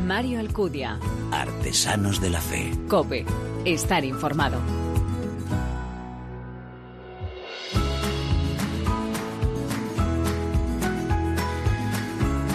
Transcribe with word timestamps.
Mario 0.00 0.40
Alcudia. 0.40 0.98
Artesanos 1.30 2.20
de 2.20 2.30
la 2.30 2.40
Fe. 2.40 2.72
Cope. 2.88 3.24
Estar 3.64 4.04
informado. 4.04 4.58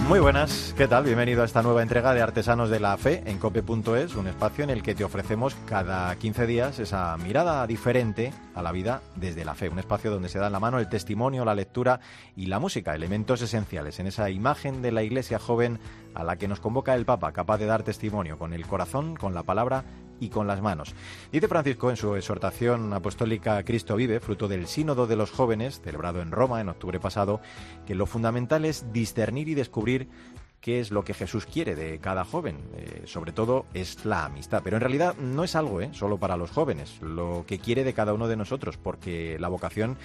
Muy 0.07 0.19
buenas, 0.19 0.75
¿qué 0.77 0.87
tal? 0.87 1.03
Bienvenido 1.03 1.41
a 1.41 1.45
esta 1.45 1.63
nueva 1.63 1.81
entrega 1.81 2.13
de 2.13 2.21
Artesanos 2.21 2.69
de 2.69 2.79
la 2.79 2.95
Fe 2.95 3.23
en 3.25 3.39
cope.es, 3.39 4.15
un 4.15 4.27
espacio 4.27 4.63
en 4.63 4.69
el 4.69 4.83
que 4.83 4.93
te 4.93 5.03
ofrecemos 5.03 5.55
cada 5.65 6.15
15 6.15 6.45
días 6.45 6.77
esa 6.77 7.17
mirada 7.17 7.65
diferente 7.65 8.31
a 8.53 8.61
la 8.61 8.71
vida 8.71 9.01
desde 9.15 9.43
la 9.43 9.55
fe, 9.55 9.67
un 9.67 9.79
espacio 9.79 10.11
donde 10.11 10.29
se 10.29 10.37
da 10.37 10.45
en 10.45 10.53
la 10.53 10.59
mano 10.59 10.77
el 10.77 10.89
testimonio, 10.89 11.43
la 11.43 11.55
lectura 11.55 12.01
y 12.35 12.45
la 12.45 12.59
música, 12.59 12.93
elementos 12.93 13.41
esenciales 13.41 13.99
en 13.99 14.05
esa 14.05 14.29
imagen 14.29 14.83
de 14.83 14.91
la 14.91 15.01
iglesia 15.01 15.39
joven 15.39 15.79
a 16.15 16.23
la 16.23 16.37
que 16.37 16.47
nos 16.47 16.59
convoca 16.59 16.95
el 16.95 17.05
Papa, 17.05 17.31
capaz 17.31 17.57
de 17.57 17.65
dar 17.65 17.83
testimonio 17.83 18.39
con 18.39 18.53
el 18.53 18.65
corazón, 18.65 19.15
con 19.15 19.33
la 19.33 19.43
palabra 19.43 19.83
y 20.19 20.29
con 20.29 20.47
las 20.47 20.61
manos. 20.61 20.95
Dice 21.31 21.47
Francisco 21.47 21.89
en 21.89 21.97
su 21.97 22.15
exhortación 22.15 22.93
apostólica 22.93 23.63
Cristo 23.63 23.95
vive, 23.95 24.19
fruto 24.19 24.47
del 24.47 24.67
Sínodo 24.67 25.07
de 25.07 25.17
los 25.17 25.31
Jóvenes, 25.31 25.81
celebrado 25.81 26.21
en 26.21 26.31
Roma 26.31 26.61
en 26.61 26.69
octubre 26.69 26.99
pasado, 26.99 27.41
que 27.85 27.95
lo 27.95 28.05
fundamental 28.05 28.65
es 28.65 28.91
discernir 28.91 29.49
y 29.49 29.55
descubrir 29.55 30.07
qué 30.65 30.79
es 30.79 30.89
lo 30.89 31.03
que 31.03 31.13
Jesús 31.13 31.45
quiere 31.45 31.75
de 31.75 31.99
cada 31.99 32.25
joven. 32.25 32.57
Eh, 32.75 33.03
sobre 33.05 33.31
todo 33.31 33.67
es 33.75 34.03
la 34.03 34.25
amistad. 34.25 34.61
Pero 34.63 34.77
en 34.77 34.81
realidad 34.81 35.15
no 35.17 35.43
es 35.43 35.55
algo 35.55 35.79
¿eh? 35.79 35.89
solo 35.93 36.17
para 36.17 36.37
los 36.37 36.49
jóvenes, 36.49 36.99
lo 37.03 37.45
que 37.45 37.59
quiere 37.59 37.83
de 37.83 37.93
cada 37.93 38.15
uno 38.15 38.27
de 38.27 38.35
nosotros, 38.35 38.75
porque 38.77 39.37
la 39.39 39.47
vocación 39.47 39.95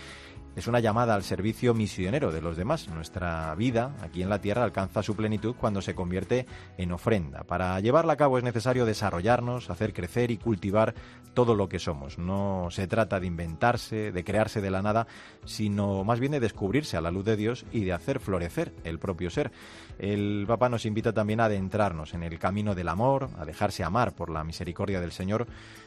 es 0.56 0.66
una 0.66 0.80
llamada 0.80 1.14
al 1.14 1.22
servicio 1.22 1.74
misionero 1.74 2.32
de 2.32 2.42
los 2.42 2.56
demás. 2.56 2.88
Nuestra 2.88 3.54
vida 3.54 3.92
aquí 4.02 4.22
en 4.22 4.28
la 4.28 4.40
tierra 4.40 4.64
alcanza 4.64 5.02
su 5.02 5.14
plenitud 5.14 5.54
cuando 5.54 5.80
se 5.80 5.94
convierte 5.94 6.46
en 6.76 6.92
ofrenda. 6.92 7.44
Para 7.44 7.78
llevarla 7.80 8.14
a 8.14 8.16
cabo 8.16 8.38
es 8.38 8.44
necesario 8.44 8.84
desarrollarnos, 8.84 9.70
hacer 9.70 9.92
crecer 9.92 10.30
y 10.30 10.38
cultivar 10.38 10.94
todo 11.40 11.54
lo 11.54 11.70
que 11.70 11.78
somos. 11.78 12.18
No 12.18 12.68
se 12.70 12.86
trata 12.86 13.18
de 13.18 13.26
inventarse, 13.26 14.12
de 14.12 14.24
crearse 14.24 14.60
de 14.60 14.70
la 14.70 14.82
nada, 14.82 15.06
sino 15.46 16.04
más 16.04 16.20
bien 16.20 16.32
de 16.32 16.38
descubrirse 16.38 16.98
a 16.98 17.00
la 17.00 17.10
luz 17.10 17.24
de 17.24 17.34
Dios 17.34 17.64
y 17.72 17.84
de 17.84 17.94
hacer 17.94 18.20
florecer 18.20 18.74
el 18.84 18.98
propio 18.98 19.30
ser. 19.30 19.50
El 19.98 20.44
Papa 20.46 20.68
nos 20.68 20.84
invita 20.84 21.14
también 21.14 21.40
a 21.40 21.46
adentrarnos 21.46 22.12
en 22.12 22.24
el 22.24 22.38
camino 22.38 22.74
del 22.74 22.88
amor, 22.88 23.30
a 23.38 23.46
dejarse 23.46 23.82
amar 23.84 24.14
por 24.14 24.28
la 24.28 24.44
misericordia 24.44 25.00
del 25.00 25.12
Señor. 25.12 25.46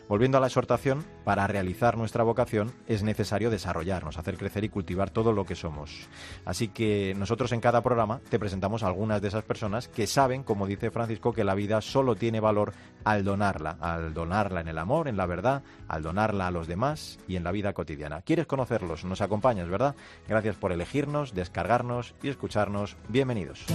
Volviendo 0.10 0.38
a 0.38 0.42
la 0.42 0.48
exhortación, 0.48 1.06
para 1.24 1.48
realizar 1.48 1.98
nuestra 1.98 2.24
vocación 2.24 2.72
es 2.88 3.04
necesario 3.04 3.50
desarrollarnos, 3.50 4.18
hacer 4.18 4.38
crecer 4.38 4.64
y 4.64 4.70
cultivar 4.70 5.12
todo 5.12 5.34
lo 5.34 5.46
que 5.46 5.56
somos. 5.56 6.10
Así 6.46 6.68
que 6.68 7.14
nosotros 7.16 7.52
en 7.52 7.62
cada 7.62 7.82
programa 7.82 8.22
te 8.30 8.40
presentamos 8.40 8.84
algunas 8.84 9.22
de 9.22 9.28
esas 9.28 9.44
personas 9.44 9.88
que 9.88 10.08
saben, 10.08 10.44
como 10.44 10.68
dice 10.68 10.92
Francisco, 10.92 11.32
que 11.32 11.44
la 11.44 11.56
vida 11.56 11.80
solo 11.82 12.16
tiene 12.16 12.40
valor 12.40 12.74
al 13.04 13.24
donarla, 13.24 13.78
al 13.80 14.14
donarla 14.14 14.62
en 14.62 14.68
el 14.68 14.78
amor, 14.78 15.08
en 15.08 15.18
la 15.18 15.26
verdad, 15.26 15.43
al 15.44 16.04
donarla 16.04 16.48
a 16.48 16.52
los 16.52 16.68
demás 16.68 17.20
y 17.28 17.36
en 17.36 17.44
la 17.44 17.52
vida 17.52 17.74
cotidiana. 17.74 18.22
¿Quieres 18.22 18.48
conocerlos? 18.48 19.04
Nos 19.06 19.22
acompañas, 19.22 19.70
¿verdad? 19.70 19.96
Gracias 20.28 20.56
por 20.56 20.72
elegirnos, 20.72 21.34
descargarnos 21.34 22.16
y 22.24 22.30
escucharnos. 22.30 22.96
Bienvenidos. 23.10 23.66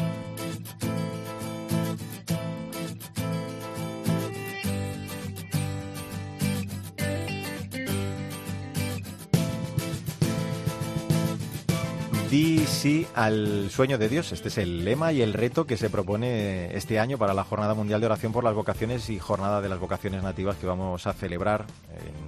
Di 12.30 12.66
sí 12.66 13.06
al 13.14 13.70
sueño 13.70 13.96
de 13.96 14.10
Dios. 14.10 14.32
Este 14.32 14.48
es 14.48 14.58
el 14.58 14.84
lema 14.84 15.12
y 15.14 15.22
el 15.22 15.32
reto 15.32 15.66
que 15.66 15.78
se 15.78 15.88
propone 15.88 16.76
este 16.76 16.98
año 16.98 17.16
para 17.16 17.32
la 17.32 17.42
Jornada 17.42 17.72
Mundial 17.72 18.00
de 18.00 18.06
Oración 18.06 18.32
por 18.32 18.44
las 18.44 18.52
Vocaciones 18.52 19.08
y 19.08 19.18
Jornada 19.18 19.62
de 19.62 19.70
las 19.70 19.78
Vocaciones 19.78 20.22
Nativas 20.22 20.56
que 20.56 20.66
vamos 20.66 21.06
a 21.06 21.14
celebrar 21.14 21.64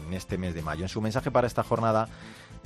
en 0.06 0.14
este 0.14 0.38
mes 0.38 0.54
de 0.54 0.62
mayo. 0.62 0.84
En 0.84 0.88
su 0.88 1.02
mensaje 1.02 1.30
para 1.30 1.46
esta 1.46 1.62
jornada, 1.62 2.08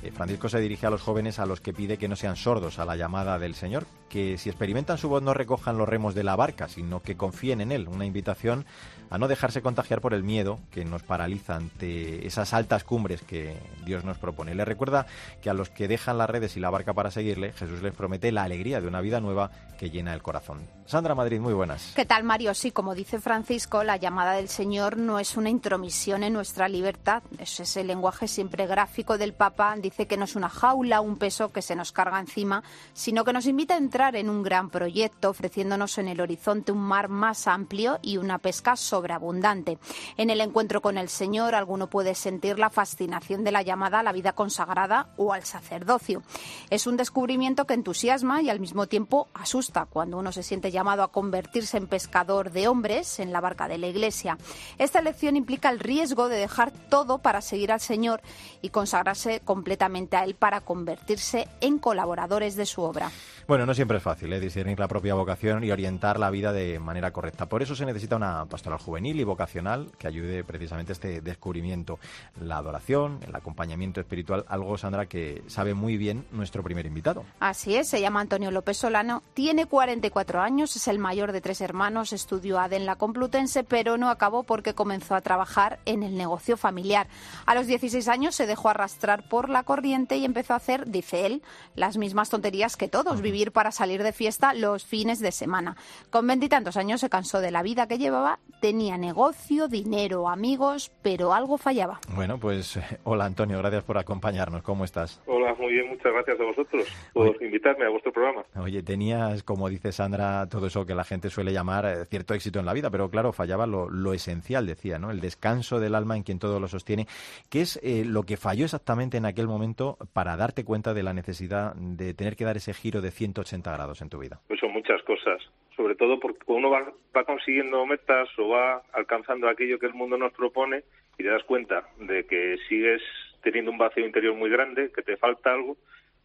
eh, 0.05 0.13
Francisco 0.13 0.49
se 0.49 0.61
dirige 0.61 0.87
a 0.87 0.91
los 0.91 1.03
jóvenes 1.03 1.41
a 1.41 1.47
los 1.47 1.61
que 1.61 1.73
pide 1.73 1.99
que 1.99 2.07
no 2.07 2.15
sean 2.15 2.37
sordos 2.37 2.79
a 2.79 2.85
la 2.85 2.95
llamada 2.95 3.37
del 3.41 3.57
Señor, 3.57 3.85
que 4.09 4.39
si 4.39 4.49
experimentan 4.49 4.99
su 4.99 5.09
voz 5.09 5.23
no 5.23 5.35
recojan 5.35 5.77
los 5.77 5.89
remos 5.89 6.15
de 6.15 6.23
la 6.23 6.37
barca, 6.37 6.69
sino 6.69 7.03
que 7.03 7.17
confíen 7.17 7.61
en 7.61 7.73
Él. 7.73 7.89
Una 7.89 8.07
invitación 8.07 8.65
a 9.11 9.19
no 9.19 9.29
dejarse 9.29 9.63
contagiar 9.63 10.01
por 10.01 10.15
el 10.15 10.23
miedo 10.23 10.59
que 10.71 10.85
nos 10.85 11.03
paraliza 11.03 11.57
ante 11.57 12.27
esas 12.27 12.53
altas 12.53 12.85
cumbres 12.85 13.23
que 13.23 13.57
Dios 13.85 14.05
nos 14.05 14.19
propone. 14.19 14.55
Le 14.55 14.65
recuerda 14.65 15.07
que 15.43 15.51
a 15.51 15.55
los 15.55 15.71
que 15.71 15.89
dejan 15.89 16.19
las 16.19 16.31
redes 16.31 16.57
y 16.57 16.61
la 16.61 16.71
barca 16.71 16.95
para 16.95 17.11
seguirle, 17.11 17.53
Jesús 17.53 17.83
les 17.83 17.95
promete 17.95 18.33
la 18.33 18.43
alegría 18.43 18.81
de 18.81 18.89
una 18.89 19.01
vida 19.01 19.21
nueva 19.21 19.51
que 19.79 19.91
llena 19.91 20.15
el 20.15 20.23
corazón. 20.23 20.67
Sandra 20.87 21.15
Madrid, 21.15 21.41
muy 21.41 21.55
buenas. 21.55 21.93
¿Qué 21.95 22.05
tal, 22.05 22.25
Mario? 22.25 22.55
Sí, 22.55 22.71
como 22.71 22.95
dice 22.95 23.21
Francisco, 23.21 23.85
la 23.85 23.97
llamada 23.97 24.33
del 24.33 24.49
Señor 24.49 24.97
no 24.97 25.19
es 25.19 25.37
una 25.37 25.51
intromisión 25.51 26.23
en 26.23 26.33
nuestra 26.33 26.69
libertad. 26.69 27.23
Es 27.39 27.61
ese 27.61 27.85
lenguaje 27.85 28.29
siempre 28.29 28.67
gráfico 28.67 29.19
del 29.19 29.33
Papa. 29.33 29.75
Dice 29.77 30.07
que 30.07 30.17
no 30.17 30.25
es 30.25 30.37
una 30.37 30.49
jaula, 30.49 31.01
un 31.01 31.17
peso 31.17 31.53
que 31.53 31.63
se 31.63 31.77
nos 31.77 31.93
carga 31.93 32.21
encima, 32.21 32.63
sino 32.93 33.25
que 33.25 33.33
nos 33.33 33.47
invita 33.47 33.75
a 33.75 33.79
entrar 33.79 34.17
en 34.17 34.29
un 34.29 34.43
gran 34.43 34.71
proyecto, 34.71 35.31
ofreciéndonos 35.31 35.99
en 35.99 36.09
el 36.09 36.21
horizonte 36.21 36.73
un 36.73 36.81
mar 36.81 37.09
más 37.09 37.47
amplio 37.47 37.99
y 38.03 38.17
una 38.17 38.39
pesca 38.39 38.77
sobreabundante. 38.95 39.79
En 40.17 40.31
el 40.31 40.41
encuentro 40.41 40.81
con 40.81 40.99
el 40.99 41.09
Señor, 41.09 41.57
alguno 41.57 41.89
puede 41.89 42.15
sentir 42.15 42.61
la 42.61 42.71
fascinación 42.71 43.43
de 43.43 43.51
la 43.51 43.63
llamada 43.63 43.99
a 43.99 44.03
la 44.05 44.13
vida 44.13 44.35
consagrada 44.35 45.09
o 45.17 45.33
al 45.33 45.43
sacerdocio. 45.43 46.23
Es 46.71 46.87
un 46.87 46.97
descubrimiento 46.97 47.67
que 47.67 47.75
entusiasma 47.75 48.41
y 48.41 48.51
al 48.51 48.61
mismo 48.61 48.87
tiempo 48.87 49.27
asusta 49.35 49.87
cuando 49.87 50.17
uno 50.17 50.31
se 50.31 50.45
siente 50.45 50.71
llamado 50.71 51.03
a 51.03 51.11
convertirse 51.11 51.77
en 51.77 51.89
pescador 51.89 52.53
de 52.53 52.69
hombres 52.69 53.19
en 53.19 53.33
la 53.33 53.41
barca 53.41 53.67
de 53.67 53.79
la 53.79 53.89
Iglesia. 53.89 54.39
Esta 54.79 55.01
elección 55.01 55.35
implica 55.35 55.71
el 55.71 55.81
riesgo 55.81 56.29
de 56.29 56.37
dejar 56.37 56.71
todo 56.71 57.19
para 57.19 57.41
seguir 57.41 57.73
al 57.73 57.81
Señor 57.81 58.21
y 58.63 58.69
consagrarse 58.69 59.41
completamente 59.41 60.17
a 60.17 60.23
Él 60.23 60.37
para 60.37 60.61
convertirse 60.61 61.49
en 61.61 61.81
colaboradores 61.81 62.55
de 62.55 62.67
su 62.67 62.83
obra. 62.83 63.11
Bueno, 63.49 63.67
no 63.67 63.75
siempre 63.75 63.99
es 63.99 64.03
fácil 64.03 64.33
¿eh? 64.33 64.41
discernir 64.41 64.79
la 64.79 64.89
propia 64.89 65.15
vocación 65.15 65.65
y 65.65 65.73
orientar 65.73 66.19
la 66.19 66.31
vida 66.31 66.53
de 66.53 66.79
manera 66.79 67.11
correcta. 67.11 67.47
Por 67.47 67.61
eso 67.61 67.75
se 67.75 67.85
necesita 67.85 68.17
una 68.17 68.47
pastoral 68.47 68.79
juvenil 68.85 69.19
y 69.19 69.25
vocacional 69.25 69.91
que 69.99 70.07
ayude 70.07 70.45
precisamente 70.45 70.93
a 70.93 70.95
este 70.95 71.21
descubrimiento. 71.21 71.99
La 72.41 72.59
adoración, 72.59 73.19
el 73.27 73.35
acompañamiento 73.35 74.01
espiritual, 74.01 74.45
algo, 74.49 74.77
Sandra, 74.79 75.07
que 75.07 75.43
sabe 75.47 75.75
muy 75.75 75.97
bien 75.97 76.27
nuestro 76.31 76.63
primer 76.63 76.87
invitado. 76.87 77.25
Así 77.41 77.77
es, 77.77 77.89
se 77.89 78.01
llama 78.01 78.21
Antonio 78.21 78.51
López 78.51 78.77
Solano, 78.77 79.23
tiene 79.33 79.67
44 79.67 80.41
años, 80.41 80.77
es 80.77 80.89
el 80.89 80.99
mayor 80.99 81.33
de 81.33 81.41
tres 81.41 81.61
hermanos, 81.61 82.13
estudió 82.13 82.61
ADE 82.61 82.77
en 82.77 82.87
la 82.87 82.97
Complutense, 82.97 83.65
pero 83.65 83.97
no 83.97 84.11
acabó 84.11 84.43
porque 84.43 84.75
comenzó 84.75 85.15
a 85.15 85.21
trabajar 85.21 85.81
en 85.87 86.03
el 86.03 86.17
negocio 86.17 86.57
familiar. 86.57 87.09
A 87.47 87.55
los 87.55 87.67
16 87.67 88.07
años 88.09 88.35
se 88.35 88.47
dejó 88.47 88.69
arrastrar 88.69 89.29
por 89.29 89.49
la 89.49 89.63
corriente 89.63 90.17
y 90.17 90.25
empezó 90.25 90.53
a 90.53 90.57
hacer, 90.57 90.89
dice 90.91 91.27
él, 91.27 91.43
las 91.75 91.97
mismas 91.97 92.31
tonterías 92.31 92.77
que 92.77 92.89
todos, 92.89 93.23
vivir 93.23 93.53
para 93.53 93.73
salir 93.73 94.03
de 94.03 94.13
fiesta 94.13 94.53
los 94.53 94.85
fines 94.85 95.21
de 95.21 95.33
semana. 95.33 95.77
Con 96.11 96.27
veintitantos 96.27 96.77
años 96.77 97.01
se 97.01 97.09
cansó 97.09 97.41
de 97.41 97.51
la 97.51 97.63
vida 97.63 97.87
que 97.87 97.99
llevaba, 97.99 98.39
tenía 98.61 98.74
negocio, 98.79 99.69
dinero, 99.69 100.29
amigos, 100.29 100.91
pero 101.03 101.33
algo 101.33 101.59
fallaba. 101.59 102.01
Bueno, 102.15 102.39
pues 102.39 102.79
hola 103.05 103.25
Antonio, 103.25 103.59
gracias 103.59 103.85
por 103.85 103.99
acompañarnos. 103.99 104.63
¿Cómo 104.63 104.85
estás? 104.85 105.23
Hola, 105.27 105.55
muy 105.55 105.73
bien, 105.73 105.89
muchas 105.89 106.13
gracias 106.13 106.41
a 106.41 106.45
vosotros 106.45 107.11
por 107.13 107.43
invitarme 107.43 107.87
a 107.87 107.91
vuestro 107.91 108.13
programa. 108.13 108.45
Oye, 108.61 108.83
tenías, 108.83 109.43
como 109.43 109.69
dice 109.69 109.93
Sandra, 109.93 110.49
todo 110.49 110.67
eso 110.67 110.85
que 110.85 110.95
la 110.95 111.05
gente 111.05 111.31
suele 111.31 111.53
llamar 111.53 111.87
eh, 111.87 112.05
cierto 112.07 112.35
éxito 112.35 112.59
en 112.59 112.67
la 112.67 112.73
vida, 112.73 112.91
pero 112.91 113.09
claro, 113.09 113.33
fallaba 113.33 113.67
lo, 113.67 113.89
lo, 113.89 114.13
esencial, 114.13 114.67
decía, 114.67 114.99
¿no? 114.99 115.11
El 115.11 115.21
descanso 115.21 115.81
del 115.81 115.95
alma 115.95 116.17
en 116.17 116.23
quien 116.23 116.39
todo 116.39 116.61
lo 116.61 116.69
sostiene. 116.69 117.07
¿Qué 117.51 117.61
es 117.61 117.81
eh, 117.83 118.05
lo 118.05 118.25
que 118.25 118.37
falló 118.37 118.65
exactamente 118.65 119.17
en 119.17 119.27
aquel 119.27 119.47
momento 119.47 119.97
para 120.13 120.37
darte 120.37 120.65
cuenta 120.65 120.95
de 120.95 121.03
la 121.03 121.15
necesidad 121.15 121.75
de 121.77 122.15
tener 122.15 122.37
que 122.37 122.45
dar 122.45 122.57
ese 122.57 122.75
giro 122.75 123.01
de 123.01 123.11
180 123.11 123.73
grados 123.73 124.03
en 124.03 124.09
tu 124.09 124.19
vida? 124.19 124.41
Pues 124.49 124.61
son 124.61 124.73
muchas 124.73 125.03
cosas, 125.03 125.41
sobre 125.77 125.95
todo 125.95 126.21
porque 126.21 126.41
uno 126.47 126.71
va, 126.71 127.25
consiguiendo 127.25 127.85
metas 127.87 128.29
o 128.39 128.49
va 128.49 128.83
alcanzando 128.93 129.49
aquello 129.49 129.79
que 129.79 129.87
el 129.87 129.95
mundo 129.95 130.17
nos 130.17 130.33
propone 130.33 130.85
y 131.19 131.23
te 131.23 131.29
das 131.29 131.45
cuenta 131.45 131.89
de 131.99 132.27
que 132.27 132.57
sigues 132.69 133.03
teniendo 133.43 133.71
un 133.71 133.79
vacío 133.79 134.07
interior 134.07 134.35
muy 134.35 134.51
grande, 134.51 134.91
que 134.95 135.03
te 135.03 135.17
falta 135.17 135.53
algo, 135.53 135.77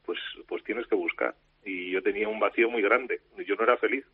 pues, 0.06 0.20
pues 0.48 0.64
tienes 0.64 0.88
que 0.88 0.96
buscar. 0.96 1.36
Y 1.66 1.92
yo 1.92 2.02
tenía 2.02 2.28
un 2.30 2.40
vacío 2.40 2.70
muy 2.70 2.82
grande, 2.82 3.22
yo 3.46 3.56
no 3.56 3.64
era 3.64 3.78
feliz 3.78 4.06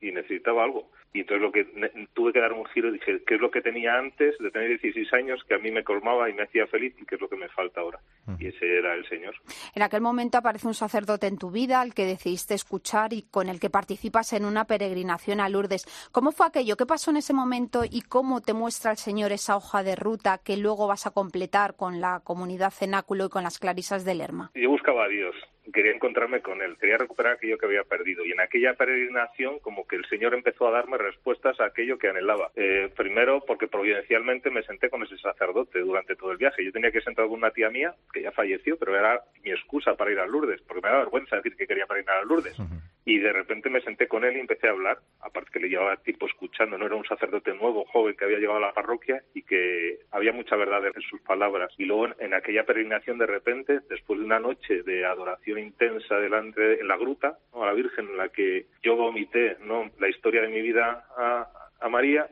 y 0.00 0.12
necesitaba 0.12 0.64
algo. 0.64 0.90
Y 1.12 1.20
entonces 1.20 1.42
lo 1.42 1.52
que 1.52 1.64
tuve 2.12 2.32
que 2.32 2.40
dar 2.40 2.52
un 2.52 2.66
giro 2.66 2.88
y 2.88 2.92
dije, 2.92 3.22
¿qué 3.26 3.36
es 3.36 3.40
lo 3.40 3.50
que 3.50 3.62
tenía 3.62 3.94
antes 3.98 4.36
de 4.38 4.50
tener 4.50 4.68
16 4.68 5.12
años 5.14 5.42
que 5.48 5.54
a 5.54 5.58
mí 5.58 5.70
me 5.70 5.82
colmaba 5.82 6.28
y 6.28 6.34
me 6.34 6.42
hacía 6.42 6.66
feliz 6.66 6.94
y 7.00 7.06
qué 7.06 7.14
es 7.14 7.20
lo 7.20 7.28
que 7.28 7.36
me 7.36 7.48
falta 7.48 7.80
ahora? 7.80 7.98
Y 8.38 8.48
ese 8.48 8.78
era 8.78 8.94
el 8.94 9.08
Señor. 9.08 9.34
En 9.74 9.82
aquel 9.82 10.02
momento 10.02 10.36
aparece 10.36 10.66
un 10.66 10.74
sacerdote 10.74 11.26
en 11.26 11.38
tu 11.38 11.50
vida 11.50 11.80
al 11.80 11.94
que 11.94 12.04
decidiste 12.04 12.54
escuchar 12.54 13.14
y 13.14 13.22
con 13.22 13.48
el 13.48 13.58
que 13.58 13.70
participas 13.70 14.34
en 14.34 14.44
una 14.44 14.66
peregrinación 14.66 15.40
a 15.40 15.48
Lourdes. 15.48 15.86
¿Cómo 16.12 16.30
fue 16.30 16.46
aquello? 16.46 16.76
¿Qué 16.76 16.84
pasó 16.84 17.10
en 17.10 17.16
ese 17.16 17.32
momento 17.32 17.84
y 17.88 18.02
cómo 18.02 18.42
te 18.42 18.52
muestra 18.52 18.90
el 18.90 18.98
Señor 18.98 19.32
esa 19.32 19.56
hoja 19.56 19.82
de 19.82 19.96
ruta 19.96 20.38
que 20.44 20.58
luego 20.58 20.86
vas 20.86 21.06
a 21.06 21.10
completar 21.12 21.74
con 21.74 22.00
la 22.00 22.20
comunidad 22.22 22.70
cenáculo 22.70 23.26
y 23.26 23.28
con 23.30 23.44
las 23.44 23.58
clarisas 23.58 24.04
del 24.04 24.18
Lerma? 24.18 24.50
Yo 24.54 24.68
buscaba 24.68 25.04
a 25.04 25.08
Dios 25.08 25.34
quería 25.72 25.92
encontrarme 25.92 26.40
con 26.40 26.62
él, 26.62 26.76
quería 26.78 26.98
recuperar 26.98 27.34
aquello 27.34 27.58
que 27.58 27.66
había 27.66 27.84
perdido. 27.84 28.24
Y 28.24 28.32
en 28.32 28.40
aquella 28.40 28.74
peregrinación, 28.74 29.58
como 29.60 29.86
que 29.86 29.96
el 29.96 30.04
Señor 30.06 30.34
empezó 30.34 30.68
a 30.68 30.72
darme 30.72 30.98
respuestas 30.98 31.58
a 31.60 31.66
aquello 31.66 31.98
que 31.98 32.08
anhelaba. 32.08 32.50
Eh, 32.56 32.90
primero, 32.96 33.44
porque 33.46 33.68
providencialmente 33.68 34.50
me 34.50 34.62
senté 34.62 34.90
con 34.90 35.02
ese 35.02 35.18
sacerdote 35.18 35.80
durante 35.80 36.16
todo 36.16 36.32
el 36.32 36.38
viaje. 36.38 36.64
Yo 36.64 36.72
tenía 36.72 36.90
que 36.90 37.00
sentar 37.00 37.26
con 37.26 37.38
una 37.38 37.50
tía 37.50 37.70
mía, 37.70 37.94
que 38.12 38.22
ya 38.22 38.32
falleció, 38.32 38.78
pero 38.78 38.96
era 38.96 39.20
mi 39.42 39.50
excusa 39.50 39.94
para 39.94 40.12
ir 40.12 40.18
a 40.18 40.26
Lourdes, 40.26 40.60
porque 40.62 40.82
me 40.82 40.88
da 40.88 40.98
vergüenza 40.98 41.36
decir 41.36 41.56
que 41.56 41.66
quería 41.66 41.86
peregrinar 41.86 42.18
a 42.18 42.24
Lourdes. 42.24 42.56
Y 43.08 43.20
de 43.20 43.32
repente 43.32 43.70
me 43.70 43.80
senté 43.80 44.06
con 44.06 44.22
él 44.22 44.36
y 44.36 44.40
empecé 44.40 44.68
a 44.68 44.72
hablar, 44.72 44.98
aparte 45.22 45.48
que 45.50 45.60
le 45.60 45.70
llevaba 45.70 45.96
tiempo 45.96 46.26
escuchando, 46.26 46.76
no 46.76 46.84
era 46.84 46.94
un 46.94 47.06
sacerdote 47.06 47.54
nuevo, 47.54 47.86
joven, 47.86 48.14
que 48.14 48.26
había 48.26 48.36
llegado 48.36 48.58
a 48.58 48.66
la 48.66 48.74
parroquia 48.74 49.22
y 49.32 49.44
que 49.44 50.00
había 50.10 50.34
mucha 50.34 50.56
verdad 50.56 50.84
en 50.84 51.00
sus 51.00 51.18
palabras. 51.22 51.72
Y 51.78 51.86
luego 51.86 52.08
en 52.18 52.34
aquella 52.34 52.66
peregrinación, 52.66 53.16
de 53.16 53.24
repente, 53.24 53.80
después 53.88 54.20
de 54.20 54.26
una 54.26 54.38
noche 54.38 54.82
de 54.82 55.06
adoración 55.06 55.58
intensa 55.58 56.16
delante 56.16 56.82
en 56.82 56.86
la 56.86 56.98
gruta, 56.98 57.38
a 57.54 57.64
la 57.64 57.72
Virgen, 57.72 58.08
en 58.10 58.18
la 58.18 58.28
que 58.28 58.66
yo 58.82 58.94
vomité 58.94 59.56
¿no? 59.64 59.90
la 59.98 60.10
historia 60.10 60.42
de 60.42 60.48
mi 60.48 60.60
vida 60.60 61.06
a 61.16 61.88
María, 61.88 62.28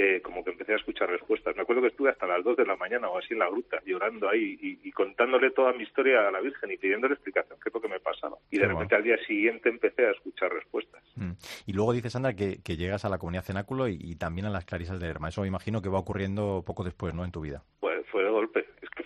eh, 0.00 0.22
como 0.22 0.44
que 0.44 0.52
empecé 0.52 0.74
a 0.74 0.76
escuchar 0.76 1.10
respuestas. 1.10 1.56
Me 1.56 1.62
acuerdo 1.62 1.82
que 1.82 1.88
estuve 1.88 2.10
hasta 2.10 2.24
las 2.24 2.44
dos 2.44 2.56
de 2.56 2.64
la 2.64 2.76
mañana 2.76 3.08
o 3.08 3.18
así 3.18 3.32
en 3.32 3.40
la 3.40 3.48
gruta, 3.48 3.82
llorando 3.84 4.28
ahí 4.28 4.56
y, 4.62 4.92
contándole 4.92 5.50
toda 5.50 5.72
mi 5.72 5.82
historia 5.82 6.28
a 6.28 6.30
la 6.30 6.40
Virgen 6.40 6.70
y 6.70 6.76
pidiéndole 6.76 7.14
explicación 7.14 7.58
qué 7.60 7.68
es 7.68 7.74
lo 7.74 7.80
que 7.80 7.88
me 7.88 7.98
pasaba. 7.98 8.36
Y 8.48 8.58
de 8.58 8.68
repente 8.68 8.94
al 8.94 9.02
día 9.02 9.16
siguiente 9.26 9.68
empecé 9.68 10.06
a 10.06 10.12
escuchar 10.12 10.52
respuestas. 10.52 11.02
Mm. 11.16 11.32
Y 11.66 11.72
luego 11.72 11.92
dices, 11.92 12.12
Sandra, 12.12 12.34
que, 12.34 12.60
llegas 12.76 13.04
a 13.04 13.08
la 13.08 13.18
comunidad 13.18 13.42
cenáculo 13.42 13.88
y, 13.88 14.14
también 14.14 14.46
a 14.46 14.50
las 14.50 14.64
clarisas 14.64 15.00
de 15.00 15.06
Lerma. 15.06 15.30
Eso 15.30 15.40
me 15.40 15.48
imagino 15.48 15.82
que 15.82 15.88
va 15.88 15.98
ocurriendo 15.98 16.62
poco 16.64 16.84
después, 16.84 17.12
¿no?, 17.12 17.24
en 17.24 17.32
tu 17.32 17.40
vida. 17.40 17.64
Pues 17.80 17.97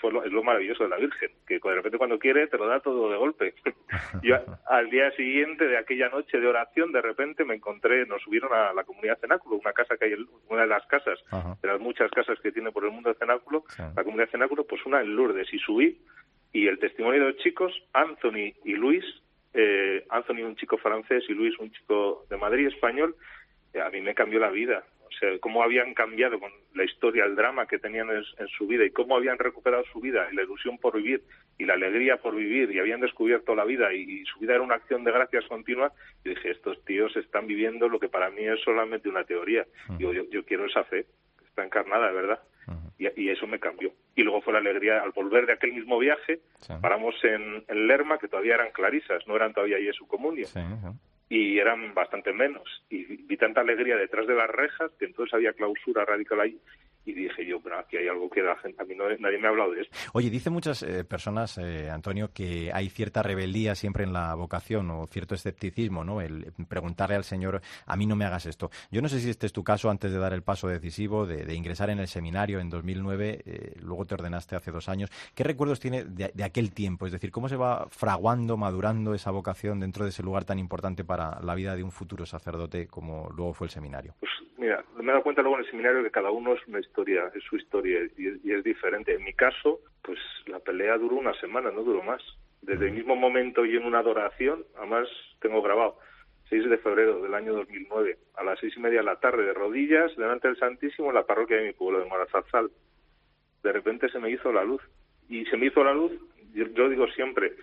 fue 0.03 0.11
golpe 0.11 0.27
es 0.27 0.33
lo 0.33 0.43
maravilloso 0.43 0.83
de 0.83 0.91
la 0.91 0.97
Virgen, 0.97 1.31
que 1.47 1.59
de 1.59 1.75
repente 1.75 1.97
cuando 1.97 2.19
quiere 2.19 2.49
te 2.49 2.59
lo 2.59 2.67
da 2.67 2.81
todo 2.81 3.11
de 3.11 3.17
golpe. 3.17 3.55
Yo 4.23 4.37
al 4.67 4.91
día 4.91 5.11
siguiente 5.13 5.67
de 5.67 5.79
aquella 5.79 6.09
noche 6.09 6.39
de 6.41 6.47
oración, 6.47 6.93
de 6.93 7.01
repente 7.01 7.45
me 7.45 7.55
encontré, 7.55 8.05
nos 8.07 8.21
subieron 8.23 8.53
a 8.53 8.73
la 8.73 8.85
comunidad 8.85 9.19
Cenáculo, 9.21 9.57
una 9.57 9.73
casa 9.73 9.97
que 9.97 10.07
hay, 10.07 10.15
una 10.49 10.63
de 10.63 10.67
las 10.67 10.85
casas, 10.87 11.19
de 11.63 11.69
las 11.69 11.81
muchas 11.81 12.11
casas 12.11 12.39
que 12.41 12.53
tiene 12.53 12.73
por 12.73 12.85
el 12.85 12.91
mundo 12.91 13.11
de 13.11 13.19
Cenáculo, 13.19 13.65
la 13.79 14.05
comunidad 14.05 14.31
Cenáculo, 14.31 14.65
pues 14.65 14.85
una 14.85 15.01
en 15.01 15.15
Lourdes, 15.15 15.53
y 15.53 15.59
subí, 15.59 16.01
y 16.53 16.67
el 16.67 16.79
testimonio 16.79 17.21
de 17.21 17.33
los 17.33 17.37
chicos, 17.43 17.73
Anthony 17.93 18.53
y 18.65 18.75
Luis, 18.75 19.05
eh, 19.55 20.05
Anthony 20.11 20.43
un 20.43 20.57
chico 20.57 20.79
francés 20.79 21.25
y 21.29 21.33
Luis 21.33 21.57
un 21.59 21.71
chico 21.71 22.27
de 22.29 22.37
Madrid, 22.37 22.67
español, 22.67 23.15
eh, 23.73 23.81
a 23.81 23.89
mí 23.91 24.01
me 24.01 24.15
cambió 24.15 24.41
la 24.41 24.51
vida 24.51 24.85
cómo 25.41 25.63
habían 25.63 25.95
cambiado 25.95 26.41
con 26.41 26.51
la 26.75 26.85
historia, 26.85 27.25
el 27.25 27.37
drama 27.37 27.67
que 27.67 27.79
tenían 27.79 28.09
en, 28.11 28.49
su 28.49 28.67
vida 28.67 28.85
y 28.85 28.91
cómo 28.91 29.17
habían 29.17 29.39
recuperado 29.39 29.85
su 29.93 30.01
vida 30.01 30.29
y 30.31 30.35
la 30.35 30.43
ilusión 30.43 30.79
por 30.79 30.97
vivir 30.97 31.23
y 31.59 31.65
la 31.65 31.75
alegría 31.75 32.17
por 32.17 32.35
vivir 32.35 32.71
y 32.73 32.79
habían 32.79 33.01
descubierto 33.01 33.55
la 33.55 33.65
vida 33.65 33.93
y, 33.93 34.25
su 34.25 34.41
vida 34.41 34.55
era 34.55 34.63
una 34.63 34.77
acción 34.77 35.05
de 35.05 35.13
gracias 35.13 35.45
continua, 35.47 35.93
y 36.25 36.31
dije, 36.31 36.51
estos 36.51 36.83
tíos 36.85 37.17
están 37.17 37.47
viviendo 37.47 37.89
lo 37.89 38.01
que 38.01 38.09
para 38.09 38.31
mí 38.31 38.45
es 38.45 38.61
solamente 38.63 39.09
una 39.09 39.25
teoría. 39.25 39.67
yo, 39.99 40.13
yo, 40.13 40.45
quiero 40.45 40.67
esa 40.67 40.85
fe, 40.85 41.07
está 41.47 41.65
encarnada, 41.65 42.09
de 42.09 42.15
verdad. 42.15 42.41
y, 42.99 43.29
eso 43.29 43.47
me 43.47 43.59
cambió. 43.59 43.93
Y 44.15 44.23
luego 44.23 44.41
fue 44.43 44.53
la 44.53 44.61
alegría 44.61 45.03
al 45.03 45.11
volver 45.11 45.47
de 45.47 45.55
aquel 45.55 45.73
mismo 45.73 45.99
viaje. 45.99 46.41
Paramos 46.81 47.15
en, 47.25 47.65
Lerma, 47.87 48.19
que 48.19 48.29
todavía 48.29 48.55
eran 48.55 48.73
clarisas, 48.73 49.27
no 49.27 49.37
eran 49.37 49.53
todavía 49.53 49.79
Jesu 49.79 50.07
Comunio 50.07 50.47
y 51.33 51.59
eran 51.59 51.95
bastante 51.95 52.31
menos. 52.35 52.63
Y 52.91 53.05
vi 53.05 53.39
tanta 53.39 53.63
alegría 53.63 53.97
detrás 53.97 54.27
de 54.27 54.35
las 54.35 54.51
rejas 54.51 54.91
que 54.99 55.07
entonces 55.07 55.33
había 55.33 55.55
clausura 55.55 56.05
radical 56.05 56.41
ahí 56.41 56.61
y 57.05 57.13
dije 57.13 57.45
yo, 57.45 57.61
pero 57.61 57.79
aquí 57.79 57.97
hay 57.97 58.09
algo 58.09 58.31
que 58.31 58.43
la 58.43 58.57
gente, 58.57 58.81
a 58.81 58.85
mí 58.85 58.95
no, 58.95 59.05
nadie 59.19 59.39
me 59.39 59.47
ha 59.47 59.51
hablado 59.51 59.73
de 59.73 59.83
esto. 59.83 59.97
Oye, 60.13 60.31
dicen 60.31 60.53
muchas 60.53 60.83
eh, 60.83 61.05
personas, 61.05 61.59
eh, 61.59 61.91
Antonio, 61.91 62.31
que 62.33 62.71
hay 62.73 62.89
cierta 62.89 63.23
rebeldía 63.23 63.75
siempre 63.75 64.05
en 64.05 64.13
la 64.13 64.35
vocación 64.35 64.91
o 64.91 65.07
cierto 65.07 65.35
escepticismo, 65.35 66.05
¿no? 66.05 66.21
El 66.21 66.53
preguntarle 66.69 67.17
al 67.17 67.25
Señor, 67.25 67.61
a 67.87 67.97
mí 67.97 68.07
no 68.07 68.17
me 68.17 68.25
hagas 68.25 68.47
esto. 68.47 68.71
Yo 68.91 69.03
no 69.03 69.09
sé 69.09 69.19
si 69.19 69.31
este 69.31 69.47
es 69.47 69.53
tu 69.53 69.65
caso 69.65 69.91
antes 69.91 70.13
de 70.13 70.19
dar 70.19 70.33
el 70.33 70.43
paso 70.43 70.69
decisivo, 70.69 71.27
de, 71.27 71.53
ingresar 71.55 71.91
en 71.91 71.99
el 71.99 72.09
seminario 72.09 72.61
en 72.61 72.71
2009, 72.71 73.43
eh, 73.45 73.75
luego 73.83 74.07
te 74.07 74.15
ordenaste 74.15 74.57
hace 74.57 74.71
dos 74.71 74.89
años. 74.89 75.11
¿Qué 75.35 75.45
recuerdos 75.45 75.81
tiene 75.81 76.05
de, 76.05 76.45
aquel 76.45 76.73
tiempo? 76.73 77.07
Es 77.07 77.13
decir, 77.13 77.31
¿cómo 77.31 77.49
se 77.49 77.57
va 77.57 77.87
fraguando, 77.91 78.57
madurando 78.57 79.15
esa 79.15 79.31
vocación 79.31 79.81
dentro 79.81 80.05
de 80.05 80.11
ese 80.11 80.23
lugar 80.23 80.45
tan 80.45 80.59
importante 80.59 81.05
para 81.05 81.41
la 81.43 81.55
vida 81.55 81.77
de 81.77 81.83
un 81.83 81.93
futuro 81.93 82.27
sacerdote 82.27 82.87
como 82.87 83.29
luego 83.37 83.55
fue 83.55 83.67
el 83.67 83.71
seminario? 83.71 84.15
Pues 84.21 84.33
mira, 84.57 84.85
me 84.97 85.05
he 85.05 85.07
dado 85.09 85.23
cuenta 85.23 85.43
luego 85.43 85.59
en 85.59 85.65
el 85.65 85.71
seminario 85.71 86.03
que 86.03 86.11
cada 86.11 86.31
uno 86.31 86.55
es 86.55 86.67
historia, 86.93 87.33
es 87.35 87.43
su 87.45 87.57
historia 87.57 88.01
y, 88.19 88.53
es 88.53 88.63
diferente. 88.63 89.15
En 89.15 89.25
mi 89.25 89.33
caso, 89.33 89.81
pues 90.03 90.19
la 90.47 90.61
pelea 90.61 90.99
duró 90.99 91.17
una 91.17 91.33
semana, 91.41 91.71
no 91.71 91.83
duró 91.83 92.03
más. 92.03 92.23
Desde 92.61 92.89
el 92.89 92.93
mismo 92.93 93.17
momento 93.17 93.65
y 93.65 93.77
en 93.77 93.87
una 93.87 94.01
adoración, 94.01 94.65
además 94.77 95.09
tengo 95.41 95.63
grabado, 95.63 95.97
6 96.51 96.69
de 96.69 96.79
febrero 96.79 97.23
del 97.23 97.33
año 97.33 97.55
2009, 97.55 98.19
a 98.37 98.45
las 98.45 98.61
seis 98.61 98.75
y 98.77 98.81
media 98.81 98.99
de 98.99 99.07
la 99.07 99.19
tarde, 99.19 99.43
de 99.43 99.55
rodillas, 99.55 100.15
delante 100.17 100.49
del 100.49 100.59
Santísimo, 100.59 101.09
en 101.09 101.15
la 101.15 101.25
parroquia 101.25 101.57
de 101.57 101.69
mi 101.69 101.73
pueblo, 101.73 102.01
de 102.01 102.11
Morazarzal. 102.11 102.71
De 103.63 103.73
repente 103.73 104.11
se 104.11 104.19
me 104.19 104.31
hizo 104.31 104.53
la 104.53 104.63
luz. 104.63 104.83
Y 105.31 105.47
se 105.47 105.57
me 105.57 105.67
hizo 105.67 105.83
la 105.83 105.95
luz, 105.95 106.13
yo 106.53 106.89
digo 106.91 107.07
siempre, 107.15 107.55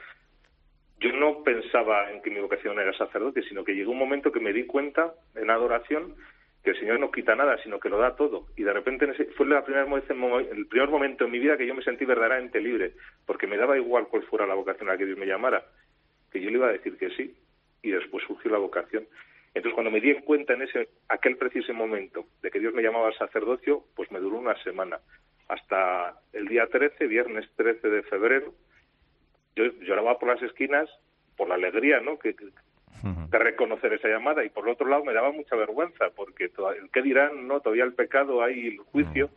yo 1.00 1.12
no 1.14 1.44
pensaba 1.44 2.12
en 2.12 2.22
que 2.24 2.32
mi 2.32 2.40
vocación 2.40 2.80
era 2.80 2.98
sacerdote, 2.98 3.44
sino 3.44 3.64
que 3.64 3.76
llegó 3.76 3.92
un 3.92 4.00
momento 4.00 4.32
que 4.32 4.40
me 4.40 4.54
di 4.54 4.66
cuenta 4.66 5.14
en 5.36 5.52
adoración 5.52 6.16
que 6.64 6.72
el 6.72 6.80
Señor 6.80 7.00
no 7.00 7.12
quita 7.12 7.36
nada, 7.36 7.58
sino 7.64 7.80
que 7.80 7.90
lo 7.90 7.98
da 7.98 8.16
todo. 8.16 8.48
Y 8.58 8.64
de 8.64 8.74
repente 8.74 9.08
fue 9.36 9.48
la 9.48 9.64
primera, 9.64 9.86
el 9.86 10.68
primer 10.68 10.90
momento 10.90 11.26
en 11.26 11.32
mi 11.32 11.40
vida 11.40 11.58
que 11.58 11.66
yo 11.66 11.74
me 11.74 11.84
sentí 11.84 12.06
verdaderamente 12.06 12.60
libre, 12.60 12.94
porque 13.26 13.48
me 13.48 13.58
daba 13.58 13.78
igual 13.78 14.08
cuál 14.08 14.24
fuera 14.24 14.46
la 14.46 14.56
vocación 14.56 14.90
a 14.90 14.94
la 14.94 14.98
que 14.98 15.06
Dios 15.06 15.18
me 15.18 15.26
llamara, 15.26 15.64
que 16.32 16.42
yo 16.42 16.50
le 16.50 16.58
iba 16.58 16.68
a 16.68 16.74
decir 16.74 16.98
que 16.98 17.10
sí, 17.12 17.36
y 17.82 17.92
después 17.92 18.24
surgió 18.26 18.52
la 18.52 18.58
vocación. 18.58 19.08
Entonces, 19.54 19.74
cuando 19.74 19.92
me 19.92 20.02
di 20.02 20.14
cuenta 20.22 20.54
en 20.54 20.64
ese 20.64 20.90
aquel 21.08 21.38
preciso 21.38 21.74
momento 21.74 22.26
de 22.42 22.52
que 22.52 22.60
Dios 22.60 22.74
me 22.74 22.84
llamaba 22.84 23.08
al 23.08 23.18
sacerdocio, 23.18 23.84
pues 23.96 24.12
me 24.12 24.20
duró 24.20 24.38
una 24.38 24.62
semana. 24.64 25.00
Hasta 25.48 26.20
el 26.34 26.48
día 26.48 26.68
13, 26.68 27.08
viernes 27.08 27.50
13 27.56 27.90
de 27.90 28.04
febrero, 28.04 28.54
yo 29.56 29.66
lloraba 29.82 30.20
por 30.20 30.30
las 30.30 30.42
esquinas 30.44 30.90
por 31.36 31.48
la 31.48 31.56
alegría 31.56 32.02
¿no? 32.02 32.20
que, 32.20 32.36
de 33.04 33.40
reconocer 33.40 33.94
esa 33.94 34.08
llamada. 34.08 34.44
Y 34.44 34.50
por 34.50 34.68
otro 34.68 34.88
lado 34.88 35.04
me 35.04 35.14
daba 35.14 35.32
mucha 35.32 35.56
vergüenza 35.56 36.10
porque 36.16 36.46
el 36.46 36.90
que 36.92 37.02
dirán 37.02 37.48
no 37.48 37.62
todavía 37.62 37.84
el 37.84 37.94
pecado 37.94 38.44
hay 38.44 38.68
el 38.68 38.78
juicio. 38.80 39.30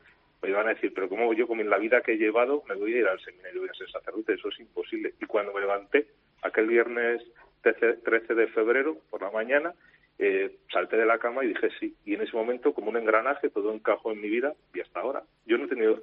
Me 0.42 0.48
iban 0.48 0.66
a 0.66 0.74
decir 0.74 0.92
pero 0.94 1.08
cómo 1.08 1.32
yo 1.34 1.46
con 1.46 1.68
la 1.68 1.78
vida 1.78 2.00
que 2.00 2.14
he 2.14 2.18
llevado 2.18 2.64
me 2.68 2.74
voy 2.74 2.94
a 2.94 2.98
ir 2.98 3.06
al 3.06 3.20
seminario 3.20 3.60
voy 3.60 3.70
a 3.70 3.74
ser 3.74 3.88
sacerdote 3.90 4.32
eso 4.32 4.48
es 4.48 4.58
imposible 4.58 5.14
y 5.20 5.26
cuando 5.26 5.52
me 5.52 5.60
levanté 5.60 6.08
aquel 6.42 6.66
viernes 6.66 7.22
13 7.62 8.34
de 8.34 8.48
febrero 8.48 8.96
por 9.08 9.22
la 9.22 9.30
mañana 9.30 9.72
eh, 10.18 10.56
salté 10.72 10.96
de 10.96 11.06
la 11.06 11.18
cama 11.18 11.44
y 11.44 11.48
dije 11.48 11.68
sí 11.78 11.94
y 12.04 12.14
en 12.14 12.22
ese 12.22 12.36
momento 12.36 12.74
como 12.74 12.90
un 12.90 12.96
engranaje 12.96 13.50
todo 13.50 13.72
encajó 13.72 14.10
en 14.10 14.20
mi 14.20 14.28
vida 14.28 14.54
y 14.74 14.80
hasta 14.80 14.98
ahora. 14.98 15.22
Yo 15.46 15.58
no 15.58 15.66
he 15.66 15.68
tenido 15.68 16.02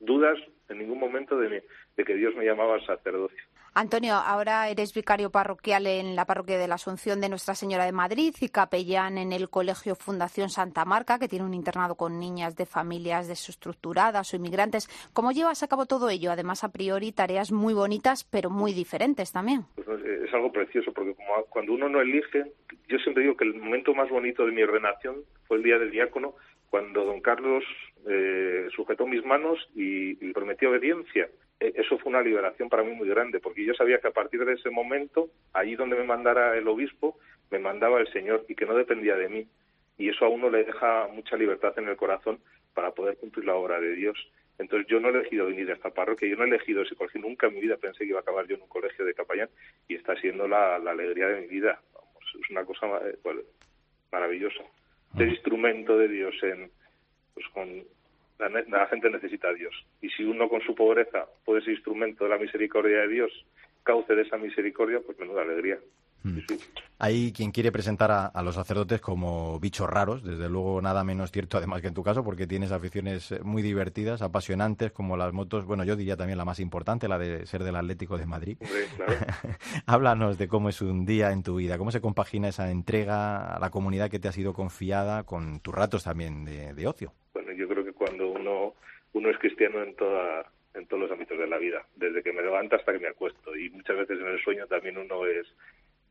dudas 0.00 0.38
en 0.68 0.78
ningún 0.78 0.98
momento 0.98 1.38
de, 1.38 1.64
de 1.96 2.04
que 2.04 2.14
Dios 2.14 2.34
me 2.36 2.44
llamaba 2.44 2.74
al 2.74 2.86
sacerdocio 2.86 3.38
Antonio, 3.74 4.14
ahora 4.14 4.68
eres 4.70 4.92
vicario 4.92 5.30
parroquial 5.30 5.86
en 5.86 6.16
la 6.16 6.24
parroquia 6.24 6.58
de 6.58 6.66
la 6.66 6.74
Asunción 6.74 7.20
de 7.20 7.28
Nuestra 7.28 7.54
Señora 7.54 7.84
de 7.84 7.92
Madrid 7.92 8.34
y 8.40 8.48
capellán 8.48 9.18
en 9.18 9.32
el 9.32 9.50
Colegio 9.50 9.94
Fundación 9.94 10.48
Santa 10.48 10.84
Marca, 10.84 11.20
que 11.20 11.28
tiene 11.28 11.44
un 11.44 11.54
internado 11.54 11.94
con 11.94 12.18
niñas 12.18 12.56
de 12.56 12.66
familias 12.66 13.28
desestructuradas 13.28 14.32
o 14.32 14.36
inmigrantes. 14.36 14.88
¿Cómo 15.12 15.30
llevas 15.30 15.62
a 15.62 15.68
cabo 15.68 15.86
todo 15.86 16.10
ello? 16.10 16.32
Además, 16.32 16.64
a 16.64 16.72
priori, 16.72 17.12
tareas 17.12 17.52
muy 17.52 17.72
bonitas, 17.72 18.24
pero 18.24 18.50
muy 18.50 18.72
diferentes 18.72 19.30
también. 19.30 19.62
Pues 19.76 19.86
es 20.04 20.34
algo 20.34 20.50
precioso, 20.50 20.92
porque 20.92 21.14
como 21.14 21.44
cuando 21.48 21.72
uno 21.72 21.88
no 21.88 22.00
elige, 22.00 22.50
yo 22.88 22.98
siempre 22.98 23.22
digo 23.22 23.36
que 23.36 23.44
el 23.44 23.54
momento 23.54 23.94
más 23.94 24.08
bonito 24.08 24.44
de 24.44 24.50
mi 24.50 24.62
ordenación 24.64 25.18
fue 25.46 25.58
el 25.58 25.62
día 25.62 25.78
del 25.78 25.92
diácono, 25.92 26.34
cuando 26.68 27.04
don 27.04 27.20
Carlos 27.20 27.62
eh, 28.08 28.68
sujetó 28.74 29.06
mis 29.06 29.24
manos 29.24 29.58
y 29.74 30.14
prometió 30.32 30.70
obediencia 30.70 31.28
e, 31.60 31.72
eso 31.76 31.98
fue 31.98 32.10
una 32.10 32.22
liberación 32.22 32.68
para 32.68 32.82
mí 32.82 32.92
muy 32.92 33.08
grande, 33.08 33.40
porque 33.40 33.64
yo 33.64 33.74
sabía 33.74 33.98
que 33.98 34.08
a 34.08 34.12
partir 34.12 34.44
de 34.44 34.54
ese 34.54 34.70
momento, 34.70 35.30
allí 35.52 35.74
donde 35.76 35.96
me 35.96 36.04
mandara 36.04 36.56
el 36.56 36.68
obispo, 36.68 37.18
me 37.50 37.58
mandaba 37.58 38.00
el 38.00 38.10
Señor 38.12 38.44
y 38.48 38.54
que 38.54 38.66
no 38.66 38.74
dependía 38.74 39.16
de 39.16 39.28
mí. 39.28 39.48
Y 39.96 40.10
eso 40.10 40.24
a 40.24 40.28
uno 40.28 40.48
le 40.48 40.64
deja 40.64 41.08
mucha 41.08 41.36
libertad 41.36 41.76
en 41.78 41.88
el 41.88 41.96
corazón 41.96 42.38
para 42.74 42.92
poder 42.92 43.16
cumplir 43.16 43.46
la 43.46 43.56
obra 43.56 43.80
de 43.80 43.94
Dios. 43.94 44.16
Entonces 44.58 44.88
yo 44.88 45.00
no 45.00 45.08
he 45.08 45.12
elegido 45.12 45.46
venir 45.46 45.70
a 45.70 45.74
esta 45.74 45.90
parroquia, 45.90 46.28
yo 46.28 46.36
no 46.36 46.44
he 46.44 46.48
elegido 46.48 46.82
ese 46.82 46.94
colegio, 46.94 47.20
nunca 47.20 47.46
en 47.46 47.54
mi 47.54 47.60
vida 47.60 47.76
pensé 47.76 47.98
que 48.00 48.10
iba 48.10 48.18
a 48.18 48.22
acabar 48.22 48.46
yo 48.46 48.56
en 48.56 48.62
un 48.62 48.68
colegio 48.68 49.04
de 49.04 49.14
capellán 49.14 49.48
y 49.88 49.94
está 49.94 50.14
siendo 50.16 50.46
la, 50.46 50.76
alegría 50.76 51.28
de 51.28 51.40
mi 51.42 51.46
vida. 51.46 51.80
es 52.40 52.50
una 52.50 52.64
cosa 52.64 52.86
eh, 53.08 53.16
pues, 53.22 53.36
maravillosa. 54.12 54.62
Ser 55.16 55.28
instrumento 55.28 55.96
de 55.96 56.08
Dios 56.08 56.34
en, 56.42 56.70
pues, 57.34 57.46
con, 57.48 57.84
la, 58.38 58.86
gente 58.86 59.10
necesita 59.10 59.48
a 59.48 59.54
Dios. 59.54 59.74
Y 60.00 60.08
si 60.10 60.24
uno 60.24 60.48
con 60.48 60.60
su 60.62 60.74
pobreza 60.74 61.26
puede 61.44 61.62
ser 61.62 61.74
instrumento 61.74 62.24
de 62.24 62.30
la 62.30 62.38
misericordia 62.38 63.00
de 63.00 63.08
Dios, 63.08 63.32
cauce 63.82 64.14
de 64.14 64.22
esa 64.22 64.36
misericordia, 64.36 65.00
pues 65.04 65.18
menuda 65.18 65.42
alegría. 65.42 65.78
Mm. 66.22 66.38
Hay 67.00 67.32
quien 67.32 67.52
quiere 67.52 67.70
presentar 67.70 68.10
a, 68.10 68.42
los 68.42 68.56
sacerdotes 68.56 69.00
como 69.00 69.60
bichos 69.60 69.88
raros, 69.88 70.24
desde 70.24 70.48
luego 70.48 70.82
nada 70.82 71.04
menos 71.04 71.30
cierto 71.30 71.56
además 71.56 71.80
que 71.80 71.88
en 71.88 71.94
tu 71.94 72.02
caso, 72.02 72.24
porque 72.24 72.48
tienes 72.48 72.72
aficiones 72.72 73.32
muy 73.44 73.62
divertidas, 73.62 74.20
apasionantes, 74.20 74.90
como 74.90 75.16
las 75.16 75.32
motos, 75.32 75.64
bueno, 75.64 75.84
yo 75.84 75.94
diría 75.94 76.16
también 76.16 76.38
la 76.38 76.44
más 76.44 76.58
importante, 76.58 77.06
la 77.06 77.18
de 77.18 77.46
ser 77.46 77.62
del 77.62 77.76
Atlético 77.76 78.18
de 78.18 78.26
Madrid. 78.26 78.58
Háblanos 79.86 80.38
de 80.38 80.48
cómo 80.48 80.68
es 80.68 80.82
un 80.82 81.06
día 81.06 81.30
en 81.30 81.44
tu 81.44 81.56
vida, 81.56 81.78
cómo 81.78 81.92
se 81.92 82.00
compagina 82.00 82.48
esa 82.48 82.68
entrega 82.68 83.54
a 83.54 83.60
la 83.60 83.70
comunidad 83.70 84.10
que 84.10 84.18
te 84.18 84.26
ha 84.26 84.32
sido 84.32 84.52
confiada 84.52 85.22
con 85.22 85.60
tus 85.60 85.72
ratos 85.72 86.02
también 86.02 86.44
de, 86.44 86.86
ocio. 86.88 87.12
Bueno, 87.32 87.47
yo 87.58 87.68
creo 87.68 87.84
que 87.84 87.92
cuando 87.92 88.28
uno, 88.28 88.74
uno 89.12 89.30
es 89.30 89.38
cristiano 89.38 89.82
en 89.82 89.94
toda 89.94 90.46
en 90.74 90.86
todos 90.86 91.02
los 91.02 91.10
ámbitos 91.10 91.36
de 91.38 91.48
la 91.48 91.58
vida, 91.58 91.84
desde 91.96 92.22
que 92.22 92.32
me 92.32 92.42
levanto 92.42 92.76
hasta 92.76 92.92
que 92.92 93.00
me 93.00 93.08
acuesto. 93.08 93.56
Y 93.56 93.68
muchas 93.70 93.96
veces 93.96 94.20
en 94.20 94.28
el 94.28 94.40
sueño 94.40 94.66
también 94.66 94.96
uno 94.96 95.26
es 95.26 95.46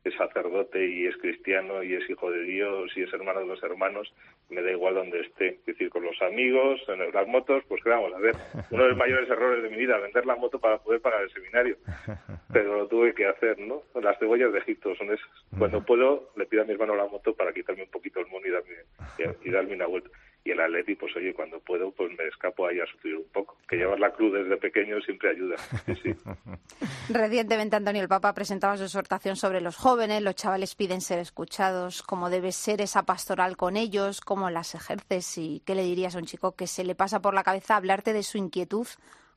es 0.04 0.14
sacerdote 0.14 0.86
y 0.86 1.06
es 1.06 1.16
cristiano 1.16 1.82
y 1.82 1.94
es 1.94 2.08
hijo 2.08 2.30
de 2.30 2.42
Dios 2.42 2.90
y 2.96 3.02
es 3.02 3.12
hermano 3.12 3.40
de 3.40 3.46
los 3.46 3.62
hermanos, 3.62 4.12
me 4.48 4.62
da 4.62 4.70
igual 4.70 4.94
donde 4.94 5.20
esté. 5.20 5.48
Es 5.48 5.66
decir, 5.66 5.90
con 5.90 6.04
los 6.04 6.20
amigos, 6.22 6.80
en 6.88 7.12
las 7.12 7.26
motos, 7.26 7.62
pues 7.68 7.82
que 7.82 7.90
vamos 7.90 8.12
a 8.14 8.18
ver. 8.18 8.34
Uno 8.70 8.84
de 8.84 8.88
los 8.90 8.98
mayores 8.98 9.28
errores 9.28 9.62
de 9.62 9.70
mi 9.70 9.76
vida, 9.76 9.98
vender 9.98 10.24
la 10.24 10.36
moto 10.36 10.58
para 10.58 10.78
poder 10.78 11.00
pagar 11.00 11.22
el 11.22 11.32
seminario. 11.32 11.76
Pero 12.52 12.76
lo 12.76 12.86
tuve 12.86 13.14
que 13.14 13.26
hacer, 13.26 13.58
¿no? 13.58 13.82
Las 14.00 14.18
cebollas 14.18 14.52
de 14.52 14.60
Egipto 14.60 14.94
son 14.94 15.12
esas. 15.12 15.28
Cuando 15.58 15.84
puedo, 15.84 16.30
le 16.36 16.46
pido 16.46 16.62
a 16.62 16.64
mi 16.64 16.72
hermano 16.72 16.94
la 16.94 17.06
moto 17.06 17.34
para 17.34 17.52
quitarme 17.52 17.82
un 17.82 17.90
poquito 17.90 18.20
el 18.20 18.28
mono 18.28 18.46
y 18.46 18.50
darme, 18.50 19.36
y 19.44 19.50
darme 19.50 19.74
una 19.74 19.86
vuelta 19.86 20.10
y 20.44 20.50
el 20.52 20.60
Atleti, 20.60 20.94
pues 20.94 21.14
oye, 21.16 21.34
cuando 21.34 21.60
puedo, 21.60 21.90
pues 21.92 22.10
me 22.16 22.24
escapo 22.26 22.66
ahí 22.66 22.80
a 22.80 22.86
sufrir 22.86 23.16
un 23.16 23.28
poco. 23.32 23.56
Que 23.68 23.76
llevar 23.76 24.00
la 24.00 24.12
cruz 24.12 24.32
desde 24.32 24.56
pequeño 24.56 25.00
siempre 25.02 25.30
ayuda. 25.30 25.56
Recientemente 27.10 27.76
Antonio 27.76 28.02
el 28.02 28.08
Papa 28.08 28.32
presentaba 28.34 28.76
su 28.76 28.84
exhortación 28.84 29.36
sobre 29.36 29.60
los 29.60 29.76
jóvenes, 29.76 30.22
los 30.22 30.36
chavales 30.36 30.74
piden 30.74 31.00
ser 31.00 31.18
escuchados, 31.18 32.02
cómo 32.02 32.30
debe 32.30 32.52
ser 32.52 32.80
esa 32.80 33.02
pastoral 33.02 33.56
con 33.56 33.76
ellos, 33.76 34.20
cómo 34.20 34.48
las 34.50 34.74
ejerces 34.74 35.36
y 35.36 35.62
qué 35.66 35.74
le 35.74 35.82
dirías 35.82 36.16
a 36.16 36.18
un 36.18 36.24
chico 36.24 36.54
que 36.56 36.66
se 36.66 36.84
le 36.84 36.94
pasa 36.94 37.20
por 37.20 37.34
la 37.34 37.42
cabeza 37.42 37.76
hablarte 37.76 38.12
de 38.12 38.22
su 38.22 38.38
inquietud 38.38 38.86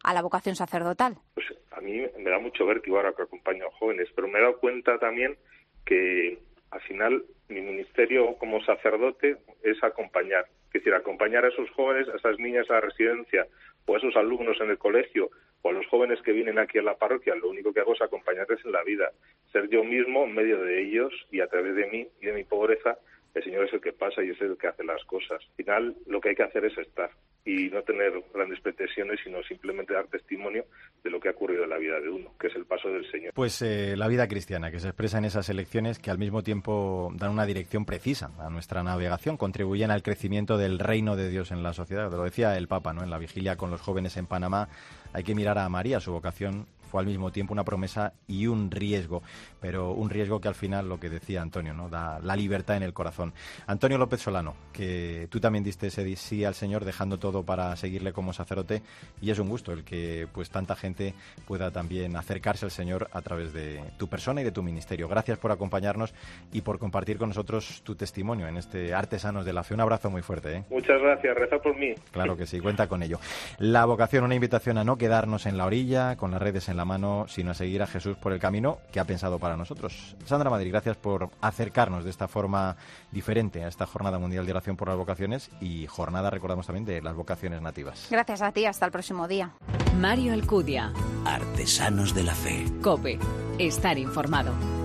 a 0.03 0.13
la 0.13 0.21
vocación 0.21 0.55
sacerdotal. 0.55 1.17
Pues 1.33 1.47
a 1.71 1.81
mí 1.81 2.01
me 2.19 2.29
da 2.29 2.39
mucho 2.39 2.65
vértigo 2.65 2.97
ahora 2.97 3.13
que 3.13 3.23
acompaño 3.23 3.65
a 3.67 3.71
jóvenes, 3.77 4.07
pero 4.15 4.27
me 4.27 4.39
he 4.39 4.41
dado 4.41 4.59
cuenta 4.59 4.97
también 4.97 5.37
que 5.85 6.39
al 6.71 6.81
final 6.81 7.23
mi 7.49 7.61
ministerio 7.61 8.35
como 8.37 8.63
sacerdote 8.63 9.37
es 9.61 9.83
acompañar. 9.83 10.45
Es 10.67 10.73
decir, 10.73 10.93
acompañar 10.93 11.43
a 11.43 11.49
esos 11.49 11.69
jóvenes, 11.71 12.07
a 12.07 12.15
esas 12.15 12.39
niñas 12.39 12.69
a 12.69 12.75
la 12.75 12.81
residencia 12.81 13.45
o 13.85 13.95
a 13.95 13.97
esos 13.97 14.15
alumnos 14.15 14.59
en 14.61 14.69
el 14.69 14.77
colegio 14.77 15.29
o 15.61 15.69
a 15.69 15.73
los 15.73 15.85
jóvenes 15.87 16.21
que 16.21 16.31
vienen 16.31 16.57
aquí 16.57 16.77
a 16.77 16.81
la 16.81 16.97
parroquia, 16.97 17.35
lo 17.35 17.49
único 17.49 17.73
que 17.73 17.81
hago 17.81 17.93
es 17.93 18.01
acompañarles 18.01 18.63
en 18.65 18.71
la 18.71 18.83
vida, 18.83 19.11
ser 19.51 19.69
yo 19.69 19.83
mismo 19.83 20.23
en 20.23 20.33
medio 20.33 20.61
de 20.61 20.81
ellos 20.81 21.13
y 21.29 21.41
a 21.41 21.47
través 21.47 21.75
de 21.75 21.87
mí 21.87 22.07
y 22.21 22.25
de 22.25 22.33
mi 22.33 22.45
pobreza, 22.45 22.97
el 23.33 23.43
Señor 23.43 23.65
es 23.65 23.73
el 23.73 23.81
que 23.81 23.93
pasa 23.93 24.23
y 24.23 24.29
es 24.29 24.41
el 24.41 24.57
que 24.57 24.67
hace 24.67 24.83
las 24.83 25.03
cosas. 25.05 25.41
Al 25.41 25.55
final, 25.55 25.95
lo 26.07 26.19
que 26.19 26.29
hay 26.29 26.35
que 26.35 26.43
hacer 26.43 26.65
es 26.65 26.77
estar 26.77 27.11
y 27.45 27.69
no 27.69 27.81
tener 27.81 28.11
grandes 28.33 28.59
pretensiones, 28.59 29.19
sino 29.23 29.41
simplemente 29.43 29.93
dar 29.93 30.07
testimonio 30.07 30.65
de 31.03 31.09
lo 31.09 31.19
que 31.19 31.29
ha 31.29 31.31
ocurrido 31.31 31.63
en 31.63 31.69
la 31.69 31.77
vida 31.77 31.99
de 31.99 32.09
uno, 32.09 32.33
que 32.39 32.47
es 32.47 32.55
el 32.55 32.65
paso 32.65 32.89
del 32.89 33.09
Señor. 33.09 33.33
Pues 33.33 33.61
eh, 33.61 33.95
la 33.97 34.07
vida 34.07 34.27
cristiana, 34.27 34.69
que 34.69 34.79
se 34.79 34.89
expresa 34.89 35.17
en 35.17 35.25
esas 35.25 35.49
elecciones 35.49 35.97
que 35.97 36.11
al 36.11 36.17
mismo 36.17 36.43
tiempo 36.43 37.11
dan 37.15 37.31
una 37.31 37.45
dirección 37.45 37.85
precisa 37.85 38.31
a 38.39 38.49
nuestra 38.49 38.83
navegación, 38.83 39.37
contribuyen 39.37 39.91
al 39.91 40.03
crecimiento 40.03 40.57
del 40.57 40.77
reino 40.77 41.15
de 41.15 41.29
Dios 41.29 41.51
en 41.51 41.63
la 41.63 41.73
sociedad. 41.73 42.11
Lo 42.11 42.23
decía 42.23 42.57
el 42.57 42.67
Papa, 42.67 42.93
¿no? 42.93 43.03
En 43.03 43.09
la 43.09 43.17
vigilia 43.17 43.55
con 43.55 43.71
los 43.71 43.81
jóvenes 43.81 44.17
en 44.17 44.27
Panamá, 44.27 44.67
hay 45.13 45.23
que 45.23 45.35
mirar 45.35 45.57
a 45.57 45.69
María, 45.69 45.99
su 45.99 46.11
vocación 46.11 46.67
fue 46.91 47.01
al 47.01 47.07
mismo 47.07 47.31
tiempo 47.31 47.53
una 47.53 47.63
promesa 47.63 48.13
y 48.27 48.47
un 48.47 48.69
riesgo, 48.69 49.23
pero 49.61 49.91
un 49.91 50.09
riesgo 50.09 50.41
que 50.41 50.49
al 50.49 50.55
final, 50.55 50.89
lo 50.89 50.99
que 50.99 51.09
decía 51.09 51.41
Antonio, 51.41 51.73
¿no? 51.73 51.87
da 51.87 52.19
la 52.19 52.35
libertad 52.35 52.75
en 52.75 52.83
el 52.83 52.93
corazón. 52.93 53.33
Antonio 53.65 53.97
López 53.97 54.21
Solano, 54.21 54.55
que 54.73 55.27
tú 55.31 55.39
también 55.39 55.63
diste 55.63 55.87
ese 55.87 56.15
sí 56.17 56.43
al 56.43 56.53
Señor 56.53 56.83
dejando 56.83 57.17
todo 57.17 57.43
para 57.43 57.73
seguirle 57.77 58.11
como 58.11 58.33
sacerdote 58.33 58.81
y 59.21 59.31
es 59.31 59.39
un 59.39 59.47
gusto 59.47 59.71
el 59.71 59.85
que 59.85 60.27
pues 60.33 60.49
tanta 60.49 60.75
gente 60.75 61.13
pueda 61.47 61.71
también 61.71 62.17
acercarse 62.17 62.65
al 62.65 62.71
Señor 62.71 63.09
a 63.13 63.21
través 63.21 63.53
de 63.53 63.81
tu 63.97 64.09
persona 64.09 64.41
y 64.41 64.43
de 64.43 64.51
tu 64.51 64.61
ministerio. 64.61 65.07
Gracias 65.07 65.39
por 65.39 65.51
acompañarnos 65.51 66.13
y 66.51 66.61
por 66.61 66.77
compartir 66.77 67.17
con 67.17 67.29
nosotros 67.29 67.81
tu 67.83 67.95
testimonio 67.95 68.47
en 68.47 68.57
este 68.57 68.93
Artesanos 68.93 69.45
de 69.45 69.53
la 69.53 69.63
Fe. 69.63 69.75
Un 69.75 69.81
abrazo 69.81 70.09
muy 70.09 70.21
fuerte. 70.21 70.57
¿eh? 70.57 70.63
Muchas 70.69 71.01
gracias, 71.01 71.35
reza 71.35 71.57
por 71.59 71.77
mí. 71.77 71.93
Claro 72.11 72.35
que 72.35 72.45
sí, 72.45 72.59
cuenta 72.59 72.87
con 72.87 73.01
ello. 73.01 73.19
La 73.59 73.85
vocación, 73.85 74.25
una 74.25 74.35
invitación 74.35 74.77
a 74.77 74.83
no 74.83 74.97
quedarnos 74.97 75.45
en 75.45 75.57
la 75.57 75.65
orilla, 75.65 76.17
con 76.17 76.31
las 76.31 76.41
redes 76.41 76.67
en 76.67 76.77
la 76.77 76.80
mano, 76.85 77.25
sino 77.27 77.51
a 77.51 77.53
seguir 77.53 77.81
a 77.81 77.87
Jesús 77.87 78.17
por 78.17 78.33
el 78.33 78.39
camino 78.39 78.79
que 78.91 78.99
ha 78.99 79.05
pensado 79.05 79.39
para 79.39 79.57
nosotros. 79.57 80.15
Sandra 80.25 80.49
Madrid, 80.49 80.71
gracias 80.71 80.97
por 80.97 81.29
acercarnos 81.41 82.03
de 82.03 82.09
esta 82.09 82.27
forma 82.27 82.75
diferente 83.11 83.63
a 83.63 83.67
esta 83.67 83.85
Jornada 83.85 84.19
Mundial 84.19 84.45
de 84.45 84.51
Oración 84.51 84.77
por 84.77 84.87
las 84.87 84.97
Vocaciones 84.97 85.49
y 85.59 85.87
jornada, 85.87 86.29
recordamos 86.29 86.65
también, 86.65 86.85
de 86.85 87.01
las 87.01 87.15
vocaciones 87.15 87.61
nativas. 87.61 88.07
Gracias 88.09 88.41
a 88.41 88.51
ti, 88.51 88.65
hasta 88.65 88.85
el 88.85 88.91
próximo 88.91 89.27
día. 89.27 89.51
Mario 89.99 90.33
Alcudia. 90.33 90.93
Artesanos 91.25 92.13
de 92.15 92.23
la 92.23 92.35
Fe. 92.35 92.65
Cope. 92.81 93.19
Estar 93.59 93.97
informado. 93.97 94.80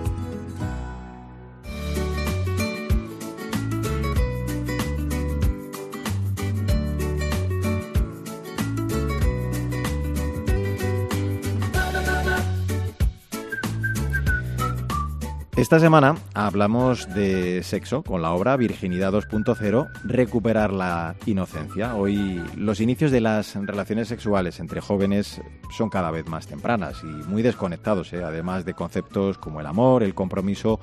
Esta 15.57 15.79
semana 15.79 16.13
hablamos 16.35 17.11
de 17.15 17.63
sexo 17.63 18.03
con 18.03 18.21
la 18.21 18.31
obra 18.31 18.55
Virginidad 18.57 19.11
2.0, 19.11 19.89
Recuperar 20.03 20.71
la 20.71 21.15
Inocencia. 21.25 21.95
Hoy 21.95 22.39
los 22.55 22.79
inicios 22.79 23.09
de 23.09 23.21
las 23.21 23.55
relaciones 23.55 24.07
sexuales 24.07 24.59
entre 24.59 24.81
jóvenes 24.81 25.41
son 25.75 25.89
cada 25.89 26.11
vez 26.11 26.27
más 26.27 26.45
tempranas 26.45 27.01
y 27.03 27.07
muy 27.07 27.41
desconectados, 27.41 28.13
¿eh? 28.13 28.23
además 28.23 28.65
de 28.65 28.75
conceptos 28.75 29.39
como 29.39 29.59
el 29.59 29.65
amor, 29.65 30.03
el 30.03 30.13
compromiso 30.13 30.79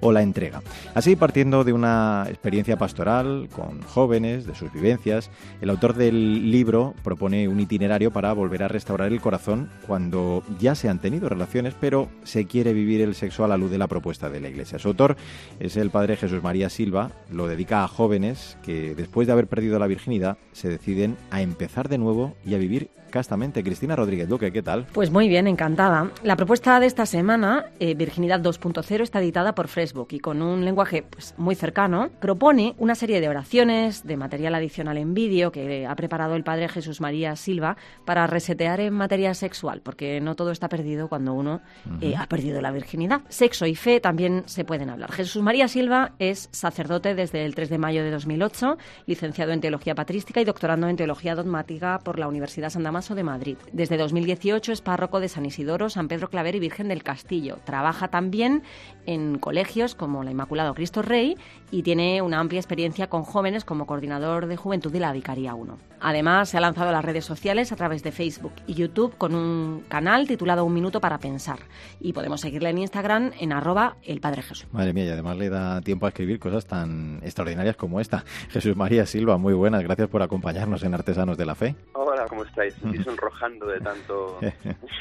o 0.00 0.12
la 0.12 0.22
entrega. 0.22 0.62
Así, 0.94 1.16
partiendo 1.16 1.64
de 1.64 1.72
una 1.72 2.26
experiencia 2.28 2.76
pastoral 2.76 3.48
con 3.54 3.82
jóvenes, 3.82 4.46
de 4.46 4.54
sus 4.54 4.72
vivencias, 4.72 5.30
el 5.60 5.70
autor 5.70 5.94
del 5.94 6.50
libro 6.50 6.94
propone 7.02 7.48
un 7.48 7.60
itinerario 7.60 8.10
para 8.10 8.32
volver 8.32 8.62
a 8.62 8.68
restaurar 8.68 9.12
el 9.12 9.20
corazón 9.20 9.70
cuando 9.86 10.42
ya 10.58 10.74
se 10.74 10.88
han 10.88 11.00
tenido 11.00 11.28
relaciones, 11.28 11.74
pero 11.80 12.08
se 12.24 12.46
quiere 12.46 12.72
vivir 12.72 13.00
el 13.00 13.14
sexo 13.14 13.44
a 13.44 13.48
la 13.48 13.56
luz 13.56 13.70
de 13.70 13.78
la 13.78 13.86
propuesta 13.86 14.30
de 14.30 14.40
la 14.40 14.48
Iglesia. 14.48 14.78
Su 14.78 14.88
autor 14.88 15.16
es 15.60 15.76
el 15.76 15.90
padre 15.90 16.16
Jesús 16.16 16.42
María 16.42 16.70
Silva, 16.70 17.10
lo 17.30 17.46
dedica 17.46 17.84
a 17.84 17.88
jóvenes 17.88 18.56
que 18.62 18.94
después 18.94 19.26
de 19.26 19.32
haber 19.32 19.46
perdido 19.46 19.78
la 19.78 19.86
virginidad 19.86 20.38
se 20.52 20.68
deciden 20.68 21.16
a 21.30 21.42
empezar 21.42 21.88
de 21.88 21.98
nuevo 21.98 22.34
y 22.44 22.54
a 22.54 22.58
vivir 22.58 22.90
castamente. 23.08 23.62
Cristina 23.64 23.96
Rodríguez 23.96 24.28
Duque, 24.28 24.52
¿qué 24.52 24.62
tal? 24.62 24.86
Pues 24.92 25.10
muy 25.10 25.28
bien, 25.28 25.46
encantada. 25.46 26.10
La 26.22 26.36
propuesta 26.36 26.78
de 26.80 26.86
esta 26.86 27.06
semana, 27.06 27.66
eh, 27.80 27.94
Virginidad 27.94 28.40
2.0, 28.40 29.02
está 29.02 29.20
editada 29.20 29.54
por 29.54 29.68
Facebook 29.88 30.08
y 30.10 30.18
con 30.18 30.42
un 30.42 30.64
lenguaje 30.64 31.02
pues, 31.02 31.34
muy 31.38 31.54
cercano 31.54 32.10
propone 32.20 32.74
una 32.78 32.94
serie 32.94 33.20
de 33.20 33.28
oraciones, 33.28 34.06
de 34.06 34.16
material 34.16 34.54
adicional 34.54 34.98
en 34.98 35.14
vídeo 35.14 35.50
que 35.50 35.86
ha 35.86 35.94
preparado 35.94 36.36
el 36.36 36.44
padre 36.44 36.68
Jesús 36.68 37.00
María 37.00 37.34
Silva 37.36 37.76
para 38.04 38.26
resetear 38.26 38.80
en 38.80 38.94
materia 38.94 39.32
sexual, 39.34 39.80
porque 39.82 40.20
no 40.20 40.34
todo 40.34 40.50
está 40.50 40.68
perdido 40.68 41.08
cuando 41.08 41.32
uno 41.32 41.60
eh, 42.00 42.14
ha 42.16 42.26
perdido 42.26 42.60
la 42.60 42.70
virginidad. 42.70 43.22
Sexo 43.28 43.66
y 43.66 43.74
fe 43.74 44.00
también 44.00 44.42
se 44.46 44.64
pueden 44.64 44.90
hablar. 44.90 45.12
Jesús 45.12 45.42
María 45.42 45.68
Silva 45.68 46.12
es 46.18 46.48
sacerdote 46.52 47.14
desde 47.14 47.44
el 47.44 47.54
3 47.54 47.70
de 47.70 47.78
mayo 47.78 48.04
de 48.04 48.10
2008, 48.10 48.76
licenciado 49.06 49.52
en 49.52 49.60
Teología 49.60 49.94
Patrística 49.94 50.40
y 50.40 50.44
doctorando 50.44 50.88
en 50.88 50.96
Teología 50.96 51.34
Dogmática 51.34 52.00
por 52.00 52.18
la 52.18 52.28
Universidad 52.28 52.70
San 52.70 52.84
de 52.98 53.22
Madrid. 53.22 53.56
Desde 53.72 53.96
2018 53.96 54.72
es 54.72 54.80
párroco 54.80 55.20
de 55.20 55.28
San 55.28 55.46
Isidoro, 55.46 55.88
San 55.88 56.08
Pedro 56.08 56.28
Claver 56.28 56.56
y 56.56 56.58
Virgen 56.58 56.88
del 56.88 57.02
Castillo. 57.02 57.58
Trabaja 57.64 58.08
también 58.08 58.62
en 59.06 59.38
colegios 59.38 59.77
como 59.94 60.24
la 60.24 60.32
Inmaculado 60.32 60.74
Cristo 60.74 61.02
Rey 61.02 61.36
y 61.70 61.82
tiene 61.82 62.20
una 62.20 62.40
amplia 62.40 62.58
experiencia 62.58 63.08
con 63.08 63.22
jóvenes 63.22 63.64
como 63.64 63.86
coordinador 63.86 64.46
de 64.46 64.56
juventud 64.56 64.90
de 64.90 65.00
la 65.00 65.12
Vicaría 65.12 65.54
1. 65.54 65.78
Además, 66.00 66.48
se 66.48 66.56
ha 66.56 66.60
lanzado 66.60 66.88
a 66.88 66.92
las 66.92 67.04
redes 67.04 67.24
sociales 67.24 67.72
a 67.72 67.76
través 67.76 68.02
de 68.02 68.12
Facebook 68.12 68.52
y 68.66 68.74
YouTube 68.74 69.16
con 69.16 69.34
un 69.34 69.84
canal 69.88 70.26
titulado 70.26 70.64
Un 70.64 70.74
Minuto 70.74 71.00
para 71.00 71.18
Pensar. 71.18 71.58
Y 72.00 72.12
podemos 72.12 72.40
seguirle 72.40 72.70
en 72.70 72.78
Instagram 72.78 73.32
en 73.38 73.52
arroba 73.52 73.96
el 74.02 74.20
Padre 74.20 74.42
Jesús. 74.42 74.66
Madre 74.72 74.92
mía, 74.92 75.04
y 75.04 75.08
además 75.10 75.36
le 75.36 75.48
da 75.48 75.80
tiempo 75.80 76.06
a 76.06 76.10
escribir 76.10 76.38
cosas 76.38 76.66
tan 76.66 77.20
extraordinarias 77.22 77.76
como 77.76 78.00
esta. 78.00 78.24
Jesús 78.50 78.76
María 78.76 79.06
Silva, 79.06 79.38
muy 79.38 79.54
buenas, 79.54 79.82
gracias 79.82 80.08
por 80.08 80.22
acompañarnos 80.22 80.82
en 80.82 80.94
Artesanos 80.94 81.36
de 81.36 81.46
la 81.46 81.54
Fe. 81.54 81.76
Hola, 81.92 82.26
¿cómo 82.28 82.44
estáis? 82.44 82.74
Estoy 82.84 83.02
sonrojando 83.04 83.66
de 83.66 83.80
tanto... 83.80 84.38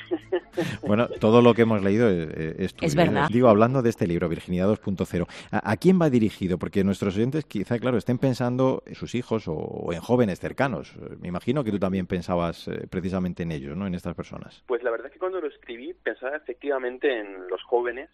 bueno, 0.87 1.07
todo 1.19 1.41
lo 1.41 1.53
que 1.53 1.63
hemos 1.63 1.83
leído 1.83 2.09
es, 2.09 2.73
es, 2.81 2.95
verdad. 2.95 3.29
Digo, 3.31 3.49
hablando 3.49 3.81
de 3.81 3.89
este 3.89 4.07
libro, 4.07 4.29
Virginidad 4.29 4.66
2.0, 4.71 5.27
¿a, 5.51 5.77
quién 5.77 5.99
va 6.01 6.09
dirigido? 6.09 6.57
Porque 6.57 6.83
nuestros 6.83 7.15
oyentes 7.15 7.45
quizá, 7.45 7.79
claro, 7.79 7.97
estén 7.97 8.17
pensando 8.17 8.83
en 8.85 8.95
sus 8.95 9.15
hijos 9.15 9.45
o 9.47 9.91
en 9.91 9.99
jóvenes 9.99 10.39
cercanos 10.39 10.57
me 11.19 11.27
imagino 11.27 11.63
que 11.63 11.71
tú 11.71 11.79
también 11.79 12.07
pensabas 12.07 12.67
eh, 12.67 12.87
precisamente 12.89 13.43
en 13.43 13.51
ellos, 13.51 13.75
¿no? 13.75 13.87
En 13.87 13.95
estas 13.95 14.15
personas. 14.15 14.63
Pues 14.67 14.83
la 14.83 14.91
verdad 14.91 15.07
es 15.07 15.13
que 15.13 15.19
cuando 15.19 15.41
lo 15.41 15.47
escribí 15.47 15.93
pensaba 15.93 16.35
efectivamente 16.35 17.19
en 17.19 17.47
los 17.47 17.63
jóvenes 17.63 18.09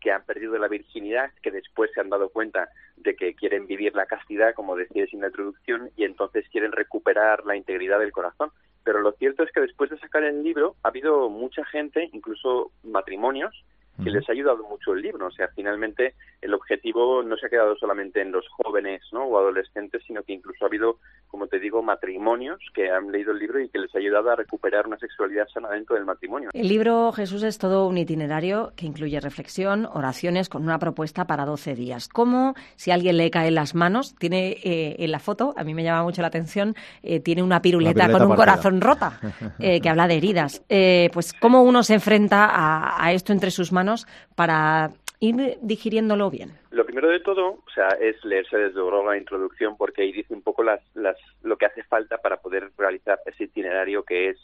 que 0.00 0.12
han 0.12 0.24
perdido 0.24 0.58
la 0.58 0.68
virginidad, 0.68 1.32
que 1.42 1.50
después 1.50 1.90
se 1.94 2.00
han 2.00 2.10
dado 2.10 2.28
cuenta 2.28 2.68
de 2.96 3.16
que 3.16 3.34
quieren 3.34 3.66
vivir 3.66 3.94
la 3.94 4.06
castidad, 4.06 4.54
como 4.54 4.76
decías 4.76 5.12
en 5.12 5.20
la 5.20 5.28
introducción, 5.28 5.90
y 5.96 6.04
entonces 6.04 6.46
quieren 6.50 6.72
recuperar 6.72 7.44
la 7.46 7.56
integridad 7.56 7.98
del 7.98 8.12
corazón. 8.12 8.50
Pero 8.84 9.00
lo 9.00 9.12
cierto 9.12 9.42
es 9.42 9.50
que 9.52 9.60
después 9.60 9.90
de 9.90 9.98
sacar 9.98 10.22
el 10.22 10.42
libro 10.42 10.76
ha 10.82 10.88
habido 10.88 11.28
mucha 11.30 11.64
gente, 11.64 12.08
incluso 12.12 12.70
matrimonios, 12.84 13.64
que 14.02 14.10
les 14.10 14.28
ha 14.28 14.32
ayudado 14.32 14.62
mucho 14.64 14.92
el 14.92 15.02
libro. 15.02 15.26
O 15.26 15.30
sea, 15.30 15.48
finalmente 15.54 16.14
el 16.40 16.54
objetivo 16.54 17.22
no 17.22 17.36
se 17.36 17.46
ha 17.46 17.50
quedado 17.50 17.76
solamente 17.76 18.20
en 18.20 18.32
los 18.32 18.46
jóvenes 18.48 19.02
¿no? 19.12 19.24
o 19.24 19.38
adolescentes, 19.38 20.02
sino 20.06 20.22
que 20.22 20.34
incluso 20.34 20.64
ha 20.64 20.68
habido, 20.68 20.98
como 21.28 21.46
te 21.46 21.58
digo, 21.58 21.82
matrimonios 21.82 22.60
que 22.74 22.90
han 22.90 23.10
leído 23.10 23.32
el 23.32 23.38
libro 23.38 23.60
y 23.60 23.68
que 23.68 23.78
les 23.78 23.94
ha 23.94 23.98
ayudado 23.98 24.30
a 24.30 24.36
recuperar 24.36 24.86
una 24.86 24.98
sexualidad 24.98 25.48
sana 25.52 25.70
dentro 25.70 25.96
del 25.96 26.04
matrimonio. 26.04 26.50
El 26.52 26.68
libro 26.68 27.12
Jesús 27.12 27.42
es 27.42 27.58
todo 27.58 27.86
un 27.86 27.98
itinerario 27.98 28.72
que 28.76 28.86
incluye 28.86 29.18
reflexión, 29.20 29.86
oraciones 29.86 30.48
con 30.48 30.62
una 30.62 30.78
propuesta 30.78 31.26
para 31.26 31.44
12 31.44 31.74
días. 31.74 32.08
¿Cómo, 32.08 32.54
si 32.76 32.90
alguien 32.90 33.16
le 33.16 33.30
cae 33.30 33.48
en 33.48 33.54
las 33.54 33.74
manos, 33.74 34.14
tiene 34.16 34.56
eh, 34.62 34.96
en 34.98 35.10
la 35.10 35.18
foto, 35.18 35.54
a 35.56 35.64
mí 35.64 35.74
me 35.74 35.82
llama 35.82 36.02
mucho 36.02 36.22
la 36.22 36.28
atención, 36.28 36.74
eh, 37.02 37.20
tiene 37.20 37.42
una 37.42 37.62
piruleta, 37.62 38.10
con 38.10 38.22
un 38.22 38.36
corazón 38.36 38.80
rota 38.80 39.20
eh, 39.58 39.80
que 39.80 39.88
habla 39.88 40.06
de 40.06 40.16
heridas. 40.16 40.62
pues, 40.68 41.32
¿cómo 41.32 41.62
uno 41.62 41.82
se 41.82 41.94
enfrenta 41.94 42.48
a 43.02 43.12
esto 43.12 43.32
entre 43.32 43.50
sus 43.50 43.72
manos? 43.72 43.85
Para 44.34 44.90
ir 45.20 45.58
digiriéndolo 45.62 46.30
bien? 46.30 46.52
Lo 46.70 46.84
primero 46.84 47.08
de 47.08 47.20
todo, 47.20 47.62
o 47.66 47.70
sea, 47.74 47.88
es 48.00 48.22
leerse 48.24 48.56
desde 48.58 48.80
luego 48.80 49.10
la 49.10 49.16
introducción 49.16 49.76
porque 49.76 50.02
ahí 50.02 50.12
dice 50.12 50.34
un 50.34 50.42
poco 50.42 50.62
las, 50.62 50.80
las, 50.94 51.16
lo 51.42 51.56
que 51.56 51.66
hace 51.66 51.82
falta 51.84 52.18
para 52.18 52.38
poder 52.38 52.70
realizar 52.76 53.18
ese 53.26 53.44
itinerario 53.44 54.02
que 54.02 54.30
es 54.30 54.38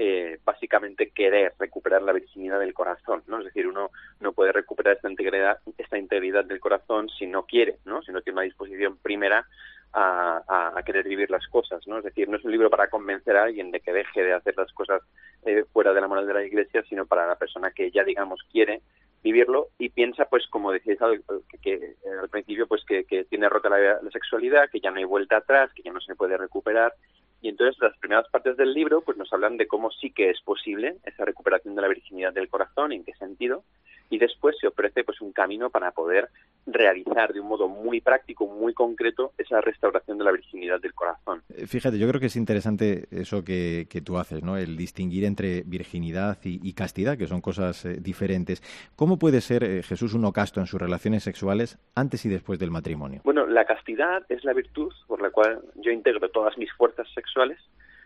eh, 0.00 0.38
básicamente 0.44 1.10
querer 1.10 1.54
recuperar 1.58 2.02
la 2.02 2.12
virginidad 2.12 2.60
del 2.60 2.72
corazón, 2.72 3.22
¿no? 3.26 3.38
Es 3.38 3.46
decir, 3.46 3.66
uno 3.66 3.90
no 4.20 4.32
puede 4.32 4.52
recuperar 4.52 4.94
esta 4.94 5.10
integridad, 5.10 5.58
esta 5.76 5.98
integridad 5.98 6.44
del 6.44 6.60
corazón 6.60 7.08
si 7.18 7.26
no 7.26 7.46
quiere, 7.46 7.78
¿no? 7.84 8.00
Si 8.02 8.12
no 8.12 8.20
tiene 8.22 8.36
una 8.38 8.44
disposición 8.44 8.96
primera 8.98 9.44
a, 9.92 10.72
a, 10.76 10.82
querer 10.82 11.08
vivir 11.08 11.30
las 11.30 11.46
cosas, 11.48 11.86
¿no? 11.86 11.98
Es 11.98 12.04
decir, 12.04 12.28
no 12.28 12.36
es 12.36 12.44
un 12.44 12.52
libro 12.52 12.70
para 12.70 12.88
convencer 12.88 13.36
a 13.36 13.44
alguien 13.44 13.70
de 13.70 13.80
que 13.80 13.92
deje 13.92 14.22
de 14.22 14.34
hacer 14.34 14.54
las 14.56 14.72
cosas 14.72 15.02
eh, 15.44 15.64
fuera 15.72 15.92
de 15.92 16.00
la 16.00 16.08
moral 16.08 16.26
de 16.26 16.34
la 16.34 16.44
Iglesia, 16.44 16.82
sino 16.88 17.06
para 17.06 17.26
la 17.26 17.36
persona 17.36 17.70
que 17.70 17.90
ya, 17.90 18.04
digamos, 18.04 18.40
quiere 18.50 18.82
vivirlo 19.22 19.68
y 19.78 19.88
piensa, 19.88 20.26
pues, 20.26 20.46
como 20.48 20.72
decías 20.72 21.00
al, 21.00 21.22
que, 21.62 21.94
al 22.20 22.28
principio, 22.28 22.66
pues 22.66 22.84
que, 22.84 23.04
tiene 23.24 23.48
rota 23.48 23.68
la, 23.68 24.00
sexualidad, 24.10 24.70
que 24.70 24.80
ya 24.80 24.90
no 24.90 24.98
hay 24.98 25.04
vuelta 25.04 25.38
atrás, 25.38 25.72
que 25.74 25.82
ya 25.82 25.92
no 25.92 26.00
se 26.00 26.14
puede 26.14 26.36
recuperar. 26.36 26.92
Y 27.40 27.48
entonces 27.48 27.80
las 27.80 27.96
primeras 27.98 28.28
partes 28.30 28.56
del 28.56 28.74
libro, 28.74 29.00
pues, 29.00 29.16
nos 29.16 29.32
hablan 29.32 29.56
de 29.56 29.66
cómo 29.66 29.90
sí 29.90 30.10
que 30.10 30.30
es 30.30 30.40
posible 30.42 30.96
esa 31.04 31.24
recuperación 31.24 31.74
de 31.74 31.82
la 31.82 31.88
virginidad 31.88 32.32
del 32.32 32.48
corazón, 32.48 32.92
en 32.92 33.04
qué 33.04 33.14
sentido, 33.14 33.64
y 34.10 34.18
después 34.18 34.56
se 34.60 34.66
ofrece 34.66 35.04
pues 35.04 35.20
un 35.20 35.32
camino 35.32 35.70
para 35.70 35.90
poder 35.92 36.28
realizar 36.66 37.32
de 37.32 37.40
un 37.40 37.48
modo 37.48 37.68
muy 37.68 38.00
práctico, 38.00 38.46
muy 38.46 38.74
concreto, 38.74 39.32
esa 39.38 39.60
restauración 39.60 40.18
de 40.18 40.24
la 40.24 40.32
virginidad 40.32 40.80
del 40.80 40.94
corazón. 40.94 41.42
Eh, 41.48 41.66
fíjate, 41.66 41.98
yo 41.98 42.08
creo 42.08 42.20
que 42.20 42.26
es 42.26 42.36
interesante 42.36 43.06
eso 43.10 43.44
que, 43.44 43.86
que 43.90 44.00
tú 44.00 44.18
haces, 44.18 44.42
¿no? 44.42 44.56
El 44.56 44.76
distinguir 44.76 45.24
entre 45.24 45.62
virginidad 45.62 46.38
y, 46.44 46.72
castidad, 46.74 47.16
que 47.16 47.26
son 47.26 47.40
cosas 47.40 47.84
eh, 47.84 47.96
diferentes. 48.00 48.62
¿Cómo 48.96 49.18
puede 49.18 49.40
ser 49.40 49.64
eh, 49.64 49.82
Jesús 49.82 50.14
uno 50.14 50.32
casto 50.32 50.60
en 50.60 50.66
sus 50.66 50.80
relaciones 50.80 51.22
sexuales 51.22 51.78
antes 51.94 52.24
y 52.24 52.28
después 52.28 52.58
del 52.58 52.70
matrimonio? 52.70 53.22
Bueno, 53.24 53.46
la 53.46 53.64
castidad 53.64 54.22
es 54.28 54.44
la 54.44 54.52
virtud 54.52 54.92
por 55.06 55.22
la 55.22 55.30
cual 55.30 55.60
yo 55.76 55.90
integro 55.90 56.28
todas 56.30 56.56
mis 56.58 56.72
fuerzas 56.74 57.08
sexuales 57.14 57.58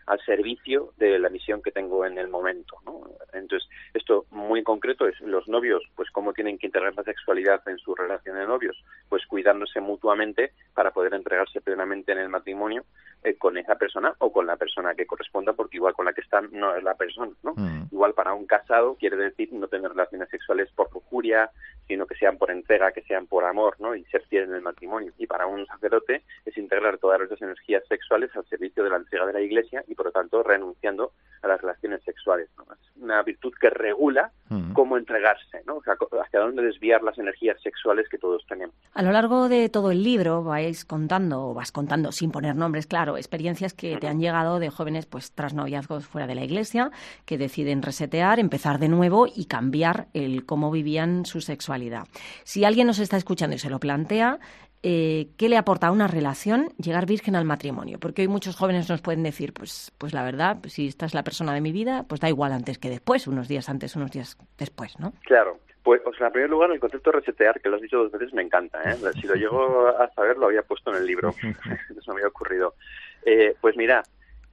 al 0.05 0.19
servicio 0.21 0.93
de 0.97 1.19
la 1.19 1.29
misión 1.29 1.61
que 1.61 1.71
tengo 1.71 2.05
en 2.05 2.17
el 2.17 2.27
momento. 2.27 2.77
¿no? 2.85 3.01
Entonces, 3.33 3.69
esto 3.93 4.25
muy 4.31 4.63
concreto 4.63 5.07
es 5.07 5.19
los 5.21 5.47
novios, 5.47 5.83
pues 5.95 6.09
cómo 6.11 6.33
tienen 6.33 6.57
que 6.57 6.67
integrar 6.67 6.95
la 6.95 7.03
sexualidad 7.03 7.61
en 7.67 7.77
su 7.77 7.95
relación 7.95 8.37
de 8.37 8.45
novios, 8.45 8.83
pues 9.09 9.25
cuidándose 9.25 9.79
mutuamente 9.81 10.51
para 10.73 10.91
poder 10.91 11.13
entregarse 11.13 11.61
plenamente 11.61 12.11
en 12.11 12.19
el 12.19 12.29
matrimonio 12.29 12.85
eh, 13.23 13.35
con 13.35 13.57
esa 13.57 13.75
persona 13.75 14.13
o 14.19 14.31
con 14.31 14.45
la 14.45 14.55
persona 14.57 14.95
que 14.95 15.05
corresponda, 15.05 15.53
porque 15.53 15.77
igual 15.77 15.93
con 15.93 16.05
la 16.05 16.13
que 16.13 16.21
están 16.21 16.49
no 16.51 16.75
es 16.75 16.83
la 16.83 16.95
persona, 16.95 17.31
¿no? 17.43 17.53
Mm. 17.55 17.87
Igual 17.91 18.13
para 18.13 18.33
un 18.33 18.45
casado 18.45 18.95
quiere 18.95 19.17
decir 19.17 19.49
no 19.53 19.67
tener 19.67 19.91
relaciones 19.91 20.29
sexuales 20.29 20.69
por 20.75 20.93
lujuria, 20.93 21.49
sino 21.87 22.05
que 22.05 22.15
sean 22.15 22.37
por 22.37 22.51
entrega, 22.51 22.91
que 22.91 23.03
sean 23.03 23.27
por 23.27 23.43
amor, 23.43 23.75
¿no? 23.79 23.95
Y 23.95 24.03
ser 24.05 24.23
fiel 24.27 24.45
en 24.45 24.55
el 24.55 24.61
matrimonio. 24.61 25.11
Y 25.17 25.27
para 25.27 25.47
un 25.47 25.65
sacerdote 25.65 26.23
es 26.45 26.57
integrar 26.57 26.97
todas 26.97 27.21
esas 27.21 27.41
energías 27.41 27.83
sexuales 27.87 28.29
al 28.35 28.45
servicio 28.47 28.83
de 28.83 28.89
la 28.89 28.97
entrega 28.97 29.25
de 29.25 29.33
la 29.33 29.41
Iglesia 29.41 29.83
y 29.87 29.95
por 29.95 30.07
lo 30.07 30.11
tanto 30.11 30.43
renunciando 30.43 31.11
a 31.41 31.47
las 31.47 31.61
relaciones 31.61 32.01
sexuales. 32.03 32.49
Es 32.59 33.01
una 33.01 33.21
virtud 33.23 33.53
que 33.59 33.69
regula 33.69 34.31
cómo 34.73 34.97
entregarse, 34.97 35.63
¿no? 35.65 35.77
O 35.77 35.83
sea, 35.83 35.95
hacia 36.21 36.39
dónde 36.39 36.61
desviar 36.63 37.01
las 37.03 37.17
energías 37.17 37.59
sexuales 37.61 38.07
que 38.09 38.17
todos 38.17 38.45
tenemos. 38.47 38.75
A 38.93 39.01
lo 39.01 39.11
largo 39.11 39.49
de 39.49 39.69
todo 39.69 39.91
el 39.91 40.03
libro 40.03 40.43
vais 40.43 40.85
contando, 40.85 41.49
o 41.49 41.53
vas 41.53 41.71
contando 41.71 42.11
sin 42.11 42.31
poner 42.31 42.55
nombres, 42.55 42.85
claro, 42.85 43.12
experiencias 43.17 43.73
que 43.73 43.97
te 43.97 44.07
han 44.07 44.19
llegado 44.19 44.59
de 44.59 44.69
jóvenes 44.69 45.05
pues 45.05 45.31
tras 45.31 45.53
noviazgos 45.53 46.05
fuera 46.05 46.27
de 46.27 46.35
la 46.35 46.43
iglesia, 46.43 46.91
que 47.25 47.37
deciden 47.37 47.81
resetear, 47.81 48.39
empezar 48.39 48.79
de 48.79 48.89
nuevo 48.89 49.27
y 49.27 49.45
cambiar 49.45 50.07
el 50.13 50.45
cómo 50.45 50.71
vivían 50.71 51.25
su 51.25 51.41
sexualidad. 51.41 52.07
Si 52.43 52.65
alguien 52.65 52.87
nos 52.87 52.99
está 52.99 53.17
escuchando 53.17 53.55
y 53.55 53.59
se 53.59 53.69
lo 53.69 53.79
plantea, 53.79 54.39
eh, 54.85 55.29
qué 55.37 55.47
le 55.47 55.55
aporta 55.55 55.87
a 55.87 55.91
una 55.91 56.07
relación 56.07 56.67
llegar 56.77 57.05
virgen 57.05 57.37
al 57.37 57.45
matrimonio. 57.45 57.99
Porque 57.99 58.23
hoy 58.23 58.27
muchos 58.27 58.57
jóvenes 58.57 58.89
nos 58.89 59.01
pueden 59.01 59.23
decir, 59.23 59.53
pues, 59.53 59.93
pues 59.97 60.13
la 60.13 60.23
verdad, 60.23 60.57
si 60.67 60.87
esta 60.87 61.05
es 61.05 61.13
la 61.13 61.23
persona 61.23 61.53
de 61.53 61.61
mi 61.61 61.71
vida, 61.71 62.03
pues 62.07 62.19
da 62.19 62.27
igual 62.27 62.51
antes 62.51 62.77
que 62.77 62.89
después, 62.89 63.25
unos 63.27 63.47
días 63.47 63.69
antes, 63.69 63.95
unos 63.95 64.11
días 64.11 64.37
después, 64.57 64.99
¿no? 64.99 65.13
Claro. 65.21 65.57
Pues, 65.83 66.01
o 66.05 66.13
sea, 66.13 66.27
en 66.27 66.33
primer 66.33 66.49
lugar, 66.49 66.71
el 66.71 66.79
concepto 66.79 67.11
de 67.11 67.19
resetear, 67.19 67.59
que 67.59 67.69
lo 67.69 67.75
has 67.75 67.81
dicho 67.81 67.97
dos 67.97 68.11
veces, 68.11 68.33
me 68.33 68.41
encanta. 68.41 68.81
¿eh? 68.83 68.95
Si 69.21 69.27
lo 69.27 69.35
llego 69.35 69.87
a 69.87 70.09
saber, 70.13 70.37
lo 70.37 70.47
había 70.47 70.63
puesto 70.63 70.91
en 70.91 70.97
el 70.97 71.05
libro. 71.05 71.29
Eso 71.97 72.11
me 72.11 72.15
había 72.15 72.27
ocurrido. 72.27 72.75
Eh, 73.25 73.55
pues 73.61 73.77
mira, 73.77 74.03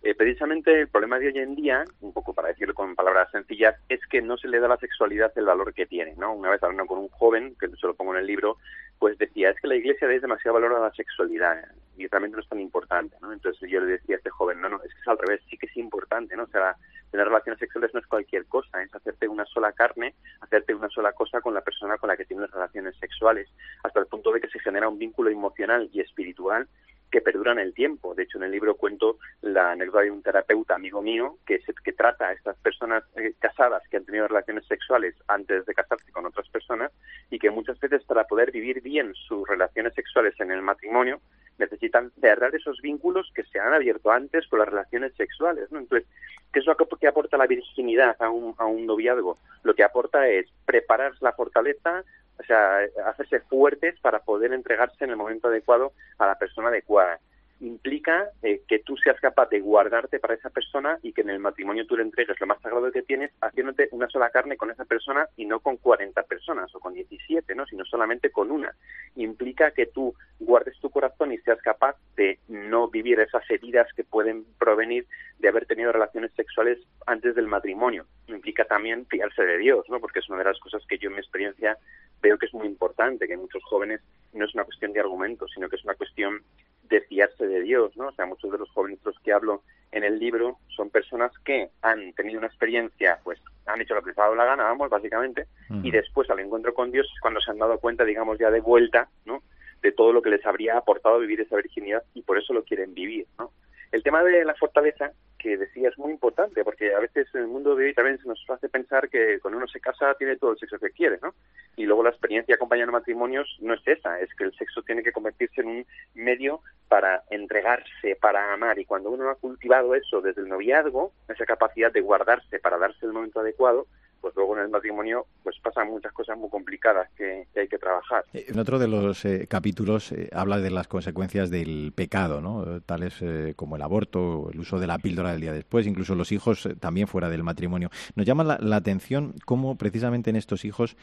eh, 0.02 0.14
precisamente 0.14 0.80
el 0.80 0.88
problema 0.88 1.18
de 1.18 1.26
hoy 1.26 1.38
en 1.38 1.54
día, 1.54 1.84
un 2.00 2.12
poco 2.14 2.32
para 2.32 2.48
decirlo 2.48 2.72
con 2.72 2.94
palabras 2.94 3.30
sencillas, 3.32 3.76
es 3.88 4.00
que 4.06 4.22
no 4.22 4.38
se 4.38 4.48
le 4.48 4.58
da 4.58 4.66
a 4.66 4.70
la 4.70 4.76
sexualidad 4.78 5.32
el 5.36 5.44
valor 5.44 5.74
que 5.74 5.84
tiene, 5.84 6.14
¿no? 6.16 6.32
Una 6.32 6.50
vez 6.50 6.62
hablando 6.62 6.86
con 6.86 7.00
un 7.00 7.08
joven, 7.08 7.54
que 7.60 7.68
se 7.68 7.86
lo 7.86 7.94
pongo 7.94 8.14
en 8.14 8.20
el 8.20 8.26
libro, 8.26 8.56
pues 8.98 9.18
decía, 9.18 9.50
es 9.50 9.60
que 9.60 9.68
la 9.68 9.76
iglesia 9.76 10.08
da 10.08 10.14
demasiado 10.14 10.54
valor 10.54 10.74
a 10.74 10.80
la 10.80 10.92
sexualidad 10.92 11.64
y 11.98 12.06
realmente 12.06 12.36
no 12.36 12.42
es 12.42 12.48
tan 12.48 12.60
importante, 12.60 13.14
¿no? 13.20 13.30
Entonces 13.30 13.68
yo 13.68 13.80
le 13.80 13.92
decía 13.92 14.16
a 14.16 14.18
este 14.18 14.30
joven, 14.30 14.60
no, 14.62 14.70
no, 14.70 14.76
es 14.82 14.94
que 14.94 15.00
es 15.00 15.08
al 15.08 15.18
revés, 15.18 15.42
sí 15.50 15.58
que 15.58 15.66
es 15.66 15.76
importante, 15.76 16.34
¿no? 16.34 16.44
O 16.44 16.48
sea, 16.48 16.76
tener 17.10 17.26
relaciones 17.26 17.58
sexuales 17.58 17.92
no 17.92 18.00
es 18.00 18.06
cualquier 18.06 18.46
cosa, 18.46 18.82
es 18.82 18.94
hacerte 18.94 19.28
una 19.28 19.44
sola 19.44 19.72
carne, 19.72 20.14
hacerte 20.40 20.74
una 20.74 20.88
sola 20.88 21.12
cosa 21.12 21.42
con 21.42 21.52
la 21.52 21.60
persona 21.60 21.98
con 21.98 22.08
la 22.08 22.16
que 22.16 22.24
tienes 22.24 22.50
relaciones 22.50 22.96
sexuales, 22.96 23.48
hasta 23.82 24.00
el 24.00 24.06
punto 24.06 24.32
de 24.32 24.40
que 24.40 24.48
se 24.48 24.60
genera 24.60 24.88
un 24.88 24.98
vínculo 24.98 25.28
emocional 25.28 25.90
y 25.92 26.00
espiritual 26.00 26.66
que 27.10 27.20
perduran 27.20 27.58
el 27.58 27.74
tiempo. 27.74 28.14
De 28.14 28.22
hecho, 28.22 28.38
en 28.38 28.44
el 28.44 28.52
libro 28.52 28.76
cuento 28.76 29.18
la 29.42 29.72
anécdota 29.72 30.02
de 30.02 30.10
un 30.10 30.22
terapeuta 30.22 30.74
amigo 30.74 31.02
mío 31.02 31.38
que, 31.46 31.60
que 31.84 31.92
trata 31.92 32.28
a 32.28 32.32
estas 32.32 32.56
personas 32.58 33.04
eh, 33.16 33.34
casadas 33.38 33.82
que 33.88 33.96
han 33.96 34.04
tenido 34.04 34.28
relaciones 34.28 34.66
sexuales 34.66 35.14
antes 35.28 35.66
de 35.66 35.74
casarse 35.74 36.10
con 36.12 36.26
otras 36.26 36.48
personas 36.48 36.92
y 37.30 37.38
que 37.38 37.50
muchas 37.50 37.78
veces 37.80 38.04
para 38.04 38.24
poder 38.24 38.52
vivir 38.52 38.80
bien 38.80 39.12
sus 39.14 39.46
relaciones 39.48 39.94
sexuales 39.94 40.34
en 40.40 40.50
el 40.50 40.62
matrimonio 40.62 41.20
necesitan 41.58 42.10
cerrar 42.20 42.54
esos 42.54 42.80
vínculos 42.80 43.30
que 43.34 43.44
se 43.44 43.60
han 43.60 43.72
abierto 43.74 44.10
antes 44.10 44.46
con 44.48 44.58
las 44.58 44.68
relaciones 44.68 45.14
sexuales. 45.14 45.70
¿no? 45.70 45.78
Entonces, 45.78 46.08
¿qué 46.52 46.60
es 46.60 46.66
lo 46.66 46.76
que, 46.76 47.06
aporta 47.06 47.36
la 47.36 47.46
virginidad 47.46 48.16
a 48.18 48.30
un, 48.30 48.54
a 48.58 48.66
un 48.66 48.86
noviazgo? 48.86 49.38
Lo 49.62 49.74
que 49.74 49.84
aporta 49.84 50.26
es 50.28 50.46
preparar 50.64 51.12
la 51.20 51.32
fortaleza, 51.32 52.02
o 52.40 52.44
sea, 52.44 52.78
hacerse 53.06 53.40
fuertes 53.40 53.98
para 54.00 54.20
poder 54.20 54.52
entregarse 54.52 55.04
en 55.04 55.10
el 55.10 55.16
momento 55.16 55.48
adecuado 55.48 55.92
a 56.18 56.26
la 56.26 56.38
persona 56.38 56.68
adecuada 56.68 57.20
implica 57.60 58.30
eh, 58.42 58.62
que 58.66 58.80
tú 58.80 58.96
seas 58.96 59.20
capaz 59.20 59.48
de 59.50 59.60
guardarte 59.60 60.18
para 60.18 60.34
esa 60.34 60.50
persona 60.50 60.98
y 61.02 61.12
que 61.12 61.20
en 61.20 61.30
el 61.30 61.38
matrimonio 61.38 61.86
tú 61.86 61.96
le 61.96 62.02
entregues 62.02 62.40
lo 62.40 62.46
más 62.46 62.60
sagrado 62.62 62.90
que 62.90 63.02
tienes 63.02 63.30
haciéndote 63.40 63.88
una 63.92 64.08
sola 64.08 64.30
carne 64.30 64.56
con 64.56 64.70
esa 64.70 64.84
persona 64.84 65.28
y 65.36 65.44
no 65.44 65.60
con 65.60 65.76
40 65.76 66.22
personas 66.24 66.74
o 66.74 66.80
con 66.80 66.94
17, 66.94 67.54
¿no? 67.54 67.66
sino 67.66 67.84
solamente 67.84 68.30
con 68.30 68.50
una. 68.50 68.74
Implica 69.16 69.72
que 69.72 69.86
tú 69.86 70.14
guardes 70.38 70.78
tu 70.80 70.90
corazón 70.90 71.32
y 71.32 71.38
seas 71.38 71.60
capaz 71.60 71.96
de 72.16 72.38
no 72.48 72.88
vivir 72.88 73.20
esas 73.20 73.48
heridas 73.50 73.92
que 73.94 74.04
pueden 74.04 74.44
provenir 74.58 75.06
de 75.38 75.48
haber 75.48 75.66
tenido 75.66 75.92
relaciones 75.92 76.32
sexuales 76.34 76.78
antes 77.06 77.34
del 77.34 77.46
matrimonio. 77.46 78.06
Implica 78.26 78.64
también 78.64 79.06
fiarse 79.06 79.42
de 79.42 79.58
Dios, 79.58 79.84
¿no? 79.90 80.00
porque 80.00 80.20
es 80.20 80.28
una 80.28 80.38
de 80.38 80.44
las 80.44 80.58
cosas 80.60 80.82
que 80.86 80.98
yo 80.98 81.08
en 81.08 81.16
mi 81.16 81.20
experiencia 81.20 81.76
veo 82.22 82.38
que 82.38 82.46
es 82.46 82.54
muy 82.54 82.66
importante, 82.66 83.26
que 83.26 83.36
muchos 83.36 83.62
jóvenes 83.64 84.00
no 84.32 84.44
es 84.44 84.54
una 84.54 84.64
cuestión 84.64 84.92
de 84.92 85.00
argumentos, 85.00 85.50
sino 85.54 85.68
que 85.68 85.76
es 85.76 85.84
una 85.84 85.94
cuestión 85.94 86.42
de 86.90 87.00
fiarse 87.02 87.46
de 87.46 87.49
Dios, 87.58 87.96
¿no? 87.96 88.06
O 88.08 88.12
sea, 88.12 88.26
muchos 88.26 88.52
de 88.52 88.58
los 88.58 88.70
jóvenes 88.70 89.00
los 89.04 89.18
que 89.18 89.32
hablo 89.32 89.64
en 89.90 90.04
el 90.04 90.20
libro 90.20 90.58
son 90.68 90.90
personas 90.90 91.32
que 91.44 91.70
han 91.82 92.12
tenido 92.12 92.38
una 92.38 92.46
experiencia, 92.46 93.18
pues 93.24 93.40
han 93.66 93.80
hecho 93.80 93.94
lo 93.94 94.02
que 94.02 94.10
les 94.10 94.18
ha 94.18 94.22
dado 94.22 94.36
la 94.36 94.44
gana, 94.44 94.62
vamos, 94.62 94.88
básicamente, 94.88 95.46
y 95.82 95.90
después 95.90 96.30
al 96.30 96.38
encuentro 96.38 96.72
con 96.72 96.92
Dios 96.92 97.10
es 97.12 97.20
cuando 97.20 97.40
se 97.40 97.50
han 97.50 97.58
dado 97.58 97.78
cuenta, 97.78 98.04
digamos, 98.04 98.38
ya 98.38 98.50
de 98.50 98.60
vuelta, 98.60 99.08
¿no? 99.24 99.42
De 99.82 99.90
todo 99.90 100.12
lo 100.12 100.22
que 100.22 100.30
les 100.30 100.44
habría 100.46 100.76
aportado 100.76 101.18
vivir 101.18 101.40
esa 101.40 101.56
virginidad 101.56 102.04
y 102.14 102.22
por 102.22 102.38
eso 102.38 102.52
lo 102.52 102.62
quieren 102.62 102.94
vivir, 102.94 103.26
¿no? 103.38 103.50
El 103.92 104.02
tema 104.02 104.22
de 104.22 104.44
la 104.44 104.54
fortaleza 104.54 105.12
que 105.38 105.56
decía 105.56 105.88
es 105.88 105.98
muy 105.98 106.12
importante 106.12 106.62
porque 106.64 106.94
a 106.94 107.00
veces 107.00 107.26
en 107.34 107.42
el 107.42 107.48
mundo 107.48 107.74
de 107.74 107.86
hoy 107.86 107.94
también 107.94 108.18
se 108.18 108.28
nos 108.28 108.38
hace 108.48 108.68
pensar 108.68 109.08
que 109.08 109.40
cuando 109.40 109.58
uno 109.58 109.66
se 109.66 109.80
casa 109.80 110.14
tiene 110.14 110.36
todo 110.36 110.52
el 110.52 110.58
sexo 110.58 110.78
que 110.78 110.90
quiere, 110.90 111.18
¿no? 111.22 111.34
y 111.80 111.86
luego 111.86 112.02
la 112.02 112.10
experiencia 112.10 112.54
acompañando 112.54 112.92
matrimonios 112.92 113.56
no 113.60 113.72
es 113.72 113.80
esa, 113.86 114.20
es 114.20 114.28
que 114.34 114.44
el 114.44 114.54
sexo 114.54 114.82
tiene 114.82 115.02
que 115.02 115.12
convertirse 115.12 115.62
en 115.62 115.68
un 115.68 115.86
medio 116.14 116.60
para 116.88 117.22
entregarse, 117.30 118.16
para 118.20 118.52
amar. 118.52 118.78
Y 118.78 118.84
cuando 118.84 119.10
uno 119.10 119.30
ha 119.30 119.36
cultivado 119.36 119.94
eso 119.94 120.20
desde 120.20 120.42
el 120.42 120.48
noviazgo, 120.48 121.12
esa 121.28 121.46
capacidad 121.46 121.90
de 121.90 122.02
guardarse 122.02 122.58
para 122.58 122.76
darse 122.76 123.06
el 123.06 123.12
momento 123.12 123.40
adecuado, 123.40 123.86
pues 124.20 124.34
luego 124.36 124.56
en 124.56 124.64
el 124.64 124.68
matrimonio 124.68 125.26
pues 125.42 125.58
pasan 125.62 125.88
muchas 125.88 126.12
cosas 126.12 126.36
muy 126.38 126.50
complicadas 126.50 127.08
que, 127.16 127.46
hay 127.56 127.68
que 127.68 127.78
trabajar. 127.78 128.24
Eh, 128.32 128.46
en 128.48 128.58
otro 128.58 128.78
de 128.78 128.88
los 128.88 129.24
eh, 129.24 129.46
capítulos 129.48 130.12
eh, 130.12 130.28
habla 130.32 130.58
de 130.58 130.70
las 130.70 130.88
consecuencias 130.88 131.50
del 131.50 131.92
pecado, 131.94 132.40
¿no? 132.40 132.80
tales 132.82 133.22
como 133.56 133.76
el 133.76 133.82
aborto, 133.82 134.50
el 134.52 134.60
uso 134.60 134.78
de 134.78 134.86
la 134.86 134.98
píldora 134.98 135.32
del 135.32 135.40
día 135.40 135.52
después, 135.52 135.86
incluso 135.86 136.14
los 136.14 136.32
hijos 136.32 136.68
también 136.80 137.06
fuera 137.06 137.28
del 137.28 137.42
matrimonio. 137.42 137.90
Nos 138.14 138.26
llama 138.26 138.44
la, 138.44 138.76
atención 138.76 139.34
cómo 139.44 139.76
precisamente 139.76 140.30
en 140.30 140.36
estos 140.36 140.64
hijos 140.64 140.96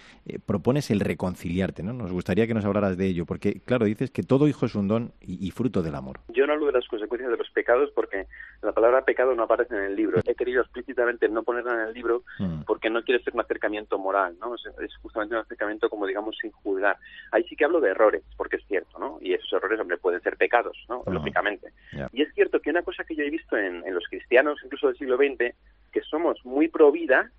propones 0.45 0.89
el 0.89 0.99
reconciliarte, 0.99 1.83
¿no? 1.83 1.93
Nos 1.93 2.11
gustaría 2.11 2.47
que 2.47 2.53
nos 2.53 2.65
hablaras 2.65 2.97
de 2.97 3.05
ello, 3.05 3.25
porque 3.25 3.61
claro, 3.63 3.85
dices 3.85 4.09
que 4.09 4.23
todo 4.23 4.47
hijo 4.47 4.65
es 4.65 4.75
un 4.75 4.87
don 4.87 5.11
y, 5.21 5.51
fruto 5.51 5.81
del 5.81 5.95
amor. 5.95 6.19
Yo 6.29 6.45
no 6.47 6.53
hablo 6.53 6.67
de 6.67 6.73
las 6.73 6.87
consecuencias 6.87 7.31
de 7.31 7.37
los 7.37 7.49
pecados 7.51 7.91
porque 7.93 8.27
la 8.61 8.71
palabra 8.71 9.03
pecado 9.05 9.35
no 9.35 9.43
aparece 9.43 9.75
en 9.75 9.83
el 9.83 9.95
libro. 9.95 10.21
He 10.25 10.35
querido 10.35 10.61
explícitamente 10.61 11.29
no 11.29 11.43
ponerla 11.43 11.73
en 11.73 11.87
el 11.89 11.93
libro 11.93 12.23
mm. 12.39 12.61
porque 12.65 12.89
no 12.89 13.03
quiere 13.07 13.23
ser 13.23 13.33
un 13.33 13.39
acercamiento 13.39 13.97
moral, 13.97 14.35
¿no? 14.37 14.53
Es, 14.55 14.95
justamente 15.01 15.33
un 15.33 15.39
acercamiento 15.39 15.89
como 15.89 16.05
digamos 16.05 16.35
sin 16.41 16.51
juzgar. 16.51 16.97
Ahí 17.31 17.45
sí 17.45 17.55
que 17.55 17.63
hablo 17.63 17.79
de 17.79 17.91
errores, 17.91 18.21
porque 18.35 18.57
es 18.57 18.65
cierto, 18.67 18.99
¿no? 18.99 19.17
Y 19.21 19.33
esos 19.33 19.53
errores, 19.53 19.79
hombre, 19.79 19.97
pueden 19.97 20.21
ser 20.21 20.35
pecados, 20.35 20.77
¿no? 20.89 21.03
Lógicamente. 21.07 21.71
Y 22.11 22.21
es 22.21 22.33
cierto 22.33 22.59
que 22.59 22.69
una 22.69 22.83
cosa 22.83 23.05
que 23.05 23.15
yo 23.15 23.23
he 23.23 23.29
visto 23.29 23.55
en, 23.55 23.81
los 23.93 24.03
cristianos, 24.09 24.59
incluso 24.61 24.87
del 24.87 24.97
siglo 24.97 25.15
XX, 25.15 25.55
que 25.93 26.01
somos 26.01 26.45
muy 26.45 26.67
pro 26.67 26.91
vida, 26.91 27.31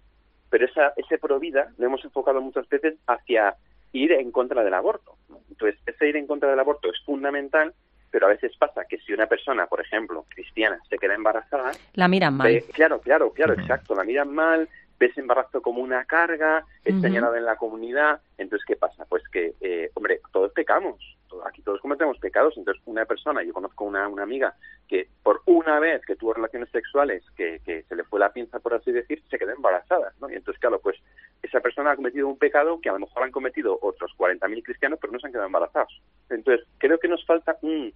pero 0.49 0.65
esa, 0.65 0.95
ese 0.97 1.19
pro 1.19 1.39
vida 1.39 1.71
lo 1.77 1.85
hemos 1.85 2.03
enfocado 2.03 2.41
muchas 2.41 2.67
veces 2.71 2.95
hacia 3.07 3.55
ir 3.93 4.13
en 4.13 4.33
contra 4.33 4.65
del 4.65 4.73
aborto. 4.73 5.17
Entonces, 5.51 5.79
ese 5.85 6.09
ir 6.09 6.17
en 6.17 6.27
contra 6.27 6.49
del 6.49 6.61
aborto 6.61 6.91
es 6.91 6.99
fundamental, 7.05 7.75
pero 8.11 8.25
a 8.25 8.31
veces 8.31 8.57
pasa 8.59 8.87
que 8.89 8.97
si 9.01 9.13
una 9.13 9.27
persona, 9.27 9.67
por 9.67 9.83
ejemplo, 9.83 10.25
cristiana, 10.31 10.81
se 10.89 10.97
queda 10.97 11.15
embarazada... 11.15 11.73
La 11.93 12.09
miran 12.09 12.39
mal. 12.39 12.65
claro, 12.73 13.03
claro, 13.03 13.33
claro, 13.35 13.53
exacto, 13.53 13.95
la 13.95 14.05
miran 14.05 14.33
mal, 14.33 14.67
ves 14.99 15.17
embarazo 15.17 15.63
como 15.63 15.81
una 15.81 16.05
carga, 16.05 16.65
es 16.85 17.01
señalada 17.01 17.39
en 17.39 17.45
la 17.45 17.57
comunidad. 17.57 18.21
Entonces, 18.37 18.67
¿qué 18.67 18.77
pasa? 18.77 19.05
Pues 19.09 19.23
que, 19.29 19.55
eh, 19.61 19.91
hombre, 19.95 20.21
todos 20.33 20.53
pecamos, 20.53 20.99
aquí 21.47 21.63
todos 21.63 21.81
cometemos 21.81 22.19
pecados. 22.19 22.55
Entonces, 22.57 22.83
una 22.87 23.05
persona, 23.05 23.43
yo 23.43 23.53
conozco 23.53 23.85
una, 23.85 24.09
una 24.09 24.23
amiga 24.23 24.55
que 24.89 25.09
por 25.23 25.43
una 25.47 25.79
vez 25.79 26.05
que 26.05 26.17
tuvo 26.17 26.35
relaciones 26.35 26.71
sexuales, 26.71 27.23
que, 27.37 27.61
que 27.65 27.83
se 27.85 27.97
le 27.97 28.05
fue 28.05 28.21
la 28.21 28.33
pinza, 28.33 28.59
por 28.59 28.75
así 28.75 28.91
decir, 28.91 29.23
se 29.31 29.39
quedó 29.39 29.53
embarazada, 29.53 30.13
¿no? 30.21 30.31
Y 30.31 30.35
entonces, 30.35 30.61
claro, 30.61 30.81
pues 30.81 30.97
esa 31.43 31.61
persona 31.61 31.93
ha 31.93 31.97
cometido 31.97 32.27
un 32.27 32.39
pecado 32.39 32.81
que 32.81 32.89
a 32.89 32.93
lo 32.93 33.01
mejor 33.01 33.23
han 33.23 33.31
cometido 33.31 33.79
otros 33.81 34.13
40.000 34.17 34.63
cristianos, 34.63 34.99
pero 35.01 35.13
no 35.13 35.21
se 35.21 35.27
han 35.27 35.33
quedado 35.33 35.47
embarazados. 35.47 36.01
Entonces, 36.31 36.67
creo 36.79 36.99
que 36.99 37.09
nos 37.09 37.25
falta 37.25 37.57
un 37.63 37.93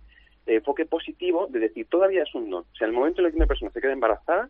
enfoque 0.47 0.87
positivo 0.87 1.47
de 1.49 1.61
decir, 1.61 1.87
todavía 1.89 2.23
es 2.23 2.35
un 2.35 2.51
no. 2.51 2.59
O 2.59 2.77
sea, 2.77 2.87
el 2.87 2.93
momento 2.93 3.21
en 3.21 3.27
el 3.27 3.33
que 3.33 3.39
una 3.39 3.47
persona 3.47 3.71
se 3.71 3.81
queda 3.81 3.93
embarazada, 3.93 4.49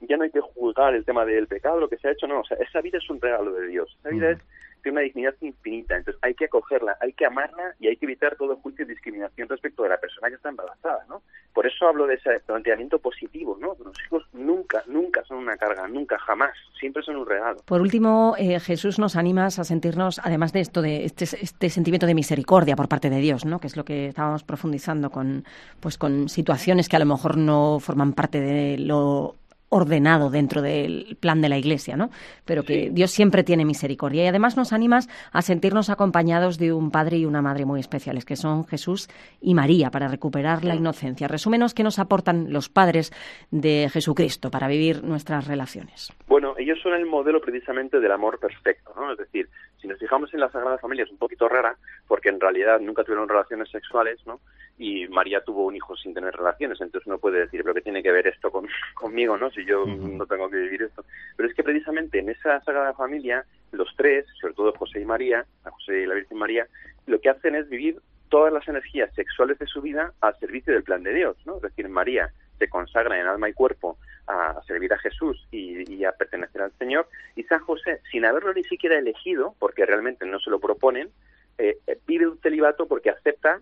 ya 0.00 0.16
no 0.16 0.24
hay 0.24 0.30
que 0.30 0.40
juzgar 0.40 0.94
el 0.94 1.04
tema 1.04 1.24
del 1.24 1.46
pecado, 1.46 1.80
lo 1.80 1.88
que 1.88 1.98
se 1.98 2.08
ha 2.08 2.12
hecho, 2.12 2.26
no, 2.26 2.40
o 2.40 2.44
sea, 2.44 2.56
esa 2.58 2.80
vida 2.80 2.98
es 2.98 3.10
un 3.10 3.20
regalo 3.20 3.52
de 3.52 3.66
Dios, 3.66 3.96
esa 4.00 4.10
vida 4.10 4.30
es 4.30 4.38
tiene 4.80 4.98
una 4.98 5.04
dignidad 5.04 5.34
infinita, 5.40 5.96
entonces 5.96 6.20
hay 6.22 6.34
que 6.34 6.46
acogerla, 6.46 6.96
hay 7.00 7.12
que 7.12 7.26
amarla 7.26 7.74
y 7.78 7.88
hay 7.88 7.96
que 7.96 8.06
evitar 8.06 8.36
todo 8.36 8.56
juicio 8.56 8.84
y 8.84 8.88
discriminación 8.88 9.48
respecto 9.48 9.82
de 9.82 9.90
la 9.90 9.98
persona 9.98 10.28
que 10.28 10.34
está 10.34 10.48
embarazada, 10.48 11.04
¿no? 11.08 11.22
Por 11.52 11.66
eso 11.66 11.86
hablo 11.86 12.06
de 12.06 12.14
ese 12.14 12.40
planteamiento 12.40 12.98
positivo, 12.98 13.56
¿no? 13.60 13.76
Los 13.84 13.96
hijos 14.06 14.26
nunca, 14.32 14.82
nunca 14.86 15.22
son 15.24 15.38
una 15.38 15.56
carga, 15.56 15.86
nunca, 15.88 16.18
jamás, 16.18 16.52
siempre 16.78 17.02
son 17.02 17.16
un 17.16 17.26
regalo. 17.26 17.60
Por 17.64 17.80
último, 17.80 18.34
eh, 18.38 18.60
Jesús, 18.60 18.98
nos 18.98 19.16
animas 19.16 19.58
a 19.58 19.64
sentirnos, 19.64 20.20
además 20.22 20.52
de 20.52 20.60
esto, 20.60 20.82
de 20.82 21.04
este, 21.04 21.24
este, 21.24 21.70
sentimiento 21.70 22.06
de 22.06 22.14
misericordia 22.14 22.76
por 22.76 22.88
parte 22.88 23.10
de 23.10 23.18
Dios, 23.18 23.44
¿no? 23.44 23.58
Que 23.58 23.66
es 23.66 23.76
lo 23.76 23.84
que 23.84 24.08
estábamos 24.08 24.44
profundizando 24.44 25.10
con, 25.10 25.44
pues, 25.80 25.98
con 25.98 26.28
situaciones 26.28 26.88
que 26.88 26.96
a 26.96 27.00
lo 27.00 27.06
mejor 27.06 27.36
no 27.36 27.80
forman 27.80 28.12
parte 28.12 28.40
de 28.40 28.78
lo 28.78 29.34
ordenado 29.70 30.30
dentro 30.30 30.60
del 30.60 31.16
plan 31.20 31.40
de 31.40 31.48
la 31.48 31.56
Iglesia, 31.56 31.96
¿no? 31.96 32.10
Pero 32.44 32.64
que 32.64 32.90
Dios 32.90 33.10
siempre 33.10 33.44
tiene 33.44 33.64
misericordia 33.64 34.24
y 34.24 34.26
además 34.26 34.56
nos 34.56 34.72
animas 34.72 35.08
a 35.32 35.42
sentirnos 35.42 35.88
acompañados 35.88 36.58
de 36.58 36.72
un 36.72 36.90
padre 36.90 37.18
y 37.18 37.24
una 37.24 37.40
madre 37.40 37.64
muy 37.64 37.80
especiales, 37.80 38.24
que 38.24 38.36
son 38.36 38.66
Jesús 38.66 39.08
y 39.40 39.54
María, 39.54 39.90
para 39.90 40.08
recuperar 40.08 40.64
la 40.64 40.74
inocencia. 40.74 41.28
Resúmenos 41.28 41.72
qué 41.72 41.84
nos 41.84 41.98
aportan 41.98 42.52
los 42.52 42.68
padres 42.68 43.12
de 43.50 43.88
Jesucristo 43.92 44.50
para 44.50 44.68
vivir 44.68 45.04
nuestras 45.04 45.46
relaciones. 45.46 46.12
Bueno, 46.26 46.54
ellos 46.58 46.78
son 46.82 46.94
el 46.94 47.06
modelo 47.06 47.40
precisamente 47.40 48.00
del 48.00 48.12
amor 48.12 48.38
perfecto, 48.40 48.92
¿no? 48.96 49.12
Es 49.12 49.18
decir, 49.18 49.48
si 49.80 49.88
nos 49.88 49.98
fijamos 49.98 50.32
en 50.34 50.40
la 50.40 50.50
Sagrada 50.50 50.78
Familia 50.78 51.04
es 51.04 51.10
un 51.10 51.18
poquito 51.18 51.48
rara, 51.48 51.76
porque 52.06 52.28
en 52.28 52.40
realidad 52.40 52.80
nunca 52.80 53.04
tuvieron 53.04 53.28
relaciones 53.28 53.70
sexuales, 53.70 54.18
¿no? 54.26 54.40
Y 54.78 55.08
María 55.08 55.42
tuvo 55.42 55.66
un 55.66 55.76
hijo 55.76 55.96
sin 55.96 56.14
tener 56.14 56.34
relaciones, 56.34 56.80
entonces 56.80 57.06
uno 57.06 57.18
puede 57.18 57.40
decir, 57.40 57.62
pero 57.62 57.74
¿qué 57.74 57.82
tiene 57.82 58.02
que 58.02 58.12
ver 58.12 58.26
esto 58.26 58.50
con, 58.50 58.66
conmigo, 58.94 59.36
no? 59.36 59.50
Si 59.50 59.64
yo 59.64 59.84
no 59.86 60.26
tengo 60.26 60.48
que 60.50 60.56
vivir 60.56 60.82
esto. 60.82 61.04
Pero 61.36 61.48
es 61.48 61.54
que 61.54 61.62
precisamente 61.62 62.18
en 62.18 62.28
esa 62.28 62.60
Sagrada 62.60 62.94
Familia, 62.94 63.44
los 63.72 63.88
tres, 63.96 64.26
sobre 64.40 64.54
todo 64.54 64.72
José 64.72 65.00
y 65.00 65.04
María, 65.04 65.44
a 65.64 65.70
José 65.70 66.02
y 66.02 66.06
la 66.06 66.14
Virgen 66.14 66.38
María, 66.38 66.66
lo 67.06 67.20
que 67.20 67.30
hacen 67.30 67.54
es 67.54 67.68
vivir 67.68 68.00
todas 68.28 68.52
las 68.52 68.66
energías 68.68 69.12
sexuales 69.14 69.58
de 69.58 69.66
su 69.66 69.82
vida 69.82 70.12
al 70.20 70.38
servicio 70.38 70.72
del 70.72 70.84
plan 70.84 71.02
de 71.02 71.12
Dios, 71.14 71.36
¿no? 71.44 71.56
Es 71.56 71.62
decir, 71.62 71.88
María 71.88 72.32
se 72.58 72.68
consagra 72.68 73.18
en 73.18 73.26
alma 73.26 73.48
y 73.48 73.52
cuerpo 73.52 73.98
a 74.30 74.62
servir 74.62 74.92
a 74.92 74.98
Jesús 74.98 75.46
y, 75.50 76.04
a 76.04 76.12
pertenecer 76.12 76.62
al 76.62 76.72
Señor. 76.78 77.08
Y 77.36 77.42
San 77.44 77.60
José, 77.60 78.00
sin 78.10 78.24
haberlo 78.24 78.52
ni 78.54 78.64
siquiera 78.64 78.98
elegido, 78.98 79.54
porque 79.58 79.86
realmente 79.86 80.26
no 80.26 80.38
se 80.38 80.50
lo 80.50 80.60
proponen, 80.60 81.10
eh, 81.58 81.78
eh, 81.86 81.98
pide 82.06 82.26
un 82.26 82.38
celibato 82.40 82.86
porque 82.86 83.10
acepta 83.10 83.60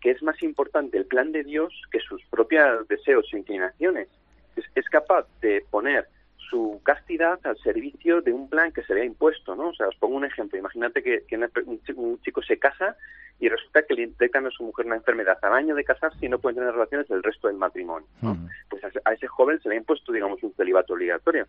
que 0.00 0.10
es 0.10 0.22
más 0.22 0.42
importante 0.42 0.96
el 0.96 1.04
plan 1.04 1.32
de 1.32 1.44
Dios 1.44 1.72
que 1.90 2.00
sus 2.00 2.24
propios 2.26 2.88
deseos 2.88 3.26
e 3.32 3.38
inclinaciones. 3.38 4.08
es 4.74 4.88
capaz 4.88 5.26
de 5.42 5.64
poner 5.70 6.08
su 6.48 6.80
castidad 6.84 7.38
al 7.44 7.56
servicio 7.58 8.20
de 8.20 8.32
un 8.32 8.48
plan 8.48 8.72
que 8.72 8.82
se 8.82 8.94
le 8.94 9.02
ha 9.02 9.04
impuesto, 9.04 9.54
¿no? 9.54 9.68
O 9.68 9.74
sea, 9.74 9.88
os 9.88 9.96
pongo 9.96 10.16
un 10.16 10.24
ejemplo. 10.24 10.58
Imagínate 10.58 11.02
que, 11.02 11.24
un, 11.96 12.20
chico, 12.22 12.42
se 12.42 12.58
casa 12.58 12.96
y 13.38 13.48
resulta 13.48 13.82
que 13.82 13.94
le 13.94 14.06
detectan 14.06 14.46
a 14.46 14.50
su 14.50 14.64
mujer 14.64 14.86
una 14.86 14.96
enfermedad 14.96 15.38
al 15.42 15.52
año 15.52 15.74
de 15.74 15.84
casarse 15.84 16.24
y 16.24 16.28
no 16.28 16.38
pueden 16.38 16.56
tener 16.56 16.72
relaciones 16.72 17.10
el 17.10 17.22
resto 17.22 17.48
del 17.48 17.56
matrimonio, 17.56 18.08
¿no? 18.22 18.36
Pues 18.70 18.82
a, 18.84 19.12
ese 19.12 19.26
joven 19.26 19.60
se 19.60 19.68
le 19.68 19.74
ha 19.74 19.78
impuesto, 19.78 20.12
digamos, 20.12 20.42
un 20.42 20.54
celibato 20.54 20.94
obligatorio. 20.94 21.46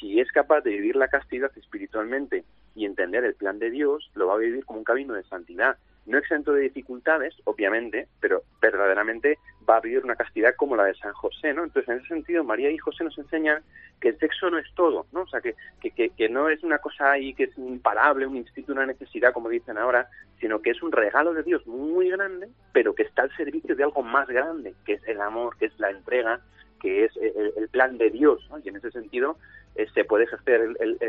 Si 0.00 0.20
es 0.20 0.30
capaz 0.32 0.62
de 0.62 0.70
vivir 0.70 0.96
la 0.96 1.08
castidad 1.08 1.50
espiritualmente 1.56 2.44
y 2.74 2.86
entender 2.86 3.24
el 3.24 3.34
plan 3.34 3.58
de 3.58 3.70
Dios, 3.70 4.10
lo 4.14 4.28
va 4.28 4.34
a 4.34 4.38
vivir 4.38 4.64
como 4.64 4.78
un 4.78 4.84
camino 4.84 5.14
de 5.14 5.24
santidad 5.24 5.76
no 6.06 6.18
exento 6.18 6.52
de 6.52 6.62
dificultades, 6.62 7.34
obviamente, 7.44 8.08
pero 8.20 8.42
verdaderamente 8.60 9.38
va 9.68 9.76
a 9.76 9.80
vivir 9.80 10.04
una 10.04 10.16
castidad 10.16 10.54
como 10.56 10.76
la 10.76 10.84
de 10.84 10.94
San 10.94 11.12
José, 11.12 11.52
¿no? 11.52 11.64
Entonces, 11.64 11.88
en 11.88 11.98
ese 11.98 12.08
sentido, 12.08 12.44
María 12.44 12.70
y 12.70 12.78
José 12.78 13.04
nos 13.04 13.18
enseñan 13.18 13.62
que 14.00 14.10
el 14.10 14.18
sexo 14.18 14.50
no 14.50 14.58
es 14.58 14.72
todo, 14.74 15.06
¿no? 15.12 15.22
O 15.22 15.26
sea, 15.26 15.40
que, 15.40 15.54
que, 15.80 16.10
que, 16.10 16.28
no 16.28 16.48
es 16.48 16.62
una 16.62 16.78
cosa 16.78 17.12
ahí 17.12 17.34
que 17.34 17.44
es 17.44 17.58
imparable, 17.58 18.26
un 18.26 18.36
instinto, 18.36 18.72
una 18.72 18.86
necesidad, 18.86 19.32
como 19.32 19.48
dicen 19.48 19.78
ahora, 19.78 20.08
sino 20.40 20.60
que 20.60 20.70
es 20.70 20.82
un 20.82 20.92
regalo 20.92 21.32
de 21.34 21.42
Dios 21.42 21.66
muy 21.66 22.10
grande, 22.10 22.48
pero 22.72 22.94
que 22.94 23.02
está 23.02 23.22
al 23.22 23.36
servicio 23.36 23.74
de 23.74 23.84
algo 23.84 24.02
más 24.02 24.28
grande, 24.28 24.74
que 24.84 24.94
es 24.94 25.08
el 25.08 25.20
amor, 25.20 25.56
que 25.56 25.66
es 25.66 25.78
la 25.78 25.90
entrega, 25.90 26.40
que 26.80 27.04
es 27.04 27.12
el, 27.16 27.68
plan 27.70 27.98
de 27.98 28.10
Dios, 28.10 28.46
¿no? 28.50 28.58
Y 28.58 28.68
en 28.68 28.76
ese 28.76 28.90
sentido, 28.90 29.38
eh, 29.76 29.86
se 29.94 30.04
puede 30.04 30.24
ejercer 30.24 30.60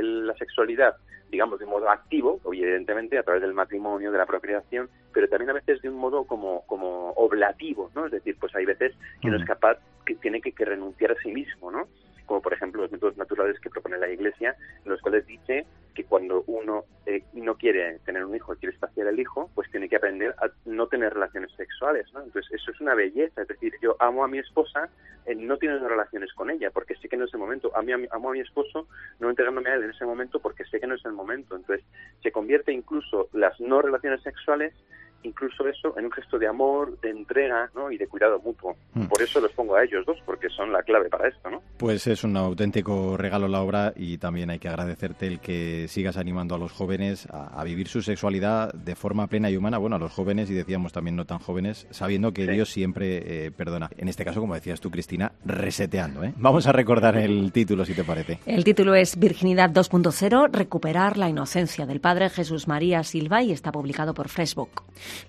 la 0.02 0.34
sexualidad, 0.36 0.96
digamos, 1.30 1.60
de 1.60 1.66
modo 1.66 1.90
activo, 1.90 2.40
evidentemente, 2.46 3.18
a 3.18 3.24
través 3.24 3.42
del 3.42 3.54
matrimonio, 3.54 4.12
de 4.12 4.18
la 4.18 4.26
procreación, 4.26 4.90
pero 5.14 5.28
también 5.28 5.50
a 5.50 5.54
veces 5.54 5.82
de 5.82 5.90
un 5.90 5.96
modo 5.96 6.26
como, 6.26 6.66
como 6.68 7.12
oblativo, 7.12 7.92
¿no? 7.96 8.06
Es 8.06 8.12
decir, 8.12 8.38
pues 8.40 8.56
hay 8.56 8.66
veces 8.66 8.94
que 9.22 9.30
no 9.30 9.38
es 9.38 9.46
capaz, 9.46 9.78
que 10.06 10.16
tiene 10.16 10.42
que, 10.42 10.52
que 10.52 10.66
renunciar 10.66 11.12
a 11.12 11.22
sí 11.22 11.32
mismo, 11.32 11.72
¿no? 11.72 11.88
como 12.28 12.42
por 12.42 12.54
ejemplo 12.54 12.84
los 12.84 12.92
métodos 12.92 13.18
naturales 13.18 13.60
que 13.60 13.70
propone 13.70 13.98
la 13.98 14.10
Iglesia, 14.10 14.56
en 14.84 14.92
los 14.92 15.02
cuales 15.02 15.26
dice 15.26 15.66
que 15.98 16.04
cuando 16.04 16.44
uno 16.46 16.86
eh, 17.08 17.24
no 17.34 17.56
quiere 17.56 17.98
tener 18.06 18.24
un 18.24 18.36
hijo, 18.36 18.56
quiere 18.58 18.76
espaciar 18.76 19.08
el 19.08 19.20
hijo, 19.20 19.50
pues 19.56 19.68
tiene 19.72 19.90
que 19.90 19.96
aprender 19.96 20.36
a 20.38 20.48
no 20.66 20.86
tener 20.86 21.12
relaciones 21.12 21.52
sexuales, 21.58 22.06
¿no? 22.14 22.22
Entonces 22.22 22.54
eso 22.54 22.70
es 22.70 22.80
una 22.80 22.94
belleza, 22.94 23.42
es 23.42 23.48
decir, 23.48 23.74
yo 23.82 23.96
amo 24.00 24.24
a 24.24 24.28
mi 24.28 24.38
esposa, 24.38 24.92
eh, 25.26 25.34
no 25.34 25.58
tiene 25.58 25.80
relaciones 25.80 26.32
con 26.34 26.52
ella, 26.52 26.70
porque 26.70 26.96
sé 26.98 27.10
que 27.10 27.18
no 27.18 27.26
es 27.26 27.34
el 27.34 27.40
momento, 27.40 27.76
a 27.76 27.82
mí, 27.82 27.94
amo 28.12 28.30
a 28.30 28.34
mi 28.34 28.42
esposo, 28.42 28.88
no 29.20 29.32
entregándome 29.32 29.72
a 29.72 29.74
él 29.74 29.86
en 29.86 29.90
ese 29.90 30.06
momento 30.06 30.40
porque 30.40 30.66
sé 30.66 30.80
que 30.80 30.86
no 30.86 30.94
es 30.94 31.04
el 31.04 31.14
momento, 31.14 31.56
entonces 31.56 31.84
se 32.22 32.32
convierte 32.32 32.72
incluso 32.72 33.28
las 33.34 33.60
no 33.60 33.82
relaciones 33.82 34.22
sexuales 34.22 34.76
incluso 35.24 35.68
eso 35.68 35.98
en 35.98 36.06
un 36.06 36.12
gesto 36.12 36.38
de 36.40 36.48
amor, 36.48 37.00
de 37.02 37.10
entrega 37.10 37.70
¿no? 37.76 37.92
y 37.92 37.98
de 37.98 38.08
cuidado 38.08 38.40
mutuo. 38.40 38.76
Mm. 38.94 39.06
Por 39.06 39.22
eso 39.22 39.40
los 39.40 39.52
pongo 39.52 39.76
a 39.76 39.84
ellos 39.84 40.06
dos, 40.06 40.18
porque 40.26 40.50
son 40.50 40.72
la 40.72 40.82
clave 40.84 41.10
para 41.10 41.28
esto. 41.28 41.50
¿no? 41.50 41.62
Pues 41.78 42.08
es 42.08 42.24
un 42.24 42.36
auténtico 42.38 43.18
regalo 43.18 43.48
la 43.48 43.62
obra 43.62 43.94
y 43.96 44.18
también 44.18 44.50
hay 44.50 44.60
que 44.60 44.70
agradecerte 44.70 45.28
el 45.28 45.40
que 45.40 45.88
sigas 45.88 46.18
animando 46.18 46.56
a 46.56 46.58
los 46.58 46.72
jóvenes 46.72 47.28
a, 47.30 47.60
a 47.60 47.64
vivir 47.64 47.88
su 47.88 48.02
sexualidad 48.02 48.74
de 48.74 48.96
forma 48.96 49.28
plena 49.28 49.50
y 49.50 49.58
humana. 49.58 49.78
Bueno, 49.78 49.98
a 49.98 50.00
los 50.00 50.12
jóvenes 50.12 50.50
y 50.50 50.54
decíamos 50.54 50.94
también 50.94 51.16
no 51.16 51.26
tan 51.26 51.40
jóvenes, 51.40 51.88
sabiendo 51.92 52.32
que 52.34 52.48
Sí. 52.48 52.54
Dios 52.54 52.70
siempre 52.70 53.46
eh, 53.46 53.52
perdona. 53.52 53.90
En 53.98 54.08
este 54.08 54.24
caso, 54.24 54.40
como 54.40 54.54
decías 54.54 54.80
tú, 54.80 54.90
Cristina, 54.90 55.32
reseteando. 55.46 56.24
¿eh? 56.24 56.34
Vamos 56.38 56.66
a 56.68 56.72
recordar 56.72 57.18
el 57.18 57.52
título, 57.52 57.84
si 57.84 57.94
te 57.94 58.04
parece. 58.04 58.40
El 58.46 58.64
título 58.64 58.96
es 58.96 59.18
Virginidad 59.20 59.70
2.0, 59.70 60.50
Recuperar 60.52 61.18
la 61.18 61.30
inocencia 61.30 61.86
del 61.86 62.00
Padre 62.00 62.30
Jesús 62.30 62.68
María 62.68 63.04
Silva 63.04 63.42
y 63.44 63.52
está 63.52 63.72
publicado 63.72 64.14
por 64.14 64.30
Facebook. 64.30 64.70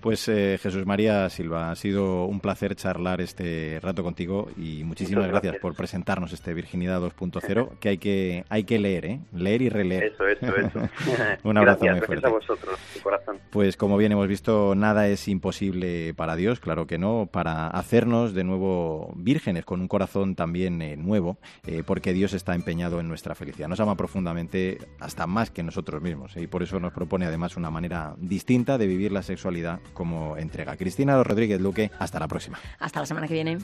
Pues 0.01 0.27
eh, 0.27 0.59
Jesús 0.61 0.85
María 0.85 1.29
Silva, 1.29 1.71
ha 1.71 1.75
sido 1.75 2.25
un 2.25 2.39
placer 2.39 2.75
charlar 2.75 3.21
este 3.21 3.79
rato 3.81 4.03
contigo 4.03 4.49
y 4.57 4.83
muchísimas 4.83 5.25
gracias. 5.27 5.43
gracias. 5.43 5.61
por 5.61 5.75
presentarnos 5.75 6.33
este 6.33 6.53
Virginidad 6.53 7.01
2.0 7.01 7.79
que 7.79 7.89
hay 7.89 7.97
que 7.97 8.45
hay 8.49 8.63
que 8.63 8.79
leer, 8.79 9.05
¿eh? 9.05 9.19
leer 9.33 9.61
y 9.61 9.69
releer. 9.69 10.03
Eso, 10.03 10.27
eso, 10.27 10.55
eso. 10.55 10.79
Un 11.43 11.57
abrazo 11.57 11.79
gracias, 11.85 11.91
muy 11.91 11.99
gracias 11.99 12.05
fuerte. 12.05 12.27
a 12.27 12.29
vosotros, 12.29 12.79
de 12.93 13.01
corazón. 13.01 13.37
Pues 13.51 13.77
como 13.77 13.97
bien 13.97 14.11
hemos 14.11 14.27
visto, 14.27 14.75
nada 14.75 15.07
es 15.07 15.27
imposible 15.27 16.13
para 16.15 16.35
Dios, 16.35 16.59
claro 16.59 16.87
que 16.87 16.97
no, 16.97 17.29
para 17.31 17.67
hacernos 17.67 18.33
de 18.33 18.43
nuevo 18.43 19.13
vírgenes 19.15 19.65
con 19.65 19.81
un 19.81 19.87
corazón 19.87 20.35
también 20.35 20.81
eh, 20.81 20.97
nuevo, 20.97 21.37
eh, 21.65 21.83
porque 21.85 22.13
Dios 22.13 22.33
está 22.33 22.55
empeñado 22.55 22.99
en 22.99 23.07
nuestra 23.07 23.35
felicidad. 23.35 23.67
Nos 23.67 23.79
ama 23.79 23.95
profundamente, 23.95 24.79
hasta 24.99 25.27
más 25.27 25.51
que 25.51 25.63
nosotros 25.63 26.01
mismos, 26.01 26.35
eh, 26.35 26.41
y 26.41 26.47
por 26.47 26.63
eso 26.63 26.79
nos 26.79 26.93
propone 26.93 27.25
además 27.25 27.57
una 27.57 27.69
manera 27.69 28.15
distinta 28.17 28.77
de 28.77 28.87
vivir 28.87 29.11
la 29.11 29.21
sexualidad 29.21 29.68
como 29.93 30.37
entrega. 30.37 30.75
Cristina 30.75 31.21
Rodríguez 31.21 31.61
Luque, 31.61 31.91
hasta 31.99 32.19
la 32.19 32.27
próxima. 32.27 32.57
Hasta 32.79 33.01
la 33.01 33.05
semana 33.05 33.27
que 33.27 33.33
viene. 33.33 33.59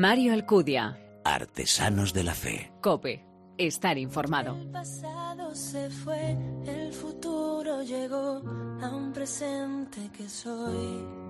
Mario 0.00 0.32
Alcudia. 0.32 0.98
Artesanos 1.24 2.14
de 2.14 2.24
la 2.24 2.32
fe. 2.32 2.72
Cope. 2.80 3.26
Estar 3.58 3.98
informado. 3.98 4.56
El 4.56 4.70
pasado 4.70 5.54
se 5.54 5.90
fue, 5.90 6.36
el 6.64 6.90
futuro 6.94 7.82
llegó 7.82 8.40
a 8.80 8.88
un 8.88 9.12
presente 9.12 10.10
que 10.16 10.26
soy. 10.26 11.29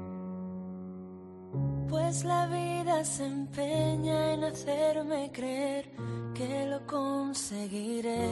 Pues 1.90 2.24
la 2.24 2.46
vida 2.46 3.04
se 3.04 3.26
empeña 3.26 4.34
en 4.34 4.44
hacerme 4.44 5.30
creer 5.32 5.90
que 6.34 6.66
lo 6.66 6.86
conseguiré. 6.86 8.28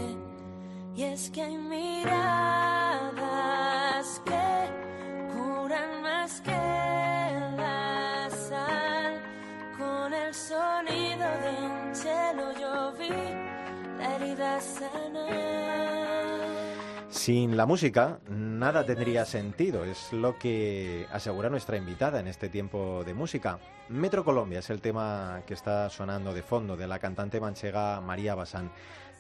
Y 0.95 1.03
es 1.03 1.29
que 1.31 1.43
hay 1.43 1.59
miradas 1.59 2.13
que 4.25 4.71
curan 5.35 6.03
más 6.03 6.41
que 6.41 6.51
la 6.51 8.29
sal. 8.31 9.21
Con 9.77 10.15
el 10.15 10.33
sonido 10.33 11.27
de 11.45 11.51
un 11.67 11.95
cielo 11.97 12.53
yo 12.61 12.93
vi 12.93 13.11
la 13.99 14.15
herida 14.15 14.61
sanar. 14.61 16.48
Sin 17.19 17.57
la 17.57 17.67
música, 17.67 18.21
nada 18.31 18.87
tendría 18.87 19.25
sentido. 19.25 19.85
Es 19.85 20.13
lo 20.13 20.39
que 20.39 21.05
asegura 21.11 21.51
nuestra 21.51 21.77
invitada 21.77 22.21
en 22.21 22.29
este 22.29 22.49
tiempo 22.49 23.03
de 23.05 23.13
música. 23.13 23.59
Metro 23.89 24.25
Colombia 24.25 24.61
es 24.61 24.71
el 24.71 24.81
tema 24.81 25.43
que 25.45 25.55
está 25.55 25.91
sonando 25.91 26.33
de 26.33 26.45
fondo 26.45 26.77
de 26.77 26.87
la 26.87 27.01
cantante 27.01 27.41
manchega 27.41 28.01
María 28.01 28.37
Basán. 28.37 28.71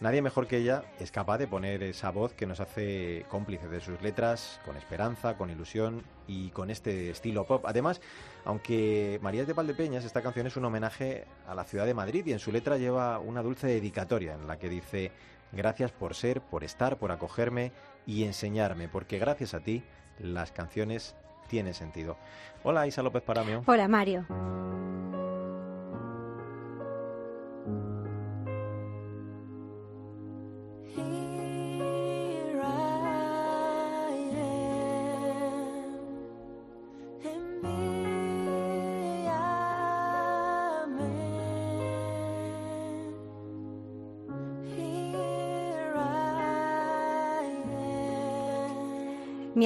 Nadie 0.01 0.23
mejor 0.23 0.47
que 0.47 0.59
ella 0.59 0.85
es 1.01 1.11
capaz 1.11 1.39
de 1.39 1.49
poner 1.49 1.83
esa 1.83 2.11
voz 2.11 2.35
que 2.35 2.47
nos 2.47 2.61
hace 2.61 3.27
cómplice 3.29 3.67
de 3.67 3.81
sus 3.81 4.01
letras, 4.01 4.61
con 4.65 4.77
esperanza, 4.77 5.37
con 5.37 5.51
ilusión 5.51 6.05
y 6.29 6.51
con 6.51 6.71
este 6.71 7.11
estilo 7.11 7.47
pop. 7.47 7.65
Además, 7.67 8.01
aunque 8.45 9.19
María 9.23 9.43
es 9.43 9.49
de 9.49 9.55
Valdepeñas, 9.55 10.05
esta 10.05 10.23
canción 10.23 10.47
es 10.47 10.57
un 10.57 10.65
homenaje 10.65 11.27
a 11.49 11.55
la 11.57 11.65
ciudad 11.65 11.85
de 11.85 11.95
Madrid 11.95 12.25
y 12.27 12.33
en 12.33 12.39
su 12.39 12.53
letra 12.53 12.79
lleva 12.79 13.19
una 13.19 13.43
dulce 13.43 13.67
dedicatoria 13.67 14.35
en 14.35 14.47
la 14.47 14.57
que 14.57 14.69
dice 14.69 15.11
Gracias 15.53 15.93
por 15.93 16.15
ser, 16.15 16.41
por 16.41 16.65
estar, 16.65 16.99
por 16.99 17.13
acogerme 17.13 17.73
y 18.07 18.25
enseñarme, 18.25 18.89
porque 18.89 19.19
gracias 19.19 19.55
a 19.55 19.61
ti 19.61 19.83
las 20.19 20.53
canciones 20.53 21.15
tienen 21.49 21.75
sentido. 21.75 22.17
Hola 22.63 22.87
Isa 22.87 23.03
López 23.03 23.23
Paramio. 23.23 23.63
Hola 23.67 23.89
Mario. 23.89 24.27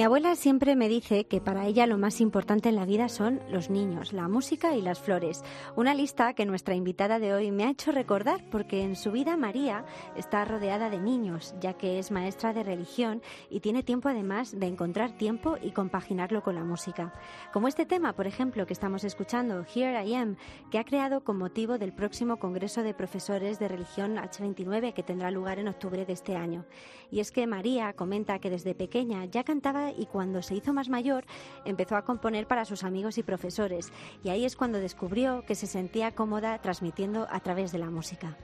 Abuela 0.03 0.35
siempre 0.35 0.75
me 0.75 0.89
dice 0.89 1.25
que 1.25 1.39
para 1.39 1.65
ella 1.65 1.85
lo 1.85 1.97
más 1.97 2.19
importante 2.19 2.67
en 2.67 2.75
la 2.75 2.85
vida 2.85 3.09
son 3.09 3.39
los 3.49 3.69
niños, 3.69 4.11
la 4.11 4.27
música 4.27 4.75
y 4.75 4.81
las 4.81 4.99
flores. 4.99 5.43
Una 5.75 5.93
lista 5.93 6.33
que 6.33 6.45
nuestra 6.45 6.75
invitada 6.75 7.19
de 7.19 7.33
hoy 7.33 7.51
me 7.51 7.65
ha 7.65 7.69
hecho 7.69 7.91
recordar 7.91 8.43
porque 8.49 8.81
en 8.81 8.95
su 8.95 9.11
vida 9.11 9.37
María 9.37 9.85
está 10.15 10.45
rodeada 10.45 10.89
de 10.89 10.99
niños, 10.99 11.53
ya 11.61 11.73
que 11.73 11.99
es 11.99 12.11
maestra 12.11 12.53
de 12.53 12.63
religión 12.63 13.21
y 13.49 13.59
tiene 13.59 13.83
tiempo 13.83 14.09
además 14.09 14.59
de 14.59 14.65
encontrar 14.65 15.15
tiempo 15.17 15.57
y 15.61 15.71
compaginarlo 15.71 16.43
con 16.43 16.55
la 16.55 16.63
música. 16.63 17.13
Como 17.53 17.67
este 17.67 17.85
tema, 17.85 18.13
por 18.13 18.27
ejemplo, 18.27 18.65
que 18.65 18.73
estamos 18.73 19.03
escuchando, 19.03 19.65
Here 19.73 20.03
I 20.05 20.15
Am, 20.15 20.37
que 20.71 20.79
ha 20.79 20.85
creado 20.85 21.23
con 21.23 21.37
motivo 21.37 21.77
del 21.77 21.93
próximo 21.93 22.37
Congreso 22.37 22.83
de 22.83 22.93
Profesores 22.93 23.59
de 23.59 23.67
Religión 23.67 24.17
H29 24.17 24.93
que 24.93 25.03
tendrá 25.03 25.31
lugar 25.31 25.59
en 25.59 25.67
octubre 25.67 26.05
de 26.05 26.13
este 26.13 26.35
año. 26.35 26.65
Y 27.11 27.19
es 27.19 27.31
que 27.31 27.45
María 27.45 27.93
comenta 27.93 28.39
que 28.39 28.49
desde 28.49 28.73
pequeña 28.73 29.25
ya 29.25 29.43
cantaba 29.43 29.92
y 29.97 30.05
cuando 30.05 30.41
se 30.41 30.55
hizo 30.55 30.73
más 30.73 30.89
mayor 30.89 31.25
empezó 31.65 31.95
a 31.95 32.03
componer 32.03 32.47
para 32.47 32.65
sus 32.65 32.83
amigos 32.83 33.17
y 33.17 33.23
profesores. 33.23 33.91
Y 34.23 34.29
ahí 34.29 34.45
es 34.45 34.55
cuando 34.55 34.79
descubrió 34.79 35.43
que 35.45 35.55
se 35.55 35.67
sentía 35.67 36.11
cómoda 36.11 36.59
transmitiendo 36.61 37.27
a 37.29 37.39
través 37.39 37.71
de 37.71 37.79
la 37.79 37.89
música. 37.89 38.37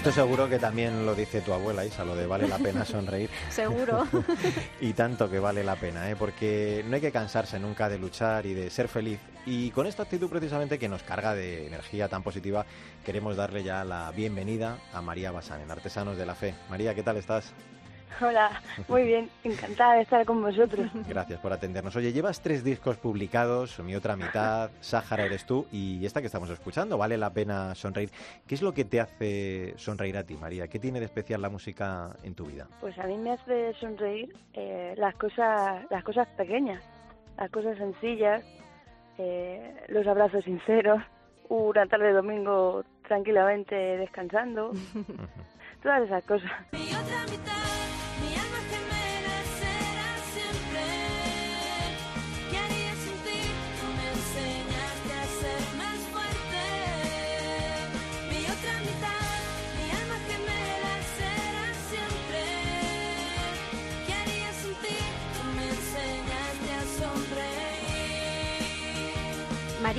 Esto 0.00 0.12
seguro 0.12 0.48
que 0.48 0.58
también 0.58 1.04
lo 1.04 1.14
dice 1.14 1.42
tu 1.42 1.52
abuela 1.52 1.84
Isa, 1.84 2.06
lo 2.06 2.16
de 2.16 2.26
vale 2.26 2.48
la 2.48 2.56
pena 2.56 2.86
sonreír. 2.86 3.28
Seguro. 3.50 4.08
y 4.80 4.94
tanto 4.94 5.28
que 5.28 5.38
vale 5.38 5.62
la 5.62 5.76
pena, 5.76 6.10
¿eh? 6.10 6.16
porque 6.16 6.82
no 6.88 6.94
hay 6.94 7.02
que 7.02 7.12
cansarse 7.12 7.60
nunca 7.60 7.86
de 7.90 7.98
luchar 7.98 8.46
y 8.46 8.54
de 8.54 8.70
ser 8.70 8.88
feliz. 8.88 9.20
Y 9.44 9.70
con 9.72 9.86
esta 9.86 10.04
actitud 10.04 10.30
precisamente 10.30 10.78
que 10.78 10.88
nos 10.88 11.02
carga 11.02 11.34
de 11.34 11.66
energía 11.66 12.08
tan 12.08 12.22
positiva, 12.22 12.64
queremos 13.04 13.36
darle 13.36 13.62
ya 13.62 13.84
la 13.84 14.10
bienvenida 14.12 14.78
a 14.94 15.02
María 15.02 15.32
Basán 15.32 15.60
en 15.60 15.70
Artesanos 15.70 16.16
de 16.16 16.24
la 16.24 16.34
Fe. 16.34 16.54
María, 16.70 16.94
¿qué 16.94 17.02
tal 17.02 17.18
estás? 17.18 17.52
Hola, 18.20 18.60
muy 18.88 19.04
bien, 19.04 19.30
encantada 19.44 19.94
de 19.94 20.02
estar 20.02 20.24
con 20.24 20.42
vosotros. 20.42 20.90
Gracias 21.08 21.40
por 21.40 21.52
atendernos. 21.52 21.94
Oye, 21.96 22.12
llevas 22.12 22.40
tres 22.40 22.64
discos 22.64 22.96
publicados, 22.96 23.78
Mi 23.80 23.94
otra 23.94 24.16
mitad, 24.16 24.70
Sáhara 24.80 25.24
eres 25.24 25.46
tú 25.46 25.66
y 25.72 26.04
esta 26.04 26.20
que 26.20 26.26
estamos 26.26 26.50
escuchando, 26.50 26.98
Vale 26.98 27.16
la 27.16 27.30
pena 27.30 27.74
sonreír. 27.74 28.10
¿Qué 28.46 28.54
es 28.54 28.62
lo 28.62 28.72
que 28.72 28.84
te 28.84 29.00
hace 29.00 29.74
sonreír 29.76 30.16
a 30.16 30.24
ti, 30.24 30.36
María? 30.36 30.68
¿Qué 30.68 30.78
tiene 30.78 30.98
de 31.00 31.06
especial 31.06 31.40
la 31.42 31.48
música 31.48 32.10
en 32.22 32.34
tu 32.34 32.46
vida? 32.46 32.66
Pues 32.80 32.98
a 32.98 33.04
mí 33.04 33.16
me 33.16 33.32
hace 33.32 33.74
sonreír 33.74 34.34
eh, 34.54 34.94
las 34.96 35.14
cosas, 35.16 35.84
las 35.90 36.04
cosas 36.04 36.28
pequeñas, 36.36 36.82
las 37.38 37.50
cosas 37.50 37.78
sencillas, 37.78 38.44
eh, 39.18 39.84
los 39.88 40.06
abrazos 40.06 40.44
sinceros, 40.44 41.02
una 41.48 41.86
tarde 41.86 42.06
de 42.06 42.12
domingo 42.12 42.84
tranquilamente 43.06 43.74
descansando, 43.74 44.72
todas 45.82 46.02
esas 46.02 46.24
cosas. 46.24 46.50
Mi 46.72 46.88
otra 46.88 47.24
mitad, 47.30 47.69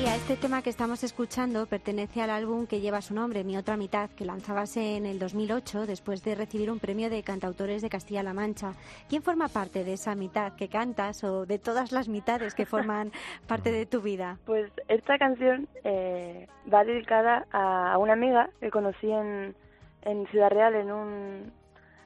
María, 0.01 0.15
este 0.15 0.35
tema 0.35 0.63
que 0.63 0.71
estamos 0.71 1.03
escuchando 1.03 1.67
pertenece 1.67 2.23
al 2.23 2.31
álbum 2.31 2.65
que 2.65 2.79
lleva 2.79 3.03
su 3.03 3.13
nombre, 3.13 3.43
Mi 3.43 3.55
otra 3.55 3.77
mitad, 3.77 4.09
que 4.09 4.25
lanzabas 4.25 4.75
en 4.77 5.05
el 5.05 5.19
2008 5.19 5.85
después 5.85 6.23
de 6.23 6.33
recibir 6.33 6.71
un 6.71 6.79
premio 6.79 7.07
de 7.11 7.21
cantautores 7.21 7.83
de 7.83 7.89
Castilla-La 7.89 8.33
Mancha. 8.33 8.73
¿Quién 9.09 9.21
forma 9.21 9.47
parte 9.47 9.83
de 9.83 9.93
esa 9.93 10.15
mitad 10.15 10.53
que 10.53 10.69
cantas 10.69 11.23
o 11.23 11.45
de 11.45 11.59
todas 11.59 11.91
las 11.91 12.07
mitades 12.07 12.55
que 12.55 12.65
forman 12.65 13.11
parte 13.47 13.71
de 13.71 13.85
tu 13.85 14.01
vida? 14.01 14.39
Pues 14.45 14.71
esta 14.87 15.19
canción 15.19 15.67
eh, 15.83 16.47
va 16.73 16.83
dedicada 16.83 17.45
a 17.51 17.95
una 17.99 18.13
amiga 18.13 18.49
que 18.59 18.71
conocí 18.71 19.11
en, 19.11 19.55
en 20.01 20.25
Ciudad 20.27 20.49
Real 20.49 20.73
en 20.73 20.91
un... 20.91 21.53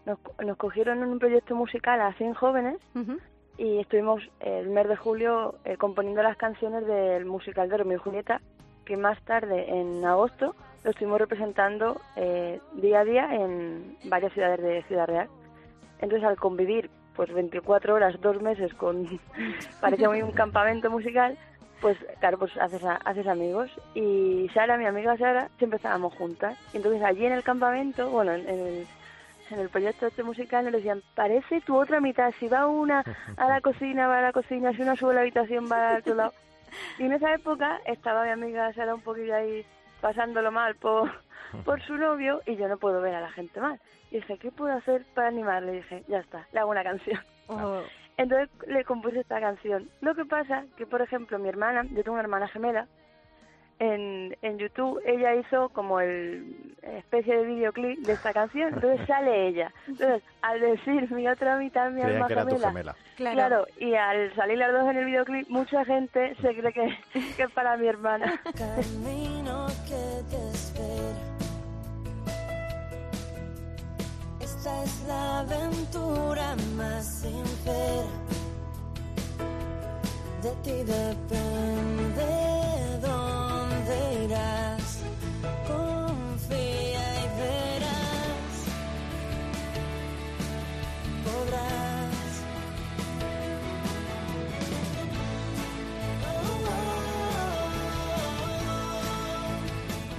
Nos, 0.05 0.19
nos 0.45 0.57
cogieron 0.57 1.01
en 1.01 1.11
un 1.11 1.19
proyecto 1.19 1.55
musical 1.55 2.01
a 2.01 2.11
100 2.13 2.33
jóvenes 2.33 2.77
Ujú. 2.93 3.19
Y 3.57 3.79
estuvimos 3.79 4.21
el 4.41 4.69
mes 4.69 4.87
de 4.87 4.95
julio 4.95 5.55
eh, 5.63 5.77
componiendo 5.77 6.21
las 6.23 6.37
canciones 6.37 6.85
del 6.85 7.25
musical 7.25 7.69
de 7.69 7.77
Romeo 7.77 7.97
y 7.97 8.01
Julieta, 8.01 8.41
que 8.85 8.97
más 8.97 9.19
tarde, 9.23 9.69
en 9.69 10.03
agosto, 10.05 10.55
lo 10.83 10.91
estuvimos 10.91 11.19
representando 11.19 11.99
eh, 12.15 12.59
día 12.73 12.99
a 12.99 13.05
día 13.05 13.35
en 13.35 13.97
varias 14.05 14.33
ciudades 14.33 14.61
de 14.61 14.83
Ciudad 14.83 15.07
Real. 15.07 15.27
Entonces, 15.99 16.27
al 16.27 16.35
convivir 16.37 16.89
pues 17.15 17.33
24 17.33 17.93
horas, 17.95 18.19
dos 18.21 18.41
meses 18.41 18.73
con, 18.73 19.07
parecía 19.81 20.09
muy 20.09 20.21
un 20.21 20.31
campamento 20.33 20.91
musical, 20.91 21.37
pues 21.81 21.97
claro, 22.19 22.37
pues 22.37 22.55
haces, 22.57 22.83
a- 22.83 22.97
haces 23.05 23.25
amigos. 23.25 23.71
Y 23.95 24.49
Sara, 24.53 24.77
mi 24.77 24.85
amiga 24.85 25.17
Sara, 25.17 25.49
siempre 25.57 25.77
estábamos 25.77 26.13
juntas. 26.15 26.57
Entonces 26.73 27.01
allí 27.01 27.25
en 27.25 27.31
el 27.33 27.43
campamento, 27.43 28.09
bueno, 28.09 28.33
en, 28.33 28.47
en 28.49 28.59
el, 28.59 28.87
en 29.51 29.59
el 29.59 29.69
proyecto 29.69 30.07
este 30.07 30.23
musical 30.23 30.65
nos 30.65 30.73
decían, 30.73 31.01
parece 31.13 31.61
tu 31.61 31.77
otra 31.77 31.99
mitad, 31.99 32.33
si 32.39 32.47
va 32.47 32.67
una 32.67 33.03
a 33.37 33.47
la 33.47 33.61
cocina, 33.61 34.07
va 34.07 34.19
a 34.19 34.23
la 34.23 34.33
cocina, 34.33 34.73
si 34.73 34.81
una 34.81 34.95
sube 34.95 35.11
a 35.11 35.15
la 35.15 35.21
habitación, 35.21 35.69
va 35.71 35.91
al 35.91 35.99
otro 35.99 36.15
lado. 36.15 36.33
Y 36.99 37.03
en 37.03 37.13
esa 37.13 37.33
época 37.33 37.79
estaba 37.85 38.23
mi 38.25 38.31
amiga 38.31 38.73
Sara 38.73 38.95
un 38.95 39.01
poquillo 39.01 39.35
ahí 39.35 39.65
pasándolo 40.01 40.51
mal 40.51 40.75
por, 40.75 41.11
por 41.63 41.81
su 41.81 41.95
novio 41.95 42.41
y 42.45 42.55
yo 42.55 42.67
no 42.67 42.77
puedo 42.77 43.01
ver 43.01 43.15
a 43.15 43.21
la 43.21 43.31
gente 43.31 43.59
mal. 43.59 43.79
Y 44.11 44.15
dije, 44.15 44.37
¿qué 44.37 44.51
puedo 44.51 44.73
hacer 44.73 45.05
para 45.13 45.29
animarle? 45.29 45.73
Y 45.73 45.75
dije, 45.77 46.03
ya 46.07 46.19
está, 46.19 46.47
le 46.51 46.59
hago 46.59 46.71
una 46.71 46.83
canción. 46.83 47.19
Oh, 47.47 47.81
Entonces 48.17 48.49
le 48.67 48.83
compuse 48.83 49.19
esta 49.19 49.39
canción. 49.39 49.89
Lo 50.01 50.15
que 50.15 50.25
pasa 50.25 50.65
que, 50.77 50.85
por 50.85 51.01
ejemplo, 51.01 51.37
mi 51.37 51.49
hermana, 51.49 51.83
yo 51.83 52.03
tengo 52.03 52.13
una 52.13 52.21
hermana 52.21 52.47
gemela, 52.47 52.87
en, 53.79 54.37
en 54.41 54.57
YouTube 54.57 55.01
ella 55.05 55.35
hizo 55.35 55.69
como 55.69 55.99
el 55.99 56.75
especie 56.81 57.37
de 57.37 57.45
videoclip 57.45 57.99
de 57.99 58.13
esta 58.13 58.31
canción, 58.33 58.73
entonces 58.73 59.01
sale 59.07 59.47
ella. 59.47 59.73
Entonces, 59.87 60.23
al 60.41 60.59
decir 60.59 61.11
mi 61.11 61.27
otra 61.27 61.57
mitad, 61.57 61.89
mi 61.91 62.01
Creían 62.01 62.23
alma 62.23 62.27
que 62.27 62.33
era 62.33 62.43
tu 62.43 62.49
gemela, 62.57 62.67
gemela. 62.67 62.95
claro. 63.15 63.35
Claro, 63.35 63.67
y 63.79 63.95
al 63.95 64.35
salir 64.35 64.57
las 64.57 64.71
dos 64.71 64.89
en 64.89 64.97
el 64.97 65.05
videoclip, 65.05 65.49
mucha 65.49 65.83
gente 65.85 66.35
se 66.41 66.55
cree 66.55 66.73
que, 66.73 66.97
que 67.35 67.43
es 67.43 67.51
para 67.51 67.77
mi 67.77 67.87
hermana. 67.87 68.39
camino 68.55 69.67
que 69.87 70.23
te 70.29 70.49
espera. 70.49 71.35
Esta 74.39 74.83
es 74.83 75.05
la 75.07 75.39
aventura 75.39 76.55
más 76.75 77.21
sincera. 77.21 78.05
De 80.41 80.51
ti 80.63 80.83
depende 80.83 82.54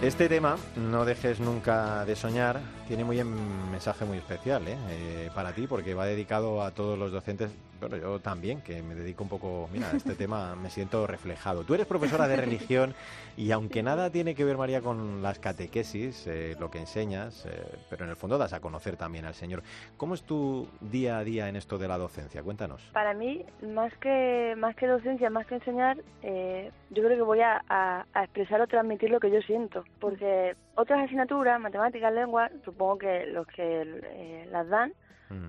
Este 0.02 0.28
tema, 0.28 0.56
No 0.76 1.04
dejes 1.04 1.40
nunca 1.40 2.04
de 2.04 2.16
soñar, 2.16 2.60
tiene 2.86 3.02
muy 3.02 3.20
un 3.20 3.70
mensaje 3.70 4.04
muy 4.04 4.18
especial 4.18 4.62
¿eh? 4.68 4.76
Eh, 4.90 5.30
para 5.34 5.52
ti, 5.52 5.66
porque 5.66 5.94
va 5.94 6.04
dedicado 6.06 6.62
a 6.62 6.70
todos 6.70 6.98
los 6.98 7.10
docentes, 7.10 7.50
pero 7.80 7.96
yo 7.96 8.18
también, 8.20 8.60
que 8.60 8.82
me 8.82 8.94
dedico 8.94 9.22
un 9.24 9.30
poco, 9.30 9.68
mira, 9.72 9.90
a 9.90 9.96
este 9.96 10.14
tema 10.14 10.54
me 10.54 10.68
siento 10.68 11.06
reflejado. 11.06 11.64
Tú 11.64 11.74
eres 11.74 11.86
profesora 11.86 12.28
de 12.28 12.36
religión 12.36 12.94
y 13.38 13.50
aunque 13.52 13.82
nada 13.82 14.10
tiene 14.10 14.34
que 14.34 14.44
ver, 14.44 14.58
María, 14.58 14.82
con 14.82 15.22
las 15.22 15.38
catequesis, 15.38 16.26
eh, 16.26 16.56
lo 16.60 16.70
que 16.70 16.78
enseñas, 16.78 17.46
eh, 17.46 17.62
pero 17.88 18.04
en 18.04 18.10
el 18.10 18.16
fondo 18.16 18.36
das 18.38 18.52
a 18.52 18.60
conocer 18.60 18.96
también 18.96 19.24
al 19.24 19.34
Señor. 19.34 19.62
¿Cómo 19.96 20.14
es 20.14 20.22
tu 20.22 20.68
día 20.82 21.16
a 21.18 21.24
día 21.24 21.48
en 21.48 21.56
esto 21.56 21.78
de 21.78 21.88
la 21.88 21.96
docencia? 21.98 22.42
Cuéntanos. 22.42 22.82
Para 22.92 23.14
mí, 23.14 23.44
más 23.74 23.92
que 23.98 24.54
más 24.58 24.76
que 24.76 24.86
docencia, 24.86 25.30
más 25.30 25.46
que 25.46 25.54
enseñar, 25.56 25.96
eh, 26.22 26.70
yo 26.90 27.02
creo 27.02 27.16
que 27.16 27.22
voy 27.22 27.40
a, 27.40 27.62
a- 27.68 28.04
a 28.12 28.24
expresar 28.24 28.60
o 28.60 28.66
transmitir 28.66 29.10
lo 29.10 29.20
que 29.20 29.30
yo 29.30 29.40
siento. 29.40 29.84
Porque 30.00 30.54
otras 30.74 31.04
asignaturas, 31.04 31.60
matemáticas, 31.60 32.12
lengua, 32.12 32.50
supongo 32.64 32.98
que 32.98 33.26
los 33.26 33.46
que 33.46 33.82
eh, 33.82 34.48
las 34.50 34.68
dan, 34.68 34.92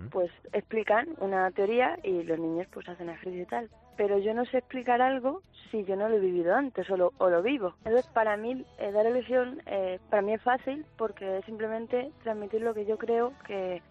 pues 0.10 0.32
explican 0.54 1.08
una 1.20 1.52
teoría 1.52 2.00
y 2.02 2.24
los 2.24 2.40
niños 2.40 2.68
pues 2.72 2.90
hacen 2.90 3.10
ejercicio 3.10 3.44
y 3.44 3.46
tal. 3.46 3.70
Pero 3.96 4.18
yo 4.18 4.34
no 4.34 4.46
sé 4.46 4.60
explicar 4.60 5.02
algo 5.02 5.42
si 5.70 5.84
yo 5.84 5.96
no 5.96 6.10
lo 6.10 6.16
he 6.16 6.20
vivido 6.20 6.56
antes 6.56 6.90
o 6.90 6.98
lo, 6.98 7.14
o 7.18 7.30
lo 7.30 7.42
vivo. 7.42 7.74
Entonces, 7.86 8.08
para 8.14 8.38
mí, 8.38 8.66
eh, 8.80 8.92
dar 8.92 9.06
religión, 9.06 9.62
eh, 9.66 10.00
para 10.10 10.22
mí 10.22 10.34
es 10.34 10.42
fácil 10.42 10.86
porque 10.98 11.38
es 11.38 11.46
simplemente 11.46 12.12
transmitir 12.24 12.62
lo 12.62 12.74
que 12.74 12.86
yo 12.86 12.98
creo 12.98 13.34
que, 13.46 13.82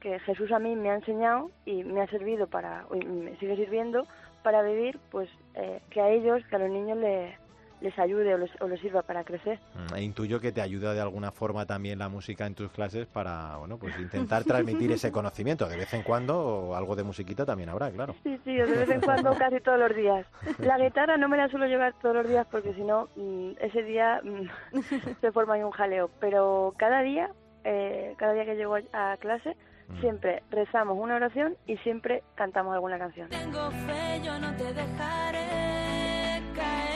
que 0.00 0.18
Jesús 0.20 0.52
a 0.52 0.58
mí 0.58 0.76
me 0.76 0.90
ha 0.90 0.96
enseñado 0.96 1.50
y 1.64 1.84
me 1.84 2.02
ha 2.02 2.06
servido 2.08 2.46
para, 2.46 2.86
y 2.92 3.04
me 3.04 3.36
sigue 3.36 3.56
sirviendo 3.56 4.06
para 4.42 4.62
vivir, 4.62 4.98
pues 5.10 5.28
eh, 5.54 5.80
que 5.90 6.00
a 6.00 6.08
ellos, 6.08 6.42
que 6.46 6.56
a 6.56 6.58
los 6.58 6.70
niños 6.70 6.98
les, 6.98 7.34
les 7.82 7.98
ayude 7.98 8.34
o 8.34 8.38
les, 8.38 8.50
o 8.60 8.68
les 8.68 8.80
sirva 8.80 9.02
para 9.02 9.24
crecer. 9.24 9.58
Mm, 9.74 9.94
E 9.96 10.02
intuyo 10.02 10.40
que 10.40 10.52
te 10.52 10.60
ayuda 10.60 10.94
de 10.94 11.00
alguna 11.00 11.30
forma 11.32 11.66
también 11.66 11.98
la 11.98 12.08
música 12.08 12.46
en 12.46 12.54
tus 12.54 12.70
clases 12.70 13.06
para, 13.06 13.56
bueno, 13.58 13.76
pues 13.76 13.98
intentar 13.98 14.44
transmitir 14.44 14.92
ese 14.92 15.10
conocimiento. 15.18 15.68
De 15.68 15.76
vez 15.76 15.92
en 15.92 16.02
cuando 16.02 16.38
o 16.38 16.74
algo 16.74 16.96
de 16.96 17.02
musiquita 17.02 17.44
también 17.44 17.68
habrá, 17.68 17.90
claro. 17.90 18.14
Sí, 18.22 18.38
sí, 18.44 18.54
de 18.54 18.64
vez 18.64 18.90
en 18.90 19.00
cuando 19.00 19.34
casi 19.38 19.60
todos 19.60 19.78
los 19.78 19.94
días. 19.94 20.26
La 20.58 20.78
guitarra 20.82 21.16
no 21.16 21.28
me 21.28 21.36
la 21.36 21.48
suelo 21.48 21.66
llevar 21.66 21.94
todos 22.00 22.16
los 22.16 22.28
días 22.28 22.46
porque 22.50 22.72
si 22.74 22.82
no, 22.82 23.08
mm, 23.16 23.52
ese 23.60 23.82
día 23.82 24.20
mm, 24.22 24.80
se 25.20 25.32
forma 25.32 25.54
ahí 25.54 25.62
un 25.62 25.72
jaleo. 25.72 26.10
Pero 26.20 26.74
cada 26.76 27.02
día, 27.02 27.30
eh, 27.64 28.14
cada 28.16 28.32
día 28.32 28.44
que 28.44 28.54
llego 28.56 28.76
a 28.92 29.16
clase, 29.18 29.56
siempre 30.00 30.42
rezamos 30.50 30.96
una 30.98 31.16
oración 31.16 31.56
y 31.66 31.76
siempre 31.78 32.22
cantamos 32.34 32.72
alguna 32.74 32.98
canción. 32.98 33.28
Tengo 33.28 33.70
fe, 33.70 34.20
yo 34.24 34.38
no 34.38 34.54
te 34.56 34.72
dejaré 34.72 36.42
caer. 36.56 36.91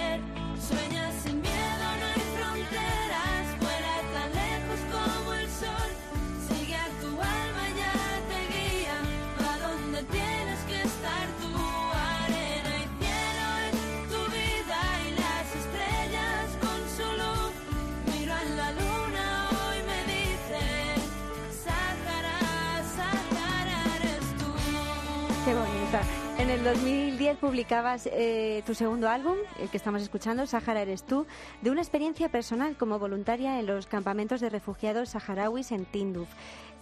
El 26.57 26.65
2010 26.65 27.37
publicabas 27.37 28.09
eh, 28.11 28.63
tu 28.65 28.73
segundo 28.73 29.11
álbum, 29.11 29.37
el 29.61 29.69
que 29.69 29.77
estamos 29.77 30.01
escuchando, 30.01 30.47
Sáhara 30.47 30.81
eres 30.81 31.05
tú, 31.05 31.27
de 31.61 31.71
una 31.71 31.83
experiencia 31.83 32.31
personal 32.31 32.77
como 32.79 32.99
voluntaria 32.99 33.61
en 33.61 33.67
los 33.67 33.87
campamentos 33.87 34.41
de 34.41 34.49
refugiados 34.49 35.11
saharauis 35.11 35.71
en 35.73 35.85
Tinduf. 35.85 36.29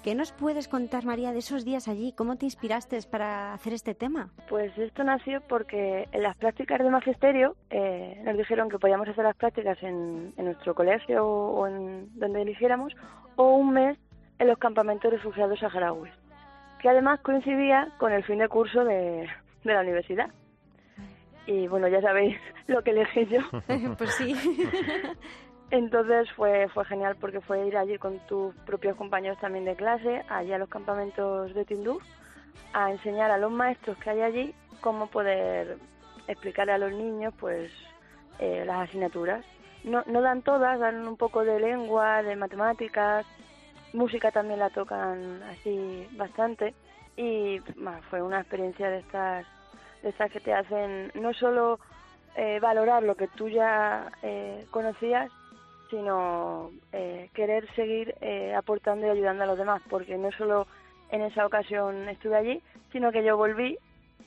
¿Qué 0.05 0.15
nos 0.15 0.31
puedes 0.31 0.69
contar, 0.69 1.05
María, 1.05 1.33
de 1.33 1.41
esos 1.41 1.65
días 1.65 1.89
allí? 1.89 2.13
¿Cómo 2.13 2.37
te 2.37 2.45
inspiraste 2.45 3.01
para 3.11 3.53
hacer 3.53 3.73
este 3.73 3.95
tema? 3.95 4.29
Pues 4.49 4.77
esto 4.79 5.03
nació 5.03 5.41
porque 5.41 6.09
en 6.13 6.23
las 6.23 6.37
prácticas 6.37 6.79
de 6.79 6.91
magisterio 6.91 7.57
eh, 7.71 8.21
nos 8.25 8.37
dijeron 8.37 8.69
que 8.69 8.79
podíamos 8.79 9.09
hacer 9.09 9.25
las 9.25 9.37
prácticas 9.37 9.83
en, 9.83 10.33
en 10.37 10.45
nuestro 10.45 10.77
colegio 10.77 11.27
o 11.27 11.67
en 11.67 12.17
donde 12.17 12.43
eligiéramos 12.43 12.95
o 13.35 13.57
un 13.57 13.73
mes 13.73 13.99
en 14.39 14.47
los 14.47 14.59
campamentos 14.59 15.11
de 15.11 15.17
refugiados 15.17 15.59
saharauis, 15.59 16.13
que 16.81 16.89
además 16.89 17.19
coincidía 17.23 17.89
con 17.99 18.13
el 18.13 18.23
fin 18.23 18.39
de 18.39 18.49
curso 18.49 18.85
de, 18.85 19.27
de 19.65 19.75
la 19.75 19.81
universidad. 19.81 20.31
Y 21.47 21.69
bueno, 21.69 21.89
ya 21.89 22.01
sabéis 22.01 22.39
lo 22.67 22.83
que 22.83 22.91
elegí 22.91 23.27
yo. 23.27 23.41
pues 23.99 24.15
sí. 24.15 24.35
Entonces 25.71 26.31
fue, 26.33 26.69
fue 26.69 26.85
genial 26.85 27.17
porque 27.21 27.41
fue 27.41 27.67
ir 27.67 27.77
allí 27.77 27.99
con 27.99 28.19
tus 28.27 28.55
propios 28.67 28.97
compañeros 28.97 29.39
también 29.41 29.65
de 29.65 29.75
clase, 29.75 30.23
allí 30.29 30.53
a 30.53 30.59
los 30.59 30.69
campamentos 30.69 31.53
de 31.55 31.65
Tinduf, 31.65 32.03
a 32.73 32.91
enseñar 32.91 33.31
a 33.31 33.39
los 33.39 33.51
maestros 33.51 33.97
que 33.99 34.11
hay 34.11 34.21
allí 34.21 34.55
cómo 34.81 35.07
poder 35.09 35.79
explicarle 36.29 36.75
a 36.75 36.79
los 36.79 36.93
niños 36.93 37.35
pues 37.41 37.73
eh, 38.39 38.63
las 38.67 38.89
asignaturas. 38.89 39.45
No, 39.83 40.03
no 40.07 40.21
dan 40.21 40.43
todas, 40.43 40.79
dan 40.79 41.07
un 41.09 41.17
poco 41.17 41.45
de 41.45 41.59
lengua, 41.59 42.23
de 42.23 42.37
matemáticas, 42.37 43.27
música 43.93 44.31
también 44.31 44.61
la 44.61 44.71
tocan 44.71 45.43
así 45.45 46.07
bastante 46.13 46.75
y 47.17 47.61
bah, 47.77 48.01
fue 48.11 48.23
una 48.23 48.41
experiencia 48.41 48.91
de 48.91 48.99
estas, 48.99 49.47
de 50.03 50.09
estas 50.09 50.31
que 50.31 50.41
te 50.41 50.53
hacen 50.53 51.11
no 51.15 51.33
solo 51.35 51.79
eh, 52.37 52.59
valorar 52.61 53.03
lo 53.03 53.15
que 53.15 53.29
tú 53.29 53.49
ya 53.49 54.11
eh, 54.23 54.67
conocías, 54.71 55.31
sino 55.91 56.71
eh, 56.93 57.31
querer 57.35 57.73
seguir 57.75 58.15
eh, 58.21 58.55
aportando 58.55 59.07
y 59.07 59.11
ayudando 59.11 59.45
a 59.45 59.47
los 59.47 59.59
demás, 59.59 59.83
porque 59.89 60.17
no 60.17 60.33
solo 60.33 60.67
en 61.11 61.23
esa 61.23 61.47
ocasión 61.47 62.09
estuve 62.09 62.37
allí, 62.37 62.63
sino 62.91 63.13
que 63.13 63.23
yo 63.23 63.37
volví 63.37 63.79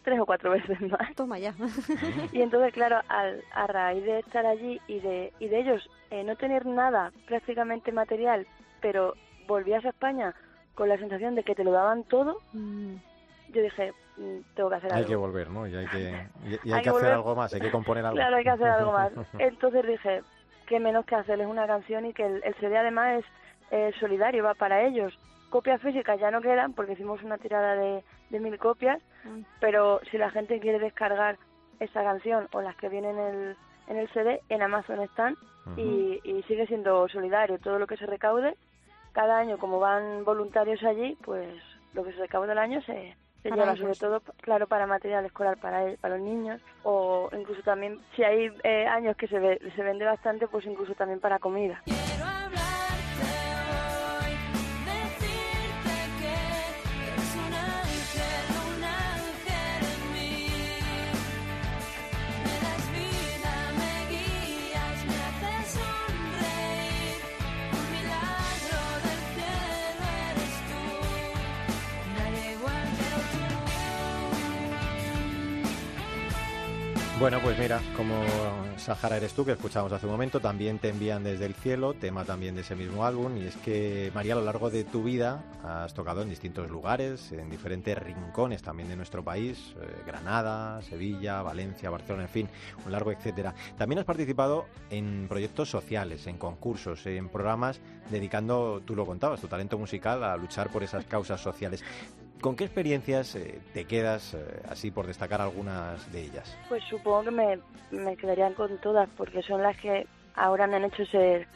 tres 0.04 0.20
o 0.20 0.26
cuatro 0.26 0.52
veces 0.58 0.80
más. 0.82 1.14
Toma 1.16 1.38
ya. 1.40 1.54
Y 2.32 2.42
entonces, 2.42 2.74
claro, 2.74 3.02
al, 3.10 3.44
a 3.54 3.68
raíz 3.68 4.04
de 4.04 4.20
estar 4.20 4.46
allí 4.46 4.80
y 4.88 5.00
de, 5.00 5.34
y 5.40 5.50
de 5.50 5.60
ellos 5.60 5.90
eh, 6.12 6.24
no 6.24 6.36
tener 6.38 6.66
nada 6.66 7.12
prácticamente 7.26 7.92
material, 7.92 8.48
pero 8.80 9.16
volvías 9.48 9.84
a 9.86 9.90
España 9.90 10.34
con 10.78 10.88
la 10.90 10.98
sensación 10.98 11.34
de 11.34 11.44
que 11.44 11.56
te 11.56 11.64
lo 11.64 11.72
daban 11.72 12.04
todo, 12.04 12.38
yo 12.54 13.62
dije, 13.62 13.94
mm, 14.18 14.38
tengo 14.56 14.70
que 14.70 14.76
hacer 14.76 14.94
Hay 14.94 15.00
algo. 15.00 15.10
que 15.10 15.16
volver, 15.16 15.50
¿no? 15.50 15.66
Y 15.68 15.76
hay 15.76 15.88
que, 15.88 16.00
y, 16.46 16.50
y 16.54 16.72
hay 16.72 16.74
Hay 16.74 16.84
que 16.84 16.84
que 16.84 16.90
hacer 16.98 17.12
algo 17.14 17.36
más, 17.36 17.52
hay 17.52 17.62
que 17.62 17.72
componer 17.72 18.06
algo. 18.06 18.16
Claro, 18.16 18.36
hay 18.38 18.44
que 18.44 18.50
hacer 18.52 18.68
algo 18.68 18.92
más. 18.92 19.12
Entonces 19.40 19.88
dije, 19.88 20.22
qué 20.68 20.80
menos 20.80 21.04
que 21.06 21.16
hacerles 21.16 21.48
una 21.48 21.66
canción 21.66 22.06
y 22.06 22.14
que 22.14 22.26
el, 22.28 22.44
el 22.44 22.54
CD 22.60 22.78
además 22.78 23.20
es 23.20 23.26
eh, 23.72 23.92
solidario, 24.00 24.44
va 24.44 24.54
para 24.54 24.84
ellos. 24.84 25.18
Copias 25.50 25.82
físicas 25.82 26.20
ya 26.20 26.30
no 26.30 26.42
quedan 26.42 26.74
porque 26.74 26.94
hicimos 26.94 27.24
una 27.24 27.40
tirada 27.40 27.74
de, 27.76 28.04
de 28.30 28.40
mil 28.40 28.60
copias, 28.60 29.02
pero 29.60 30.00
si 30.12 30.18
la 30.20 30.30
gente 30.30 30.60
quiere 30.60 30.78
descargar 30.78 31.38
esa 31.80 32.04
canción 32.04 32.48
o 32.52 32.62
las 32.62 32.76
que 32.76 32.90
vienen 32.90 33.18
en 33.18 33.34
el, 33.34 33.58
en 33.88 33.98
el 33.98 34.10
CD, 34.10 34.42
en 34.50 34.62
Amazon 34.62 35.02
están 35.02 35.36
y, 35.76 36.20
y 36.24 36.44
sigue 36.44 36.68
siendo 36.68 37.08
solidario. 37.10 37.58
Todo 37.60 37.80
lo 37.80 37.88
que 37.88 37.98
se 37.98 38.06
recaude, 38.06 38.56
cada 39.18 39.40
año 39.40 39.58
como 39.58 39.80
van 39.80 40.24
voluntarios 40.24 40.84
allí, 40.84 41.18
pues 41.24 41.50
lo 41.94 42.04
que 42.04 42.12
se 42.14 42.20
recaude 42.20 42.52
el 42.52 42.60
año 42.60 42.80
se, 42.84 43.18
se 43.42 43.50
lleva 43.50 43.74
ellos. 43.74 43.80
sobre 43.80 43.96
todo, 43.96 44.22
claro, 44.42 44.68
para 44.68 44.86
material 44.86 45.26
escolar 45.26 45.58
para, 45.58 45.86
el- 45.86 45.98
para 45.98 46.18
los 46.18 46.24
niños 46.24 46.62
o 46.84 47.28
incluso 47.34 47.64
también, 47.64 48.00
si 48.16 48.24
hay 48.24 48.52
eh, 48.64 48.86
años 48.86 49.18
que 49.18 49.28
se, 49.28 49.40
ve- 49.40 49.60
se 49.76 49.82
vende 49.82 50.06
bastante, 50.06 50.48
pues 50.48 50.68
incluso 50.68 50.94
también 50.94 51.20
para 51.20 51.40
comida. 51.40 51.82
Bueno, 77.20 77.40
pues 77.42 77.58
mira, 77.58 77.82
como 77.96 78.14
Sahara 78.78 79.18
eres 79.18 79.34
tú, 79.34 79.44
que 79.44 79.54
escuchamos 79.54 79.92
hace 79.92 80.06
un 80.06 80.12
momento, 80.12 80.40
también 80.40 80.78
te 80.78 80.90
envían 80.90 81.24
desde 81.24 81.48
el 81.48 81.56
cielo, 81.56 81.96
tema 81.96 82.24
también 82.26 82.54
de 82.54 82.62
ese 82.62 82.76
mismo 82.76 83.06
álbum, 83.06 83.38
y 83.38 83.48
es 83.48 83.56
que, 83.56 84.12
María, 84.14 84.34
a 84.34 84.36
lo 84.36 84.46
largo 84.46 84.70
de 84.70 84.84
tu 84.84 85.02
vida 85.02 85.44
has 85.64 85.96
tocado 85.96 86.22
en 86.22 86.30
distintos 86.30 86.70
lugares, 86.70 87.32
en 87.32 87.50
diferentes 87.50 87.98
rincones 87.98 88.62
también 88.62 88.88
de 88.88 88.96
nuestro 88.96 89.24
país, 89.24 89.74
eh, 89.82 90.04
Granada, 90.06 90.80
Sevilla, 90.84 91.42
Valencia, 91.42 91.90
Barcelona, 91.90 92.26
en 92.26 92.30
fin, 92.30 92.50
un 92.86 92.92
largo 92.92 93.12
etcétera. 93.12 93.56
También 93.80 93.98
has 93.98 94.06
participado 94.06 94.68
en 94.92 95.26
proyectos 95.28 95.72
sociales, 95.72 96.28
en 96.28 96.38
concursos, 96.38 97.04
en 97.08 97.30
programas 97.30 97.82
dedicando, 98.12 98.84
tú 98.86 98.96
lo 98.96 99.08
contabas, 99.08 99.42
tu 99.42 99.48
talento 99.48 99.80
musical 99.80 100.24
a 100.24 100.38
luchar 100.38 100.70
por 100.70 100.84
esas 100.84 101.06
causas 101.06 101.42
sociales. 101.42 101.84
¿Con 102.42 102.56
qué 102.56 102.66
experiencias 102.66 103.36
eh, 103.36 103.60
te 103.74 103.86
quedas, 103.86 104.34
eh, 104.36 104.62
así 104.70 104.92
por 104.92 105.08
destacar 105.08 105.42
algunas 105.42 106.12
de 106.12 106.22
ellas? 106.22 106.56
Pues 106.70 106.84
supongo 106.84 107.24
que 107.24 107.32
me, 107.32 107.60
me 107.92 108.16
quedarían 108.16 108.54
con 108.54 108.78
todas, 108.78 109.10
porque 109.18 109.42
son 109.42 109.64
las 109.64 109.76
que 109.78 110.06
ahora 110.36 110.68
me 110.68 110.76
han 110.76 110.86
hecho 110.86 111.06
ser, 111.06 111.48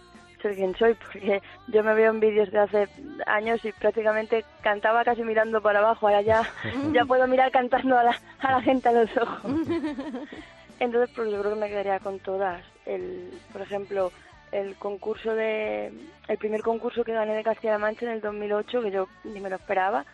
ser 0.42 0.56
quien 0.56 0.76
soy, 0.76 0.94
porque 1.12 1.42
yo 1.68 1.84
me 1.84 1.94
veo 1.94 2.12
en 2.12 2.20
vídeos 2.20 2.52
de 2.52 2.60
hace 2.60 2.88
años 3.28 3.64
y 3.64 3.72
prácticamente 3.74 4.44
cantaba 4.62 5.04
casi 5.04 5.24
mirando 5.24 5.62
para 5.62 5.80
abajo, 5.80 6.08
ahora 6.08 6.22
ya, 6.22 6.44
ya 6.94 7.06
puedo 7.06 7.28
mirar 7.28 7.52
cantando 7.52 7.98
a 7.98 8.04
la, 8.04 8.20
a 8.40 8.52
la 8.52 8.62
gente 8.62 8.90
a 8.90 8.94
los 8.94 9.18
ojos. 9.18 9.52
Entonces, 10.80 11.14
pues 11.16 11.30
yo 11.30 11.40
creo 11.40 11.54
que 11.54 11.60
me 11.60 11.70
quedaría 11.70 12.00
con 12.00 12.18
todas. 12.20 12.64
El, 12.88 13.32
por 13.54 13.62
ejemplo, 13.62 14.12
el 14.52 14.76
concurso 14.76 15.36
de, 15.36 15.94
el 16.28 16.38
primer 16.38 16.62
concurso 16.62 17.04
que 17.04 17.14
gané 17.14 17.36
de 17.36 17.44
Castilla-La 17.44 17.78
Mancha 17.78 18.06
en 18.06 18.14
el 18.14 18.22
2008, 18.22 18.82
que 18.82 18.92
yo 18.92 19.08
ni 19.24 19.40
me 19.40 19.50
lo 19.52 19.58
esperaba, 19.58 20.06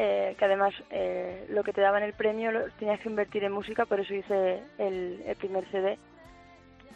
eh, 0.00 0.36
que 0.38 0.44
además 0.44 0.72
eh, 0.90 1.44
lo 1.50 1.64
que 1.64 1.72
te 1.72 1.80
daban 1.80 2.04
el 2.04 2.12
premio 2.12 2.52
lo 2.52 2.70
tenías 2.78 3.00
que 3.00 3.08
invertir 3.08 3.42
en 3.42 3.50
música, 3.52 3.84
por 3.84 3.98
eso 3.98 4.14
hice 4.14 4.62
el, 4.78 5.24
primer 5.38 5.68
CD. 5.72 5.98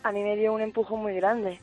A 0.05 0.13
mí 0.13 0.23
me 0.23 0.37
dio 0.37 0.53
un 0.53 0.61
empujón 0.61 1.03
muy 1.03 1.15
grande, 1.17 1.61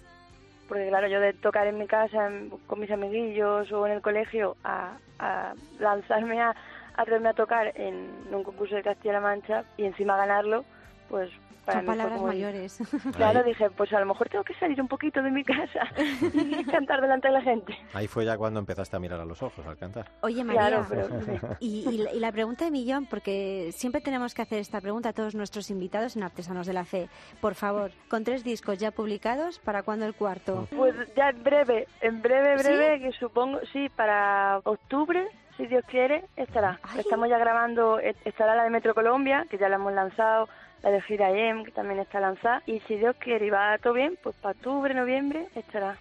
porque 0.67 0.89
claro, 0.89 1.07
yo 1.07 1.21
de 1.21 1.31
tocar 1.31 1.65
en 1.67 1.77
mi 1.77 1.87
casa 1.87 2.27
en- 2.27 2.49
con 2.67 2.79
mis 2.81 2.91
amiguillos 2.91 3.71
o 3.71 3.87
en 3.87 3.93
el 3.93 4.01
colegio 4.01 4.57
a, 4.65 4.97
a 5.17 5.53
lanzarme 5.79 6.41
a 6.41 6.53
a 6.95 7.29
a 7.29 7.33
tocar 7.33 7.71
en 7.75 8.09
un 8.29 8.43
concurso 8.43 8.75
de 8.75 8.83
Castilla-La 8.83 9.21
Mancha 9.21 9.63
y 9.77 9.85
encima 9.85 10.17
ganarlo, 10.17 10.65
pues 11.07 11.31
para 11.69 11.79
Son 11.79 11.81
mí 11.81 11.85
fue 11.85 11.93
palabras 11.95 12.17
como- 12.17 12.27
mayores. 12.27 12.79
Claro, 13.15 13.39
Ahí. 13.39 13.45
dije, 13.45 13.69
pues 13.71 13.91
a 13.93 13.99
lo 13.99 14.05
mejor 14.05 14.29
tengo 14.29 14.43
que 14.43 14.53
salir 14.55 14.81
un 14.81 14.87
poquito 14.87 15.21
de 15.21 15.31
mi 15.31 15.43
casa 15.43 15.87
y 16.33 16.63
cantar 16.65 17.01
delante 17.01 17.27
de 17.27 17.33
la 17.33 17.41
gente. 17.41 17.77
Ahí 17.93 18.07
fue 18.07 18.25
ya 18.25 18.37
cuando 18.37 18.59
empezaste 18.59 18.95
a 18.95 18.99
mirar 18.99 19.19
a 19.19 19.25
los 19.25 19.41
ojos 19.43 19.65
al 19.65 19.77
cantar. 19.77 20.09
Oye, 20.21 20.43
María, 20.43 20.67
Claro, 20.67 20.85
pero- 20.89 21.55
y, 21.59 21.87
y 21.89 21.97
la- 21.99 22.13
y 22.13 22.19
la 22.19 22.31
pregunta 22.31 22.65
de 22.65 22.71
millón, 22.71 23.05
porque 23.05 23.69
siempre 23.73 24.01
tenemos 24.01 24.33
que 24.33 24.41
hacer 24.41 24.59
esta 24.59 24.81
pregunta 24.81 25.09
a 25.09 25.13
todos 25.13 25.35
nuestros 25.35 25.69
invitados 25.69 26.15
en 26.15 26.23
Artesanos 26.23 26.67
de 26.67 26.73
la 26.73 26.85
Fe. 26.85 27.09
Por 27.41 27.55
favor, 27.55 27.91
con 28.09 28.23
tres 28.23 28.43
discos 28.43 28.77
ya 28.77 28.91
publicados, 28.91 29.59
¿para 29.59 29.83
cuándo 29.83 30.05
el 30.05 30.13
cuarto? 30.15 30.67
Pues 30.75 30.95
ya 31.15 31.29
en 31.29 31.43
breve, 31.43 31.87
en 32.01 32.21
breve, 32.21 32.57
¿Sí? 32.59 32.63
breve, 32.67 32.99
que 33.01 33.11
supongo, 33.13 33.59
sí, 33.73 33.89
para 33.89 34.59
octubre, 34.63 35.27
si 35.57 35.67
Dios 35.67 35.83
quiere, 35.87 36.23
estará. 36.37 36.79
Estamos 36.97 37.29
ya 37.29 37.37
grabando, 37.37 37.99
eh, 37.99 38.15
estará 38.25 38.55
la 38.55 38.63
de 38.63 38.69
Metro 38.69 38.93
Colombia, 38.95 39.45
que 39.49 39.57
ya 39.57 39.67
la 39.69 39.75
hemos 39.75 39.93
lanzado, 39.93 40.47
la 40.83 40.91
de 40.91 41.01
Gira 41.01 41.31
M, 41.31 41.63
que 41.63 41.71
también 41.71 41.99
está 41.99 42.19
lanzada, 42.19 42.63
y 42.65 42.79
si 42.81 42.95
Dios 42.95 43.15
quiere 43.19 43.45
y 43.45 43.49
va 43.49 43.77
todo 43.77 43.93
bien, 43.93 44.17
pues 44.21 44.35
para 44.37 44.55
octubre, 44.57 44.93
noviembre 44.93 45.47
estará. 45.55 45.97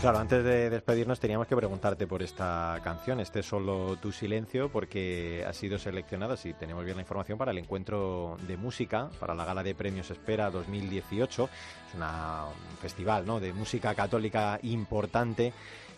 Claro, 0.00 0.18
antes 0.20 0.44
de 0.44 0.70
despedirnos 0.70 1.18
teníamos 1.18 1.48
que 1.48 1.56
preguntarte 1.56 2.06
por 2.06 2.22
esta 2.22 2.78
canción, 2.84 3.18
este 3.18 3.42
solo 3.42 3.96
tu 3.96 4.12
silencio, 4.12 4.68
porque 4.70 5.44
ha 5.44 5.52
sido 5.52 5.76
seleccionada, 5.76 6.36
si 6.36 6.52
tenemos 6.54 6.84
bien 6.84 6.96
la 6.96 7.02
información, 7.02 7.36
para 7.36 7.50
el 7.50 7.58
encuentro 7.58 8.36
de 8.46 8.56
música, 8.56 9.10
para 9.18 9.34
la 9.34 9.44
gala 9.44 9.64
de 9.64 9.74
premios 9.74 10.08
Espera 10.12 10.50
2018. 10.50 11.50
Es 11.88 11.94
una- 11.96 12.44
un 12.46 12.76
festival 12.76 13.26
¿no? 13.26 13.40
de 13.40 13.52
música 13.52 13.92
católica 13.96 14.60
importante 14.62 15.52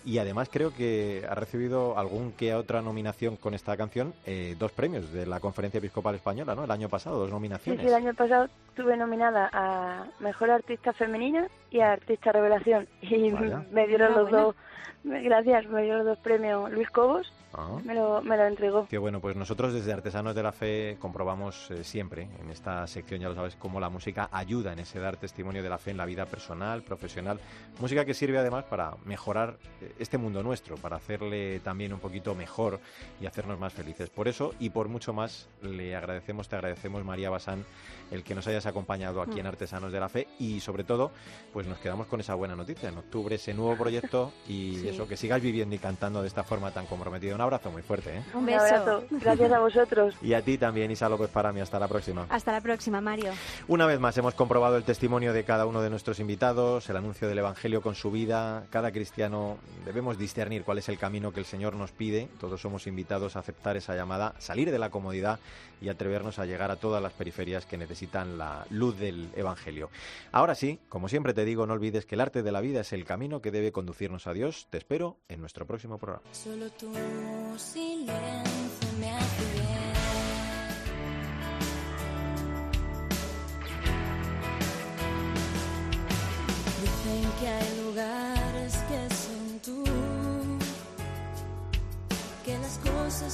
y 0.05 0.19
además 0.19 0.49
creo 0.51 0.75
que 0.75 1.27
ha 1.29 1.35
recibido 1.35 1.99
algún 1.99 2.33
que 2.33 2.55
otra 2.55 2.83
nominación 2.83 3.37
con 3.37 3.55
esta 3.55 3.77
canción, 3.77 4.15
eh, 4.27 4.57
dos 4.59 4.73
premios 4.73 5.13
de 5.13 5.27
la 5.27 5.41
Conferencia 5.41 5.79
Episcopal 5.79 6.15
Española, 6.15 6.55
¿no? 6.55 6.65
El 6.65 6.71
año 6.71 6.89
pasado, 6.89 7.19
dos 7.19 7.31
nominaciones. 7.31 7.81
sí, 7.81 7.89
el 7.89 7.95
año 7.95 8.15
pasado 8.15 8.49
estuve 8.69 8.97
nominada 8.97 9.51
a 9.53 10.07
Mejor 10.21 10.51
Artista 10.51 10.93
Femenina 10.93 11.49
y 11.71 11.81
a 11.81 11.93
Artista 11.93 12.33
Revelación, 12.33 12.89
y 13.03 13.31
Vaya. 13.31 13.65
me 13.73 13.87
dieron 13.87 14.15
los 14.15 14.31
dos, 14.31 14.57
gracias, 15.05 15.67
me 15.69 15.83
dieron 15.83 16.05
los 16.05 16.17
dos 16.17 16.19
premios 16.19 16.71
Luis 16.73 16.91
Cobos, 16.91 17.33
Ah. 17.53 17.79
me 17.85 17.95
lo, 17.95 18.23
me 18.23 18.37
lo 18.37 18.47
entregó. 18.47 18.87
Bueno, 19.01 19.21
pues 19.21 19.35
nosotros 19.35 19.73
desde 19.73 19.93
Artesanos 19.93 20.35
de 20.35 20.43
la 20.43 20.53
Fe 20.53 20.97
comprobamos 21.01 21.71
eh, 21.71 21.83
siempre 21.85 22.29
en 22.41 22.51
esta 22.51 22.87
sección, 22.87 23.21
ya 23.21 23.29
lo 23.29 23.35
sabes, 23.35 23.57
cómo 23.57 23.81
la 23.81 23.89
música 23.91 24.29
ayuda 24.31 24.73
en 24.73 24.79
ese 24.79 25.01
dar 25.01 25.17
testimonio 25.17 25.63
de 25.63 25.69
la 25.69 25.79
fe 25.79 25.91
en 25.91 25.97
la 25.97 26.05
vida 26.05 26.27
personal, 26.27 26.83
profesional. 26.83 27.41
Música 27.81 28.05
que 28.05 28.15
sirve 28.15 28.39
además 28.39 28.65
para 28.65 28.95
mejorar 29.05 29.57
eh, 29.81 29.93
este 29.99 30.17
mundo 30.19 30.43
nuestro, 30.43 30.77
para 30.77 30.97
hacerle 30.97 31.61
también 31.61 31.93
un 31.93 31.99
poquito 31.99 32.35
mejor 32.35 32.79
y 33.21 33.27
hacernos 33.27 33.59
más 33.59 33.73
felices. 33.73 34.11
Por 34.11 34.29
eso 34.29 34.55
y 34.61 34.71
por 34.71 34.89
mucho 34.89 35.13
más 35.13 35.49
le 35.63 35.97
agradecemos, 35.97 36.49
te 36.49 36.57
agradecemos 36.57 37.05
María 37.05 37.31
Basán 37.31 37.65
el 38.11 38.23
que 38.25 38.35
nos 38.35 38.47
hayas 38.49 38.67
acompañado 38.67 39.23
aquí 39.23 39.39
en 39.41 39.47
Artesanos 39.47 39.93
de 39.93 40.01
la 40.01 40.09
Fe 40.09 40.27
y 40.39 40.61
sobre 40.61 40.85
todo 40.85 41.11
pues 41.53 41.67
nos 41.67 41.79
quedamos 41.79 42.07
con 42.07 42.21
esa 42.21 42.35
buena 42.35 42.55
noticia. 42.57 42.89
En 42.89 42.99
octubre 42.99 43.37
ese 43.37 43.55
nuevo 43.55 43.77
proyecto 43.77 44.33
y 44.49 44.77
Sí. 44.81 44.89
eso, 44.89 45.07
que 45.09 45.17
sigas 45.17 45.41
viviendo 45.41 45.75
y 45.75 45.79
cantando 45.79 46.21
de 46.23 46.29
esta 46.29 46.43
forma 46.45 46.71
tan 46.71 46.87
comprometida. 46.87 47.40
Un 47.41 47.45
abrazo 47.45 47.71
muy 47.71 47.81
fuerte, 47.81 48.19
¿eh? 48.19 48.23
Un 48.35 48.41
Un 48.41 48.47
beso. 48.47 48.61
abrazo. 48.61 49.05
Gracias 49.13 49.51
a 49.51 49.59
vosotros. 49.61 50.15
Y 50.21 50.35
a 50.35 50.43
ti 50.43 50.59
también, 50.59 50.91
Isa 50.91 51.09
López 51.09 51.31
para 51.31 51.55
mí. 51.55 51.61
Hasta 51.61 51.79
la 51.79 51.89
próxima. 51.89 52.27
Hasta 52.29 52.53
la 52.53 52.61
próxima, 52.61 53.01
Mario. 53.01 53.33
Una 53.67 53.87
vez 53.87 53.99
más 53.99 54.15
hemos 54.19 54.35
comprobado 54.35 54.77
el 54.77 54.85
testimonio 54.85 55.33
de 55.33 55.43
cada 55.45 55.65
uno 55.65 55.81
de 55.81 55.89
nuestros 55.89 56.21
invitados, 56.21 56.91
el 56.91 56.99
anuncio 56.99 57.29
del 57.29 57.39
Evangelio 57.39 57.81
con 57.81 57.95
su 57.95 58.11
vida. 58.11 58.65
Cada 58.69 58.93
cristiano 58.93 59.57
debemos 59.87 60.19
discernir 60.19 60.65
cuál 60.65 60.77
es 60.79 60.91
el 60.91 60.99
camino 60.99 61.33
que 61.33 61.41
el 61.41 61.47
Señor 61.47 61.77
nos 61.77 61.93
pide. 61.93 62.29
Todos 62.39 62.61
somos 62.61 62.87
invitados 62.87 63.37
a 63.37 63.39
aceptar 63.39 63.79
esa 63.79 63.97
llamada, 63.97 64.35
salir 64.39 64.71
de 64.71 64.79
la 64.79 64.91
comodidad 64.91 65.41
y 65.81 65.89
atrevernos 65.89 66.39
a 66.39 66.45
llegar 66.45 66.71
a 66.71 66.77
todas 66.77 67.03
las 67.03 67.15
periferias 67.15 67.65
que 67.65 67.79
necesitan 67.79 68.37
la 68.37 68.67
luz 68.69 68.99
del 68.99 69.31
Evangelio. 69.35 69.89
Ahora 70.31 70.55
sí, 70.55 70.79
como 70.91 71.09
siempre 71.09 71.33
te 71.33 71.47
digo, 71.47 71.67
no 71.67 71.73
olvides 71.73 72.05
que 72.05 72.17
el 72.17 72.21
arte 72.21 72.43
de 72.43 72.53
la 72.53 72.61
vida 72.61 72.81
es 72.83 72.93
el 72.93 73.07
camino 73.07 73.41
que 73.41 73.51
debe 73.51 73.73
conducirnos 73.73 74.27
a 74.27 74.35
Dios. 74.35 74.67
Te 74.69 74.77
espero 74.77 75.17
en 75.31 75.41
nuestro 75.41 75.67
próximo 75.67 75.97
programa. 75.97 76.23
Solo 76.33 76.69
tú, 76.73 76.93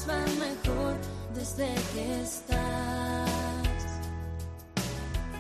van 0.07 0.39
mejor 0.39 0.97
desde 1.35 1.75
que 1.95 2.23
estás. 2.23 2.57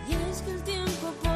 Y 0.09 0.15
es 0.31 0.43
que 0.43 0.51
el 0.53 0.63
tiempo 0.63 1.13
pone 1.23 1.36